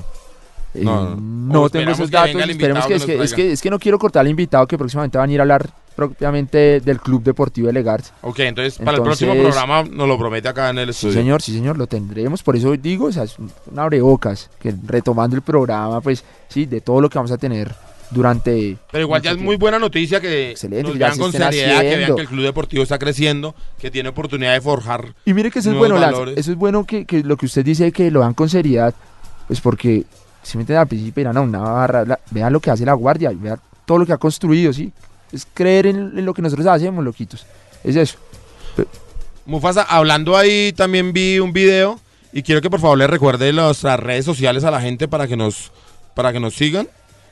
Eh, 0.78 0.84
no, 0.84 1.16
no 1.16 1.70
tengo 1.70 1.92
esos 1.92 2.10
que 2.10 2.16
datos. 2.18 2.36
el 2.42 2.50
Esperemos 2.52 2.84
invitado 2.86 2.88
que, 2.88 2.88
que 2.88 2.96
es, 2.96 3.06
que, 3.06 3.24
es, 3.24 3.34
que, 3.34 3.52
es 3.54 3.62
que 3.62 3.70
no 3.70 3.80
quiero 3.80 3.98
cortar 4.00 4.22
al 4.22 4.28
invitado 4.30 4.68
que 4.68 4.78
próximamente 4.78 5.18
van 5.18 5.30
a 5.30 5.34
ir 5.34 5.40
a 5.40 5.44
hablar 5.44 5.70
propiamente 5.96 6.80
del 6.80 7.00
Club 7.00 7.24
Deportivo 7.24 7.68
de 7.68 7.74
Legars. 7.74 8.13
Ok, 8.22 8.40
entonces, 8.42 8.78
para 8.78 8.92
el 8.92 8.98
Entonces- 8.98 9.28
próximo 9.28 9.44
programa 9.44 9.84
nos 9.84 10.08
lo 10.08 10.18
promete 10.18 10.48
acá 10.48 10.70
en 10.70 10.78
el 10.78 10.86
Sí, 10.94 11.08
estudio. 11.08 11.13
señor, 11.16 11.42
sí, 11.42 11.54
señor, 11.54 11.78
lo 11.78 11.88
tendremos. 11.88 12.44
Por 12.44 12.56
eso 12.56 12.72
digo, 12.78 13.08
o 13.08 13.12
sea, 13.12 13.24
es 13.24 13.38
un 13.40 13.52
abrebocas. 13.76 14.50
Que 14.60 14.74
retomando 14.86 15.36
el 15.36 15.42
programa, 15.42 16.00
pues 16.02 16.24
sí, 16.50 16.66
de 16.68 16.82
todo 16.82 17.02
lo 17.02 17.10
que 17.10 17.18
vamos 17.18 17.32
a 17.32 17.38
tener 17.38 17.74
durante. 18.12 18.78
Pero 18.92 19.04
igual 19.04 19.22
ya 19.22 19.32
es 19.32 19.38
muy 19.38 19.56
buena 19.58 19.80
noticia 19.80 20.22
que 20.22 20.52
Excelente, 20.52 20.84
nos 20.84 20.94
que 20.94 21.00
ya 21.00 21.06
vean 21.08 21.16
se 21.16 21.22
con 21.22 21.32
seriedad, 21.32 21.52
que 21.56 21.66
vean 21.66 21.94
haciendo. 21.94 22.16
que 22.16 22.22
el 22.22 22.28
club 22.28 22.44
deportivo 22.44 22.84
está 22.84 23.00
creciendo, 23.00 23.56
que 23.80 23.90
tiene 23.92 24.10
oportunidad 24.10 24.54
de 24.54 24.62
forjar. 24.62 25.13
Y 25.26 25.34
mire 25.34 25.50
que 25.52 25.60
eso 25.60 25.72
es 25.72 25.78
bueno, 25.78 25.96
valores. 25.96 26.38
eso 26.38 26.52
es 26.52 26.58
bueno 26.58 26.86
que, 26.86 27.06
que 27.06 27.24
lo 27.24 27.38
que 27.38 27.48
usted 27.48 27.66
dice 27.66 27.92
que 27.92 28.12
lo 28.12 28.20
vean 28.20 28.34
con 28.36 28.50
seriedad, 28.50 28.94
pues 29.48 29.62
porque 29.62 30.06
si 30.48 30.58
me 30.58 30.62
entienden 30.64 30.82
al 30.82 30.88
principio 30.88 31.22
dirán, 31.22 31.36
no, 31.36 31.44
una 31.44 31.60
barra, 31.60 32.06
la- 32.06 32.20
vean 32.32 32.52
lo 32.54 32.60
que 32.60 32.72
hace 32.72 32.86
la 32.86 32.94
guardia, 32.94 33.32
vean 33.34 33.60
todo 33.86 34.00
lo 34.00 34.06
que 34.06 34.14
ha 34.14 34.18
construido, 34.18 34.74
¿sí? 34.74 34.92
Es 35.32 35.46
creer 35.54 35.88
en, 35.88 36.18
en 36.18 36.26
lo 36.26 36.34
que 36.34 36.42
nosotros 36.42 36.66
hacemos, 36.68 37.04
loquitos. 37.04 37.46
Es 37.84 37.96
eso. 37.96 38.18
Mufasa, 39.46 39.84
hablando 39.84 40.36
ahí, 40.38 40.74
también 40.74 41.14
vi 41.14 41.40
un 41.40 41.54
video 41.54 42.00
y 42.34 42.44
quiero 42.44 42.62
que 42.62 42.70
por 42.70 42.80
favor 42.82 42.98
le 42.98 43.08
recuerde 43.08 43.52
nuestras 43.54 44.00
redes 44.00 44.26
sociales 44.26 44.64
a 44.66 44.72
la 44.72 44.82
gente 44.82 45.08
para 45.08 45.28
que 45.28 45.38
nos, 45.38 45.72
para 46.16 46.34
que 46.34 46.40
nos 46.40 46.54
sigan 46.54 46.88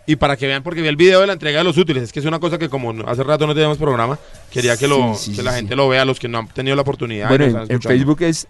y 0.08 0.16
para 0.16 0.38
que 0.38 0.48
vean, 0.48 0.64
porque 0.64 0.82
vi 0.82 0.88
el 0.88 0.96
video 0.96 1.20
de 1.22 1.28
la 1.28 1.34
entrega 1.34 1.58
de 1.58 1.64
los 1.66 1.78
útiles. 1.78 2.04
Es 2.04 2.14
que 2.14 2.20
es 2.20 2.26
una 2.26 2.40
cosa 2.40 2.58
que 2.58 2.70
como 2.70 2.94
hace 3.08 3.24
rato 3.24 3.46
no 3.48 3.54
teníamos 3.54 3.78
programa, 3.78 4.18
quería 4.50 4.78
que, 4.78 4.88
lo, 4.88 5.16
Sí, 5.16 5.32
sí, 5.32 5.36
que 5.38 5.44
la 5.44 5.52
sí. 5.52 5.58
gente 5.58 5.76
lo 5.76 5.90
vea, 5.90 6.06
los 6.06 6.20
que 6.20 6.28
no 6.30 6.38
han 6.40 6.48
tenido 6.48 6.76
la 6.76 6.84
oportunidad. 6.84 7.28
bueno, 7.28 7.66
en. 7.68 7.82
Facebook 7.82 8.22
es 8.22 8.48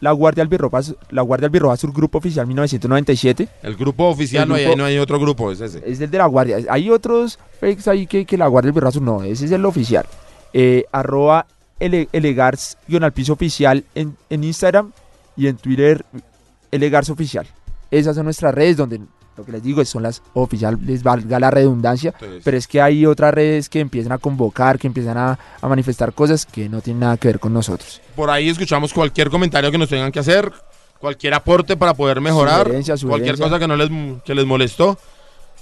la 0.00 0.12
Guardia 0.12 0.42
Albirroja, 0.42 0.80
la 1.10 1.22
Guardia 1.22 1.46
Albirroja 1.46 1.76
Sur 1.76 1.92
Grupo 1.92 2.18
Oficial 2.18 2.46
1997. 2.46 3.48
El 3.62 3.76
grupo 3.76 4.06
oficial, 4.08 4.44
El 4.44 4.48
no, 4.48 4.54
hay, 4.54 4.64
grupo- 4.64 4.76
no 4.78 4.84
hay 4.84 4.98
otro 4.98 5.18
grupo, 5.18 5.50
es 5.52 5.60
ese. 5.60 5.82
Es 5.84 6.00
el 6.00 6.10
de 6.10 6.18
la 6.18 6.26
Guardia. 6.26 6.58
Hay 6.70 6.90
otros 6.90 7.38
fakes 7.60 7.88
ahí 7.90 8.06
que, 8.06 8.24
que 8.24 8.36
la 8.38 8.46
Guardia 8.46 8.68
Albirroja 8.70 8.92
Sur 8.92 9.02
no, 9.02 9.22
ese 9.22 9.44
es 9.46 9.52
el 9.52 9.64
oficial. 9.64 10.06
Eh, 10.52 10.84
arroba 10.92 11.46
ele- 11.80 12.08
elegars 12.12 12.76
al 13.00 13.12
piso 13.12 13.32
oficial 13.34 13.84
en, 13.94 14.16
en 14.30 14.44
Instagram 14.44 14.92
y 15.36 15.46
en 15.48 15.56
Twitter 15.56 16.04
elegars 16.70 17.10
oficial. 17.10 17.46
Esas 17.90 18.16
son 18.16 18.24
nuestras 18.24 18.54
redes 18.54 18.76
donde 18.76 19.00
lo 19.38 19.44
que 19.44 19.52
les 19.52 19.62
digo 19.62 19.84
son 19.84 20.02
las 20.02 20.20
oficiales, 20.34 21.02
valga 21.02 21.38
la 21.38 21.50
redundancia, 21.50 22.10
Entonces, 22.14 22.42
pero 22.44 22.56
es 22.56 22.66
que 22.66 22.82
hay 22.82 23.06
otras 23.06 23.32
redes 23.32 23.68
que 23.68 23.80
empiezan 23.80 24.12
a 24.12 24.18
convocar, 24.18 24.78
que 24.78 24.86
empiezan 24.88 25.16
a, 25.16 25.38
a 25.60 25.68
manifestar 25.68 26.12
cosas 26.12 26.44
que 26.44 26.68
no 26.68 26.80
tienen 26.80 27.00
nada 27.00 27.16
que 27.16 27.28
ver 27.28 27.38
con 27.38 27.52
nosotros. 27.54 28.00
por 28.16 28.30
ahí 28.30 28.48
escuchamos 28.48 28.92
cualquier 28.92 29.30
comentario 29.30 29.70
que 29.70 29.78
nos 29.78 29.88
tengan 29.88 30.10
que 30.12 30.18
hacer, 30.18 30.52
cualquier 30.98 31.34
aporte 31.34 31.76
para 31.76 31.94
poder 31.94 32.20
mejorar, 32.20 32.64
Sugerencia, 32.66 32.94
cualquier 32.96 33.36
sugerencia. 33.36 33.44
cosa 33.46 33.58
que 33.60 33.68
no 33.68 33.76
les 33.76 34.22
que 34.24 34.34
les 34.34 34.44
molestó. 34.44 34.98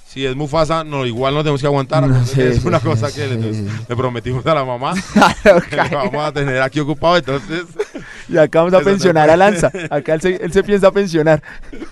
Si 0.09 0.25
es 0.25 0.35
Mufasa, 0.35 0.83
no, 0.85 1.05
igual 1.05 1.35
nos 1.35 1.43
tenemos 1.43 1.61
que 1.61 1.67
aguantar. 1.67 2.07
No, 2.07 2.25
que 2.33 2.49
es 2.49 2.65
una 2.65 2.79
sí, 2.79 2.87
cosa 2.87 3.11
sí, 3.11 3.21
que 3.21 3.27
le, 3.27 3.53
sí. 3.53 3.67
le 3.87 3.97
prometimos 3.97 4.47
a 4.47 4.55
la 4.55 4.65
mamá 4.65 4.95
que 5.69 5.95
vamos 5.95 6.25
a 6.25 6.33
tener 6.33 6.62
aquí 6.62 6.81
ocupado. 6.81 7.19
Entonces, 7.19 7.65
y 8.29 8.39
acá 8.39 8.61
vamos 8.61 8.73
a 8.73 8.79
no 8.79 8.85
pensionar 8.85 9.29
a 9.29 9.37
Lanza. 9.37 9.71
Acá 9.91 10.15
él 10.15 10.21
se, 10.23 10.37
él 10.37 10.53
se 10.53 10.62
piensa 10.62 10.91
pensionar. 10.93 11.43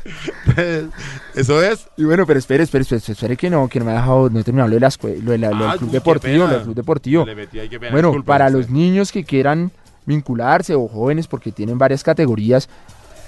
eso 1.34 1.62
es. 1.62 1.86
Y 1.96 2.04
bueno, 2.04 2.26
pero 2.26 2.38
espere, 2.38 2.62
espere, 2.64 2.82
espere, 2.82 3.02
espere 3.12 3.36
que 3.36 3.50
no, 3.50 3.68
que 3.68 3.78
no 3.78 3.84
me 3.86 3.92
ha 3.92 3.96
dejado, 3.96 4.30
no 4.30 4.38
he 4.40 4.44
terminado 4.44 4.68
lo 4.68 4.74
de 4.74 4.80
la 4.80 4.88
escuela, 4.88 5.16
lo, 5.22 5.32
de 5.32 5.38
la- 5.38 5.50
lo 5.50 5.58
del 5.58 5.68
Ah, 5.70 5.76
club 5.78 5.88
uy, 5.88 5.92
deportivo, 5.94 6.44
lo 6.46 6.52
del 6.52 6.62
club 6.62 6.74
deportivo. 6.74 7.24
Le 7.26 7.34
metí 7.34 7.58
ahí, 7.58 7.68
qué 7.68 7.78
pena, 7.80 7.92
Bueno, 7.92 8.22
para 8.24 8.50
los 8.50 8.70
niños 8.70 9.12
que 9.12 9.24
quieran 9.24 9.70
vincularse 10.06 10.74
o 10.74 10.86
jóvenes 10.88 11.26
porque 11.26 11.50
tienen 11.52 11.78
varias 11.78 12.02
categorías, 12.02 12.68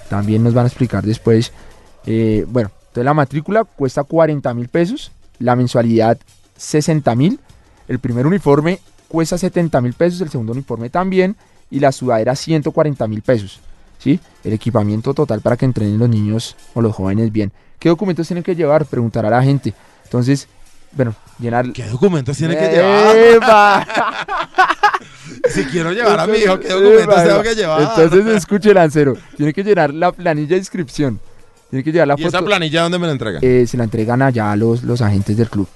también 0.09 0.43
nos 0.43 0.53
van 0.53 0.65
a 0.65 0.67
explicar 0.67 1.03
después. 1.03 1.51
Eh, 2.05 2.45
bueno, 2.47 2.71
entonces 2.81 3.05
la 3.05 3.13
matrícula 3.13 3.63
cuesta 3.63 4.03
40 4.03 4.53
mil 4.53 4.67
pesos, 4.69 5.11
la 5.39 5.55
mensualidad 5.55 6.17
60 6.55 7.13
mil, 7.15 7.39
el 7.87 7.99
primer 7.99 8.25
uniforme 8.27 8.79
cuesta 9.07 9.37
70 9.37 9.81
mil 9.81 9.93
pesos, 9.93 10.21
el 10.21 10.29
segundo 10.29 10.53
uniforme 10.53 10.89
también, 10.89 11.35
y 11.69 11.79
la 11.79 11.91
sudadera 11.91 12.35
140 12.35 13.07
mil 13.07 13.21
pesos. 13.21 13.59
¿Sí? 13.97 14.19
El 14.43 14.53
equipamiento 14.53 15.13
total 15.13 15.41
para 15.41 15.57
que 15.57 15.65
entrenen 15.65 15.97
los 15.99 16.09
niños 16.09 16.55
o 16.73 16.81
los 16.81 16.95
jóvenes 16.95 17.31
bien. 17.31 17.51
¿Qué 17.79 17.89
documentos 17.89 18.27
tienen 18.27 18.43
que 18.43 18.55
llevar? 18.55 18.85
Preguntará 18.85 19.29
la 19.29 19.43
gente. 19.43 19.73
Entonces, 20.03 20.47
bueno, 20.91 21.13
llenar... 21.39 21.71
¿Qué 21.73 21.85
documentos 21.85 22.37
tiene 22.37 22.57
que 22.57 22.69
llevar? 22.69 23.87
Si 25.49 25.65
quiero 25.65 25.91
llevar 25.91 26.19
a 26.19 26.27
mi 26.27 26.37
hijo, 26.37 26.59
¿qué 26.59 26.69
documentos 26.69 27.23
tengo 27.23 27.41
que 27.41 27.55
llevar? 27.55 27.81
Entonces 27.81 28.35
escuche, 28.35 28.73
Lancero. 28.73 29.13
Tiene 29.35 29.53
que 29.53 29.63
llenar 29.63 29.93
la 29.93 30.11
planilla 30.11 30.49
de 30.49 30.57
inscripción. 30.57 31.19
Tiene 31.69 31.83
que 31.83 31.91
llevar 31.91 32.07
la 32.07 32.15
¿Y 32.17 32.23
esa 32.23 32.41
planilla 32.41 32.83
dónde 32.83 32.99
me 32.99 33.07
la 33.07 33.13
entregan? 33.13 33.43
eh, 33.43 33.65
se 33.67 33.77
la 33.77 33.83
entregan 33.83 34.21
allá 34.21 34.51
a 34.51 34.55
los, 34.55 34.83
los 34.83 35.01
agentes 35.01 35.35
del 35.37 35.49
club. 35.49 35.67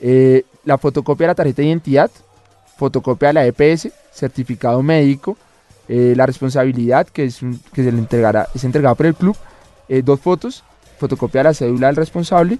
Eh, 0.00 0.44
la 0.64 0.78
fotocopia 0.78 1.24
de 1.26 1.28
la 1.28 1.34
tarjeta 1.34 1.62
de 1.62 1.68
identidad, 1.68 2.10
fotocopia 2.76 3.28
de 3.28 3.34
la 3.34 3.46
EPS, 3.46 3.88
certificado 4.12 4.82
médico, 4.82 5.36
eh, 5.92 6.14
la 6.16 6.24
responsabilidad 6.24 7.08
que, 7.08 7.24
es 7.24 7.42
un- 7.42 7.60
que 7.72 7.82
se 7.82 7.90
le 7.90 7.98
entregará, 7.98 8.48
es 8.54 8.62
entregada 8.62 8.94
por 8.94 9.06
el 9.06 9.14
club, 9.16 9.36
eh, 9.88 10.02
dos 10.04 10.20
fotos, 10.20 10.62
fotocopia 11.00 11.40
de 11.40 11.44
la 11.48 11.54
cédula 11.54 11.88
del 11.88 11.96
responsable 11.96 12.58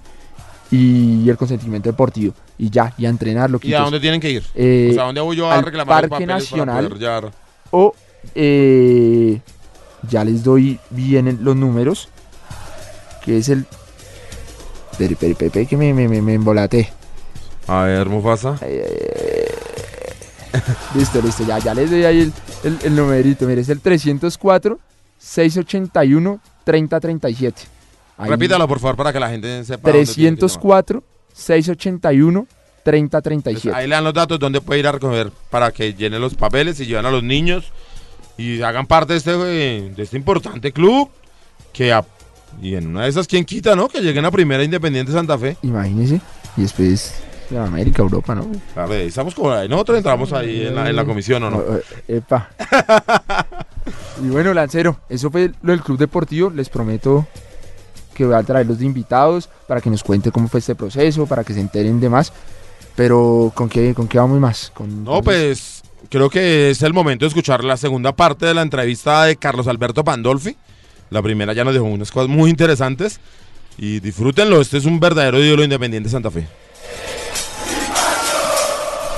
y 0.69 1.29
el 1.29 1.37
consentimiento 1.37 1.89
deportivo. 1.89 2.33
Y 2.57 2.69
ya, 2.69 2.93
y 2.97 3.05
a 3.05 3.09
entrenar 3.09 3.49
lo 3.49 3.59
¿Y 3.63 3.73
a 3.73 3.79
dónde 3.79 3.99
tienen 4.01 4.19
que 4.19 4.31
ir? 4.31 4.43
Eh, 4.53 4.89
o 4.91 4.93
sea, 4.95 5.03
¿a 5.03 5.05
dónde 5.05 5.21
voy 5.21 5.37
yo 5.37 5.49
a 5.49 5.55
al 5.55 5.63
reclamar 5.63 6.09
Parque 6.09 6.25
para 6.25 6.37
Nacional. 6.39 6.89
poder 6.89 7.31
o 7.71 7.95
ya 10.09 10.23
les 10.25 10.43
doy 10.43 10.77
bien 10.89 11.39
los 11.41 11.55
números 11.55 12.09
que 13.23 13.37
es 13.37 13.49
el 13.49 13.65
pere, 14.97 15.15
pere, 15.15 15.65
que 15.65 15.77
me, 15.77 15.93
me, 15.93 16.07
me, 16.07 16.21
me 16.21 16.33
embolaté 16.33 16.89
A 17.67 17.83
ver, 17.83 18.09
Mufasa. 18.09 18.57
Eh, 18.61 19.47
listo 20.95 21.21
listo 21.21 21.45
ya, 21.45 21.59
ya 21.59 21.73
les 21.73 21.89
doy 21.89 22.03
ahí 22.03 22.19
el, 22.21 22.33
el, 22.63 22.77
el 22.83 22.95
numerito 22.95 23.45
mire 23.45 23.61
es 23.61 23.69
el 23.69 23.79
304 23.81 24.79
681 25.19 26.39
3037 26.63 27.61
Ahí, 28.17 28.29
Repítalo, 28.29 28.67
por 28.67 28.79
favor, 28.79 28.95
para 28.97 29.11
que 29.11 29.19
la 29.19 29.29
gente 29.29 29.63
sepa. 29.65 29.89
dónde 29.91 30.05
tiene 30.05 30.35
que 30.37 30.41
llamar. 30.45 30.83
304 30.83 31.03
681 31.33 32.45
Pues 32.45 32.83
3037 32.83 33.75
ahí 33.75 33.87
le 33.87 33.95
dan 33.95 34.03
los 34.03 34.13
datos 34.13 34.37
donde 34.39 34.61
puede 34.61 34.79
ir 34.79 34.87
a 34.87 34.91
recoger 34.91 35.31
para 35.49 35.71
que 35.71 35.93
llenen 35.93 36.21
los 36.21 36.35
papeles 36.35 36.79
y 36.79 36.85
lleven 36.85 37.05
a 37.05 37.11
los 37.11 37.23
niños 37.23 37.71
y 38.37 38.61
hagan 38.61 38.85
parte 38.87 39.13
de 39.13 39.19
este, 39.19 39.31
eh, 39.35 39.93
de 39.95 40.03
este 40.03 40.17
importante 40.17 40.71
club 40.71 41.09
que 41.73 41.93
a- 41.93 42.05
y 42.61 42.75
en 42.75 42.87
una 42.87 43.03
de 43.03 43.09
esas 43.09 43.27
quién 43.27 43.45
quita, 43.45 43.75
¿no? 43.75 43.87
Que 43.87 44.01
lleguen 44.01 44.25
a 44.25 44.31
Primera 44.31 44.63
Independiente 44.63 45.11
Santa 45.11 45.37
Fe. 45.37 45.57
imagínense 45.63 46.19
y 46.57 46.61
después 46.63 47.13
América, 47.57 48.01
Europa, 48.01 48.35
¿no? 48.35 48.51
A 48.75 48.85
ver, 48.85 49.01
estamos 49.01 49.35
como 49.35 49.51
ahí. 49.51 49.67
Nosotros 49.67 49.97
entramos 49.97 50.33
ahí 50.33 50.67
en 50.67 50.75
la, 50.75 50.89
en 50.89 50.95
la 50.95 51.05
comisión, 51.05 51.43
¿o 51.43 51.49
no? 51.49 51.59
Eh, 51.59 51.83
eh, 52.07 52.17
Epa. 52.17 52.49
y 54.23 54.27
bueno, 54.29 54.53
Lancero, 54.53 54.97
eso 55.09 55.29
fue 55.29 55.51
lo 55.61 55.71
del 55.71 55.81
Club 55.81 55.97
Deportivo. 55.97 56.49
Les 56.49 56.69
prometo 56.69 57.27
que 58.13 58.25
voy 58.25 58.35
a 58.35 58.43
traerlos 58.43 58.79
de 58.79 58.85
invitados 58.85 59.49
para 59.67 59.81
que 59.81 59.89
nos 59.89 60.03
cuente 60.03 60.31
cómo 60.31 60.47
fue 60.47 60.59
este 60.59 60.75
proceso, 60.75 61.25
para 61.25 61.43
que 61.43 61.53
se 61.53 61.59
enteren 61.59 61.99
de 61.99 62.09
más. 62.09 62.33
Pero, 62.95 63.51
¿con 63.55 63.69
qué, 63.69 63.93
con 63.93 64.07
qué 64.07 64.17
vamos 64.17 64.39
más? 64.39 64.71
Con, 64.73 65.03
No, 65.03 65.21
pues 65.21 65.81
creo 66.09 66.29
que 66.29 66.71
es 66.71 66.81
el 66.81 66.93
momento 66.93 67.25
de 67.25 67.29
escuchar 67.29 67.63
la 67.63 67.77
segunda 67.77 68.13
parte 68.13 68.45
de 68.45 68.53
la 68.53 68.61
entrevista 68.61 69.23
de 69.23 69.37
Carlos 69.37 69.67
Alberto 69.67 70.03
Pandolfi. 70.03 70.57
La 71.09 71.21
primera 71.21 71.53
ya 71.53 71.63
nos 71.63 71.73
dejó 71.73 71.85
unas 71.85 72.11
cosas 72.11 72.29
muy 72.29 72.49
interesantes 72.49 73.19
y 73.77 73.99
disfrútenlo. 73.99 74.61
Este 74.61 74.77
es 74.77 74.85
un 74.85 74.99
verdadero 74.99 75.43
ídolo 75.43 75.63
independiente 75.63 76.07
de 76.07 76.11
Santa 76.11 76.31
Fe. 76.31 76.47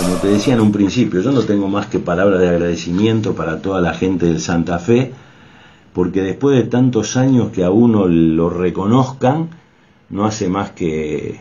Como 0.04 0.18
te 0.18 0.28
decía 0.28 0.56
en 0.56 0.60
un 0.60 0.74
principio, 0.74 1.22
yo 1.22 1.32
no 1.32 1.44
tengo 1.44 1.70
más 1.70 1.86
que 1.86 1.98
palabras 1.98 2.42
de 2.42 2.50
agradecimiento 2.50 3.36
para 3.36 3.62
toda 3.62 3.80
la 3.80 3.94
gente 3.94 4.26
del 4.26 4.42
Santa 4.42 4.78
Fe, 4.78 5.14
porque 5.94 6.22
después 6.22 6.58
de 6.58 6.64
tantos 6.64 7.16
años 7.16 7.52
que 7.52 7.64
a 7.64 7.72
uno 7.72 8.06
lo 8.06 8.50
reconozcan, 8.50 9.48
no 10.10 10.26
hace 10.26 10.50
más 10.50 10.72
que 10.72 11.40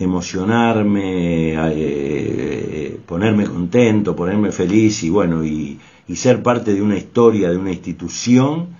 emocionarme, 0.00 1.54
eh, 1.54 2.98
ponerme 3.06 3.44
contento, 3.44 4.16
ponerme 4.16 4.50
feliz 4.50 5.04
y 5.04 5.10
bueno, 5.10 5.44
y, 5.44 5.78
ser 6.16 6.42
parte 6.42 6.74
de 6.74 6.82
una 6.82 6.96
historia, 6.96 7.50
de 7.50 7.56
una 7.56 7.70
institución, 7.70 8.70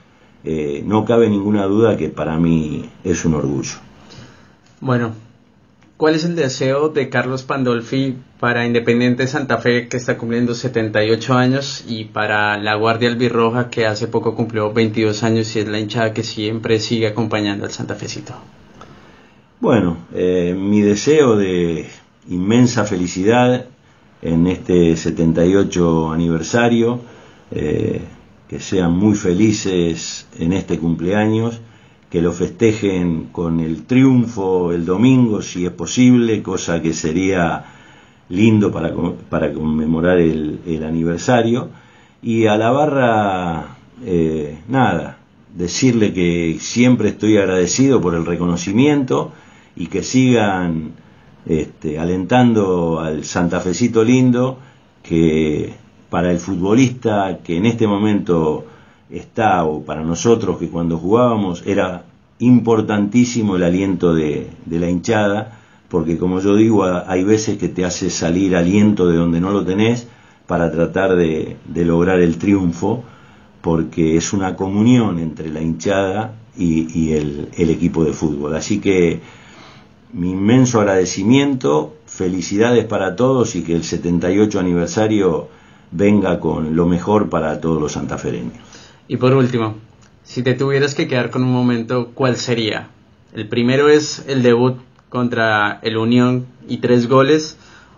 eh, 0.42 0.82
no 0.84 1.04
cabe 1.04 1.30
ninguna 1.30 1.66
duda 1.66 1.96
que 1.96 2.08
para 2.08 2.38
mí 2.38 2.90
es 3.04 3.24
un 3.24 3.34
orgullo. 3.34 3.76
Bueno, 4.80 5.12
¿cuál 5.98 6.14
es 6.14 6.24
el 6.24 6.36
deseo 6.36 6.88
de 6.90 7.08
Carlos 7.10 7.42
Pandolfi 7.42 8.16
para 8.38 8.64
Independiente 8.64 9.26
Santa 9.26 9.58
Fe 9.58 9.88
que 9.88 9.96
está 9.96 10.16
cumpliendo 10.16 10.54
78 10.54 11.34
años 11.34 11.84
y 11.88 12.04
para 12.04 12.56
la 12.56 12.76
Guardia 12.76 13.10
Albirroja 13.10 13.68
que 13.68 13.84
hace 13.84 14.06
poco 14.06 14.36
cumplió 14.36 14.72
22 14.72 15.24
años 15.24 15.54
y 15.56 15.58
es 15.58 15.68
la 15.68 15.80
hinchada 15.80 16.14
que 16.14 16.22
siempre 16.22 16.78
sigue 16.78 17.08
acompañando 17.08 17.66
al 17.66 17.72
Santa 17.72 17.96
Fecito? 17.96 18.32
Bueno, 19.60 19.96
eh, 20.14 20.54
mi 20.56 20.82
deseo 20.82 21.36
de 21.36 21.88
inmensa 22.28 22.84
felicidad 22.84 23.66
en 24.22 24.46
este 24.46 24.96
78 24.96 26.12
aniversario, 26.12 27.00
eh, 27.50 28.02
que 28.46 28.60
sean 28.60 28.92
muy 28.92 29.16
felices 29.16 30.28
en 30.38 30.52
este 30.52 30.78
cumpleaños, 30.78 31.60
que 32.10 32.22
lo 32.22 32.32
festejen 32.32 33.28
con 33.32 33.60
el 33.60 33.84
triunfo 33.84 34.72
el 34.72 34.86
domingo, 34.86 35.42
si 35.42 35.66
es 35.66 35.72
posible, 35.72 36.42
cosa 36.42 36.80
que 36.80 36.94
sería 36.94 37.64
lindo 38.30 38.72
para, 38.72 38.92
para 39.28 39.52
conmemorar 39.52 40.18
el, 40.18 40.60
el, 40.66 40.84
aniversario. 40.84 41.68
Y 42.22 42.46
a 42.46 42.56
la 42.56 42.70
barra, 42.70 43.76
eh, 44.04 44.58
nada, 44.68 45.18
decirle 45.54 46.12
que 46.12 46.56
siempre 46.60 47.10
estoy 47.10 47.36
agradecido 47.36 48.00
por 48.00 48.14
el 48.14 48.24
reconocimiento 48.24 49.32
y 49.76 49.86
que 49.86 50.02
sigan 50.02 50.92
este, 51.46 51.98
alentando 51.98 53.00
al 53.00 53.24
santafecito 53.24 54.02
lindo, 54.02 54.58
que 55.02 55.74
para 56.10 56.30
el 56.30 56.38
futbolista 56.38 57.38
que 57.44 57.56
en 57.56 57.66
este 57.66 57.86
momento 57.86 58.64
está, 59.10 59.64
o 59.64 59.82
para 59.82 60.02
nosotros 60.02 60.58
que 60.58 60.68
cuando 60.68 60.98
jugábamos, 60.98 61.62
era 61.66 62.04
importantísimo 62.38 63.56
el 63.56 63.64
aliento 63.64 64.14
de, 64.14 64.48
la 64.70 64.88
hinchada, 64.88 65.58
porque 65.88 66.18
como 66.18 66.40
yo 66.40 66.54
digo, 66.54 66.84
hay 66.84 67.24
veces 67.24 67.58
que 67.58 67.68
te 67.68 67.84
hace 67.84 68.10
salir 68.10 68.54
aliento 68.54 69.06
de 69.06 69.16
donde 69.16 69.40
no 69.40 69.50
lo 69.50 69.64
tenés 69.64 70.06
para 70.46 70.70
tratar 70.70 71.16
de, 71.16 71.56
lograr 71.74 72.20
el 72.20 72.38
triunfo, 72.38 73.02
porque 73.60 74.16
es 74.16 74.32
una 74.32 74.54
comunión 74.54 75.18
entre 75.18 75.50
la 75.50 75.60
hinchada 75.60 76.34
y, 76.56 76.86
y 76.98 77.12
el, 77.12 77.48
el, 77.56 77.70
equipo 77.70 78.04
de 78.04 78.12
fútbol. 78.12 78.54
Así 78.54 78.80
que 78.80 79.20
mi 80.12 80.30
inmenso 80.30 80.80
agradecimiento, 80.80 81.94
felicidades 82.06 82.84
para 82.84 83.16
todos 83.16 83.56
y 83.56 83.62
que 83.62 83.74
el 83.74 83.84
78 83.84 84.60
aniversario 84.60 85.48
venga 85.90 86.38
con 86.40 86.76
lo 86.76 86.86
mejor 86.86 87.28
para 87.28 87.60
todos 87.60 87.80
los 87.80 87.92
santafereños. 87.92 88.67
Y 89.08 89.16
por 89.16 89.32
último, 89.32 89.76
si 90.22 90.42
te 90.42 90.52
tuvieras 90.52 90.94
que 90.94 91.08
quedar 91.08 91.30
con 91.30 91.42
un 91.42 91.50
momento, 91.50 92.10
¿cuál 92.14 92.36
sería? 92.36 92.90
El 93.32 93.48
primero 93.48 93.88
es 93.88 94.22
el 94.28 94.42
debut 94.42 94.76
contra 95.08 95.80
el 95.82 95.96
Unión 95.96 96.46
y 96.68 96.76
tres 96.78 97.08
goles 97.08 97.56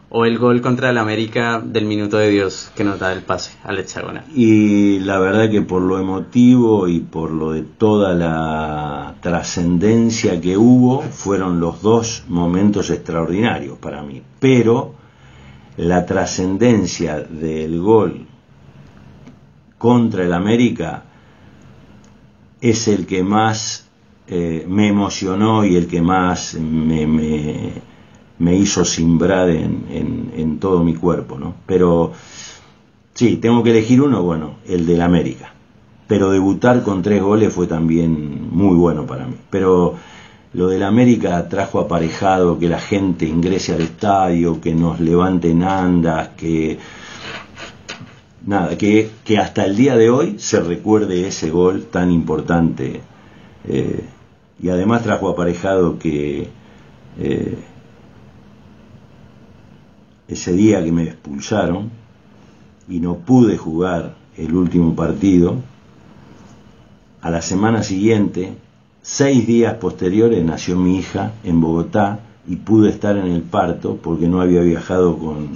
o 0.08 0.24
el 0.24 0.38
gol 0.38 0.60
contra 0.60 0.90
el 0.90 0.98
América 0.98 1.60
del 1.64 1.86
minuto 1.86 2.16
de 2.16 2.30
Dios 2.30 2.70
que 2.76 2.84
nos 2.84 3.00
da 3.00 3.12
el 3.12 3.22
pase 3.22 3.56
al 3.64 3.78
hexagonal. 3.78 4.24
Y 4.34 5.00
la 5.00 5.18
verdad 5.18 5.50
que 5.50 5.62
por 5.62 5.82
lo 5.82 5.98
emotivo 5.98 6.86
y 6.86 7.00
por 7.00 7.32
lo 7.32 7.52
de 7.52 7.62
toda 7.62 8.14
la 8.14 9.16
trascendencia 9.20 10.40
que 10.40 10.56
hubo, 10.56 11.02
fueron 11.02 11.58
los 11.58 11.82
dos 11.82 12.24
momentos 12.28 12.90
extraordinarios 12.90 13.78
para 13.78 14.02
mí. 14.02 14.22
Pero 14.38 14.94
la 15.76 16.06
trascendencia 16.06 17.18
del 17.18 17.80
gol 17.80 18.26
contra 19.80 20.24
el 20.24 20.34
América 20.34 21.04
es 22.60 22.86
el 22.86 23.06
que 23.06 23.22
más 23.22 23.88
eh, 24.28 24.66
me 24.68 24.88
emocionó 24.88 25.64
y 25.64 25.74
el 25.74 25.86
que 25.86 26.02
más 26.02 26.52
me, 26.52 27.06
me, 27.06 28.56
hizo 28.56 28.84
simbrar 28.84 29.48
en, 29.48 29.86
en, 29.90 30.32
en, 30.36 30.58
todo 30.58 30.84
mi 30.84 30.92
cuerpo, 30.94 31.38
¿no? 31.38 31.54
Pero 31.64 32.12
sí, 33.14 33.38
tengo 33.38 33.62
que 33.62 33.70
elegir 33.70 34.02
uno, 34.02 34.22
bueno, 34.22 34.56
el 34.68 34.84
del 34.84 35.00
América. 35.00 35.54
Pero 36.06 36.30
debutar 36.30 36.82
con 36.82 37.00
tres 37.00 37.22
goles 37.22 37.50
fue 37.50 37.66
también 37.66 38.50
muy 38.50 38.76
bueno 38.76 39.06
para 39.06 39.26
mí. 39.26 39.36
Pero 39.48 39.94
lo 40.52 40.68
del 40.68 40.82
América 40.82 41.48
trajo 41.48 41.80
aparejado 41.80 42.58
que 42.58 42.68
la 42.68 42.80
gente 42.80 43.24
ingrese 43.24 43.72
al 43.72 43.80
estadio, 43.80 44.60
que 44.60 44.74
nos 44.74 45.00
levanten 45.00 45.62
andas, 45.62 46.28
que 46.36 46.78
nada, 48.46 48.76
que, 48.78 49.10
que 49.24 49.38
hasta 49.38 49.64
el 49.64 49.76
día 49.76 49.96
de 49.96 50.10
hoy 50.10 50.38
se 50.38 50.60
recuerde 50.60 51.26
ese 51.26 51.50
gol 51.50 51.86
tan 51.90 52.10
importante. 52.10 53.00
Eh, 53.66 54.04
y 54.62 54.68
además 54.68 55.02
trajo 55.02 55.28
aparejado 55.28 55.98
que 55.98 56.48
eh, 57.18 57.58
ese 60.28 60.52
día 60.52 60.84
que 60.84 60.92
me 60.92 61.04
expulsaron 61.04 61.90
y 62.88 63.00
no 63.00 63.16
pude 63.16 63.56
jugar 63.56 64.16
el 64.36 64.54
último 64.54 64.94
partido, 64.94 65.56
a 67.20 67.30
la 67.30 67.42
semana 67.42 67.82
siguiente, 67.82 68.54
seis 69.02 69.46
días 69.46 69.74
posteriores, 69.74 70.42
nació 70.42 70.76
mi 70.76 70.98
hija 70.98 71.32
en 71.44 71.60
Bogotá 71.60 72.20
y 72.46 72.56
pude 72.56 72.90
estar 72.90 73.16
en 73.16 73.26
el 73.26 73.42
parto 73.42 73.96
porque 73.96 74.26
no 74.26 74.40
había 74.40 74.62
viajado 74.62 75.18
con, 75.18 75.50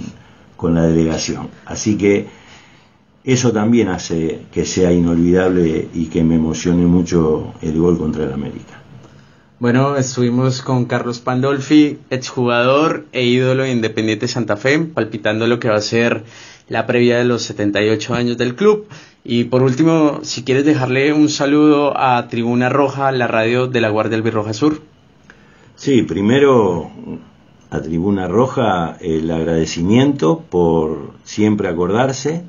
con 0.55 0.75
la 0.75 0.83
delegación. 0.83 1.49
Así 1.65 1.97
que 1.97 2.27
eso 3.25 3.51
también 3.51 3.89
hace 3.89 4.41
que 4.51 4.65
sea 4.65 4.91
inolvidable 4.91 5.89
y 5.93 6.05
que 6.05 6.23
me 6.23 6.35
emocione 6.35 6.85
mucho 6.85 7.53
el 7.61 7.77
gol 7.79 7.97
contra 7.97 8.23
el 8.23 8.33
América. 8.33 8.81
Bueno, 9.57 9.95
estuvimos 9.95 10.61
con 10.61 10.85
Carlos 10.85 11.19
Pandolfi, 11.19 11.97
exjugador 12.09 13.05
e 13.13 13.23
ídolo 13.23 13.63
de 13.63 13.71
Independiente 13.71 14.27
Santa 14.27 14.57
Fe, 14.57 14.77
palpitando 14.79 15.47
lo 15.47 15.59
que 15.59 15.69
va 15.69 15.77
a 15.77 15.81
ser 15.81 16.23
la 16.67 16.85
previa 16.85 17.17
de 17.17 17.25
los 17.25 17.43
78 17.43 18.13
años 18.13 18.37
del 18.37 18.55
club. 18.55 18.85
Y 19.23 19.45
por 19.45 19.63
último, 19.63 20.19
si 20.23 20.43
quieres 20.43 20.65
dejarle 20.65 21.13
un 21.13 21.29
saludo 21.29 21.97
a 21.97 22.27
Tribuna 22.27 22.69
Roja, 22.69 23.11
la 23.11 23.27
radio 23.27 23.67
de 23.67 23.81
la 23.81 23.89
Guardia 23.89 24.17
Albirroja 24.17 24.53
Sur. 24.53 24.81
Sí, 25.75 26.03
primero 26.03 26.91
a 27.71 27.81
Tribuna 27.81 28.27
Roja 28.27 28.97
el 29.01 29.31
agradecimiento 29.31 30.43
por 30.49 31.13
siempre 31.23 31.69
acordarse, 31.69 32.43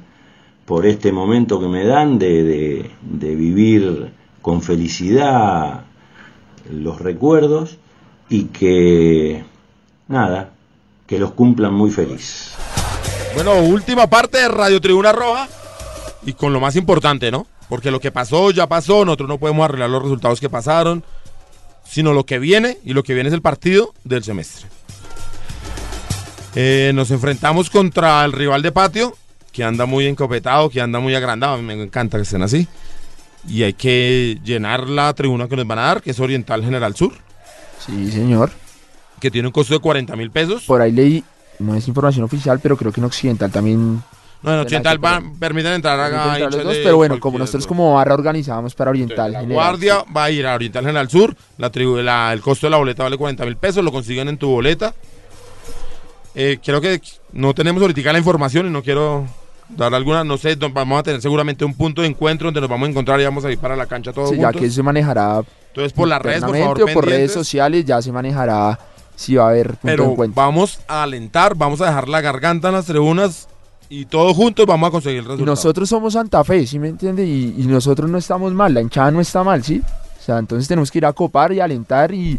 por 0.66 0.84
este 0.84 1.12
momento 1.12 1.60
que 1.60 1.68
me 1.68 1.84
dan 1.84 2.18
de, 2.18 2.42
de, 2.42 2.90
de 3.02 3.34
vivir 3.34 4.12
con 4.42 4.62
felicidad 4.62 5.84
los 6.70 7.00
recuerdos 7.00 7.78
y 8.28 8.44
que, 8.46 9.44
nada, 10.08 10.50
que 11.06 11.18
los 11.18 11.32
cumplan 11.32 11.72
muy 11.72 11.90
feliz. 11.90 12.52
Bueno, 13.34 13.54
última 13.60 14.08
parte 14.08 14.38
de 14.38 14.48
Radio 14.48 14.80
Tribuna 14.80 15.12
Roja 15.12 15.48
y 16.24 16.32
con 16.32 16.52
lo 16.52 16.60
más 16.60 16.74
importante, 16.74 17.30
¿no? 17.30 17.46
Porque 17.68 17.90
lo 17.90 18.00
que 18.00 18.10
pasó 18.10 18.50
ya 18.50 18.66
pasó, 18.66 19.04
nosotros 19.04 19.28
no 19.28 19.38
podemos 19.38 19.64
arreglar 19.64 19.90
los 19.90 20.02
resultados 20.02 20.40
que 20.40 20.48
pasaron, 20.48 21.04
sino 21.84 22.12
lo 22.12 22.24
que 22.24 22.38
viene 22.38 22.78
y 22.84 22.92
lo 22.92 23.02
que 23.02 23.14
viene 23.14 23.28
es 23.28 23.34
el 23.34 23.42
partido 23.42 23.94
del 24.04 24.24
semestre. 24.24 24.66
Eh, 26.54 26.92
nos 26.94 27.10
enfrentamos 27.10 27.68
contra 27.68 28.24
el 28.24 28.32
rival 28.32 28.62
de 28.62 28.72
patio, 28.72 29.14
que 29.56 29.64
anda 29.64 29.86
muy 29.86 30.06
encopetado, 30.06 30.68
que 30.68 30.82
anda 30.82 31.00
muy 31.00 31.14
agrandado, 31.14 31.54
a 31.54 31.56
mí 31.56 31.62
me 31.62 31.82
encanta 31.82 32.18
que 32.18 32.24
estén 32.24 32.42
así 32.42 32.68
y 33.48 33.62
hay 33.62 33.72
que 33.72 34.38
llenar 34.44 34.86
la 34.86 35.12
tribuna 35.14 35.48
que 35.48 35.56
nos 35.56 35.66
van 35.66 35.78
a 35.78 35.82
dar, 35.82 36.02
que 36.02 36.10
es 36.10 36.20
Oriental 36.20 36.62
General 36.62 36.94
Sur. 36.94 37.12
Sí, 37.78 38.10
señor. 38.10 38.50
Que 39.18 39.30
tiene 39.30 39.48
un 39.48 39.52
costo 39.52 39.74
de 39.74 39.80
40 39.80 40.14
mil 40.16 40.30
pesos. 40.30 40.64
Por 40.64 40.82
ahí 40.82 40.92
leí, 40.92 41.24
no 41.58 41.74
es 41.74 41.86
información 41.88 42.24
oficial, 42.24 42.60
pero 42.62 42.76
creo 42.76 42.92
que 42.92 43.00
en 43.00 43.06
Occidental 43.06 43.50
también... 43.50 44.02
No, 44.42 44.52
en 44.52 44.60
Occidental 44.60 44.98
van, 44.98 45.38
permiten 45.38 45.72
entrar 45.72 45.98
a 45.98 46.38
los 46.38 46.62
dos, 46.62 46.76
pero 46.82 46.96
bueno, 46.96 47.18
como 47.18 47.38
nosotros 47.38 47.66
como 47.66 47.94
barra 47.94 48.14
organizamos 48.14 48.74
para 48.74 48.90
Oriental 48.90 49.28
Entonces, 49.28 49.48
la 49.48 49.54
Guardia 49.54 50.04
va 50.14 50.24
a 50.24 50.30
ir 50.30 50.46
a 50.46 50.54
Oriental 50.54 50.84
General 50.84 51.08
Sur, 51.08 51.34
la, 51.56 51.70
tribu, 51.70 51.96
la 51.96 52.32
el 52.32 52.42
costo 52.42 52.66
de 52.66 52.72
la 52.72 52.76
boleta 52.76 53.02
vale 53.02 53.16
40 53.16 53.44
mil 53.46 53.56
pesos, 53.56 53.82
lo 53.82 53.90
consiguen 53.90 54.28
en 54.28 54.36
tu 54.36 54.48
boleta. 54.48 54.94
Eh, 56.34 56.58
creo 56.62 56.82
que 56.82 57.00
no 57.32 57.54
tenemos 57.54 57.80
ahorita 57.80 58.12
la 58.12 58.18
información 58.18 58.66
y 58.66 58.70
no 58.70 58.82
quiero 58.82 59.26
dar 59.68 59.94
alguna, 59.94 60.22
no 60.24 60.38
sé, 60.38 60.54
vamos 60.56 61.00
a 61.00 61.02
tener 61.02 61.20
seguramente 61.20 61.64
un 61.64 61.74
punto 61.74 62.02
de 62.02 62.08
encuentro 62.08 62.46
donde 62.48 62.60
nos 62.60 62.70
vamos 62.70 62.86
a 62.86 62.90
encontrar 62.90 63.20
y 63.20 63.24
vamos 63.24 63.44
a 63.44 63.50
ir 63.50 63.58
para 63.58 63.74
la 63.76 63.86
cancha 63.86 64.12
todos 64.12 64.30
sí, 64.30 64.36
juntos. 64.36 64.54
ya 64.54 64.60
que 64.60 64.70
se 64.70 64.82
manejará 64.82 65.42
entonces 65.68 65.92
por 65.92 66.06
las 66.08 66.22
redes 66.22 66.44
por 66.44 66.56
favor 66.56 66.82
o 66.82 66.86
por 66.94 67.04
redes 67.06 67.32
sociales 67.32 67.84
ya 67.84 68.00
se 68.00 68.12
manejará 68.12 68.78
si 69.16 69.34
va 69.34 69.46
a 69.46 69.48
haber 69.50 69.68
punto 69.70 69.80
pero 69.82 70.04
de 70.04 70.10
encuentro. 70.12 70.40
vamos 70.42 70.78
a 70.86 71.02
alentar 71.02 71.54
vamos 71.56 71.80
a 71.80 71.86
dejar 71.86 72.08
la 72.08 72.20
garganta 72.20 72.68
en 72.68 72.74
las 72.74 72.86
tribunas 72.86 73.48
y 73.88 74.04
todos 74.06 74.36
juntos 74.36 74.66
vamos 74.66 74.88
a 74.88 74.90
conseguir 74.92 75.18
el 75.18 75.24
Y 75.24 75.28
resultado. 75.28 75.46
nosotros 75.46 75.88
somos 75.88 76.12
Santa 76.14 76.42
Fe, 76.44 76.66
¿sí 76.66 76.78
me 76.78 76.88
entiende? 76.88 77.24
Y, 77.24 77.54
y 77.58 77.66
nosotros 77.66 78.08
no 78.10 78.18
estamos 78.18 78.52
mal, 78.52 78.72
la 78.74 78.80
hinchada 78.80 79.10
no 79.12 79.20
está 79.20 79.42
mal, 79.44 79.62
¿sí? 79.64 79.80
O 80.20 80.22
sea, 80.24 80.38
entonces 80.38 80.66
tenemos 80.66 80.90
que 80.90 80.98
ir 80.98 81.06
a 81.06 81.12
copar 81.12 81.52
y 81.52 81.60
alentar 81.60 82.12
y, 82.12 82.38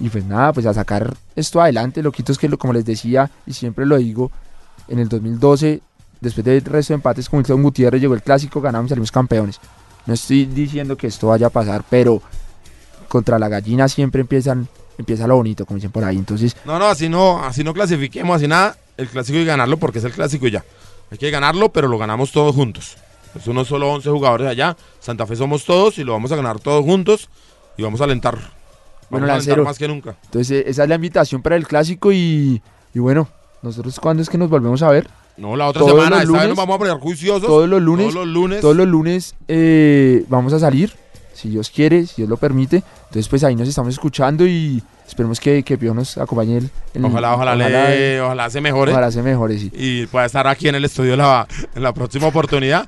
y 0.00 0.08
pues 0.08 0.24
nada, 0.24 0.50
pues 0.54 0.64
a 0.64 0.72
sacar 0.72 1.14
esto 1.36 1.60
adelante. 1.60 2.02
Lo 2.02 2.10
quito 2.10 2.32
es 2.32 2.38
que, 2.38 2.48
lo- 2.48 2.56
como 2.56 2.72
les 2.72 2.86
decía, 2.86 3.30
y 3.46 3.52
siempre 3.52 3.84
lo 3.84 3.98
digo, 3.98 4.30
en 4.88 4.98
el 4.98 5.10
2012, 5.10 5.82
después 6.20 6.44
del 6.44 6.62
resto 6.64 6.92
de 6.92 6.96
empates 6.96 7.28
con 7.28 7.38
Wilson 7.38 7.62
Gutiérrez, 7.62 8.00
llegó 8.00 8.14
el 8.14 8.22
clásico, 8.22 8.60
ganamos 8.60 8.86
y 8.86 8.90
salimos 8.90 9.12
campeones. 9.12 9.60
No 10.06 10.14
estoy 10.14 10.46
diciendo 10.46 10.96
que 10.96 11.06
esto 11.06 11.28
vaya 11.28 11.48
a 11.48 11.50
pasar, 11.50 11.84
pero 11.88 12.22
contra 13.08 13.38
la 13.38 13.48
gallina 13.48 13.88
siempre 13.88 14.20
empiezan, 14.22 14.68
empieza 14.98 15.26
lo 15.26 15.36
bonito, 15.36 15.64
como 15.66 15.76
dicen 15.76 15.90
por 15.90 16.04
ahí. 16.04 16.16
Entonces, 16.16 16.56
No, 16.64 16.78
no, 16.78 16.86
así 16.86 17.08
no, 17.08 17.42
así 17.44 17.62
no 17.64 17.72
clasifiquemos, 17.74 18.36
así 18.36 18.48
nada. 18.48 18.76
El 18.96 19.08
clásico 19.08 19.38
y 19.38 19.44
ganarlo 19.44 19.76
porque 19.76 19.98
es 19.98 20.04
el 20.04 20.12
clásico 20.12 20.46
y 20.46 20.50
ya. 20.50 20.64
Hay 21.10 21.18
que 21.18 21.30
ganarlo, 21.30 21.68
pero 21.70 21.88
lo 21.88 21.98
ganamos 21.98 22.32
todos 22.32 22.54
juntos. 22.54 22.96
Es 23.34 23.46
uno 23.46 23.64
solo 23.64 23.92
11 23.92 24.10
jugadores 24.10 24.48
allá. 24.48 24.76
Santa 25.00 25.26
Fe 25.26 25.36
somos 25.36 25.64
todos 25.64 25.98
y 25.98 26.04
lo 26.04 26.12
vamos 26.12 26.32
a 26.32 26.36
ganar 26.36 26.58
todos 26.58 26.84
juntos 26.84 27.28
y 27.76 27.82
vamos 27.82 28.00
a 28.00 28.04
alentar. 28.04 28.34
Vamos 28.36 28.52
Bueno, 29.10 29.26
a 29.28 29.34
alentar 29.36 29.62
más 29.62 29.78
que 29.78 29.88
nunca. 29.88 30.16
entonces 30.24 30.64
esa 30.66 30.82
es 30.82 30.88
la 30.88 30.96
invitación 30.96 31.40
para 31.42 31.56
el 31.56 31.66
clásico 31.66 32.12
y, 32.12 32.60
y 32.92 32.98
bueno, 32.98 33.28
nosotros 33.62 33.98
cuándo 34.00 34.22
es 34.22 34.28
que 34.28 34.36
nos 34.36 34.50
volvemos 34.50 34.82
a 34.82 34.90
ver? 34.90 35.08
No, 35.38 35.56
la 35.56 35.68
otra 35.68 35.80
Todos 35.80 35.92
semana, 35.94 36.16
los 36.16 36.24
esta 36.24 36.38
vez 36.40 36.48
nos 36.48 36.56
vamos 36.56 36.74
a 36.74 36.78
poner 36.78 36.94
juiciosos. 36.98 37.46
todos 37.46 37.68
los 37.68 37.80
lunes, 37.80 38.06
Todos 38.12 38.14
los 38.26 38.26
lunes. 38.34 38.60
Todos 38.60 38.76
los 38.76 38.86
lunes 38.88 39.34
eh, 39.46 40.24
vamos 40.28 40.52
a 40.52 40.58
salir, 40.58 40.92
si 41.32 41.48
Dios 41.48 41.70
quiere, 41.70 42.06
si 42.06 42.14
Dios 42.18 42.28
lo 42.28 42.36
permite. 42.36 42.82
Entonces, 43.06 43.28
pues 43.28 43.44
ahí 43.44 43.54
nos 43.54 43.68
estamos 43.68 43.94
escuchando 43.94 44.46
y 44.46 44.82
esperemos 45.06 45.38
que, 45.40 45.62
que 45.62 45.78
Pío 45.78 45.94
nos 45.94 46.18
acompañe. 46.18 46.58
el- 46.58 46.70
el- 46.94 47.04
Ojalá, 47.04 47.34
ojalá, 47.34 47.54
le- 47.56 48.20
ojalá 48.20 48.50
se 48.50 48.60
mejore. 48.60 48.90
ojalá 48.92 49.10
se 49.12 49.22
mejore, 49.22 49.58
sí. 49.58 49.70
y 49.72 50.06
pueda 50.06 50.26
estar 50.26 50.46
aquí 50.48 50.68
en 50.68 50.74
el 50.74 50.84
estudio 50.84 51.16
la- 51.16 51.46
en 51.74 51.82
la 51.82 51.92
próxima 51.94 52.26
oportunidad. 52.26 52.86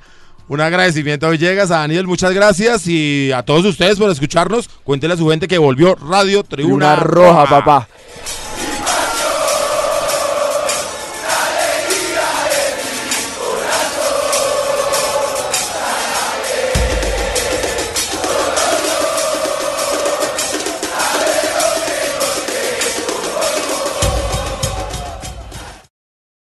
Un 0.49 0.61
agradecimiento 0.61 1.29
a 1.29 1.31
Villegas, 1.31 1.71
a 1.71 1.77
Daniel, 1.79 2.09
muchas 2.09 2.33
gracias 2.35 2.89
y 2.89 3.31
a 3.31 3.45
todos 3.45 3.65
ustedes 3.65 3.97
por 4.01 4.11
escucharnos. 4.11 4.69
Cuéntenle 4.83 5.15
a 5.15 5.17
su 5.17 5.29
gente 5.29 5.47
que 5.47 5.59
volvió 5.59 5.95
Radio 5.95 6.43
Tribuna, 6.43 6.97
Tribuna 6.97 6.97
roja, 6.97 7.47
papá. 7.49 7.89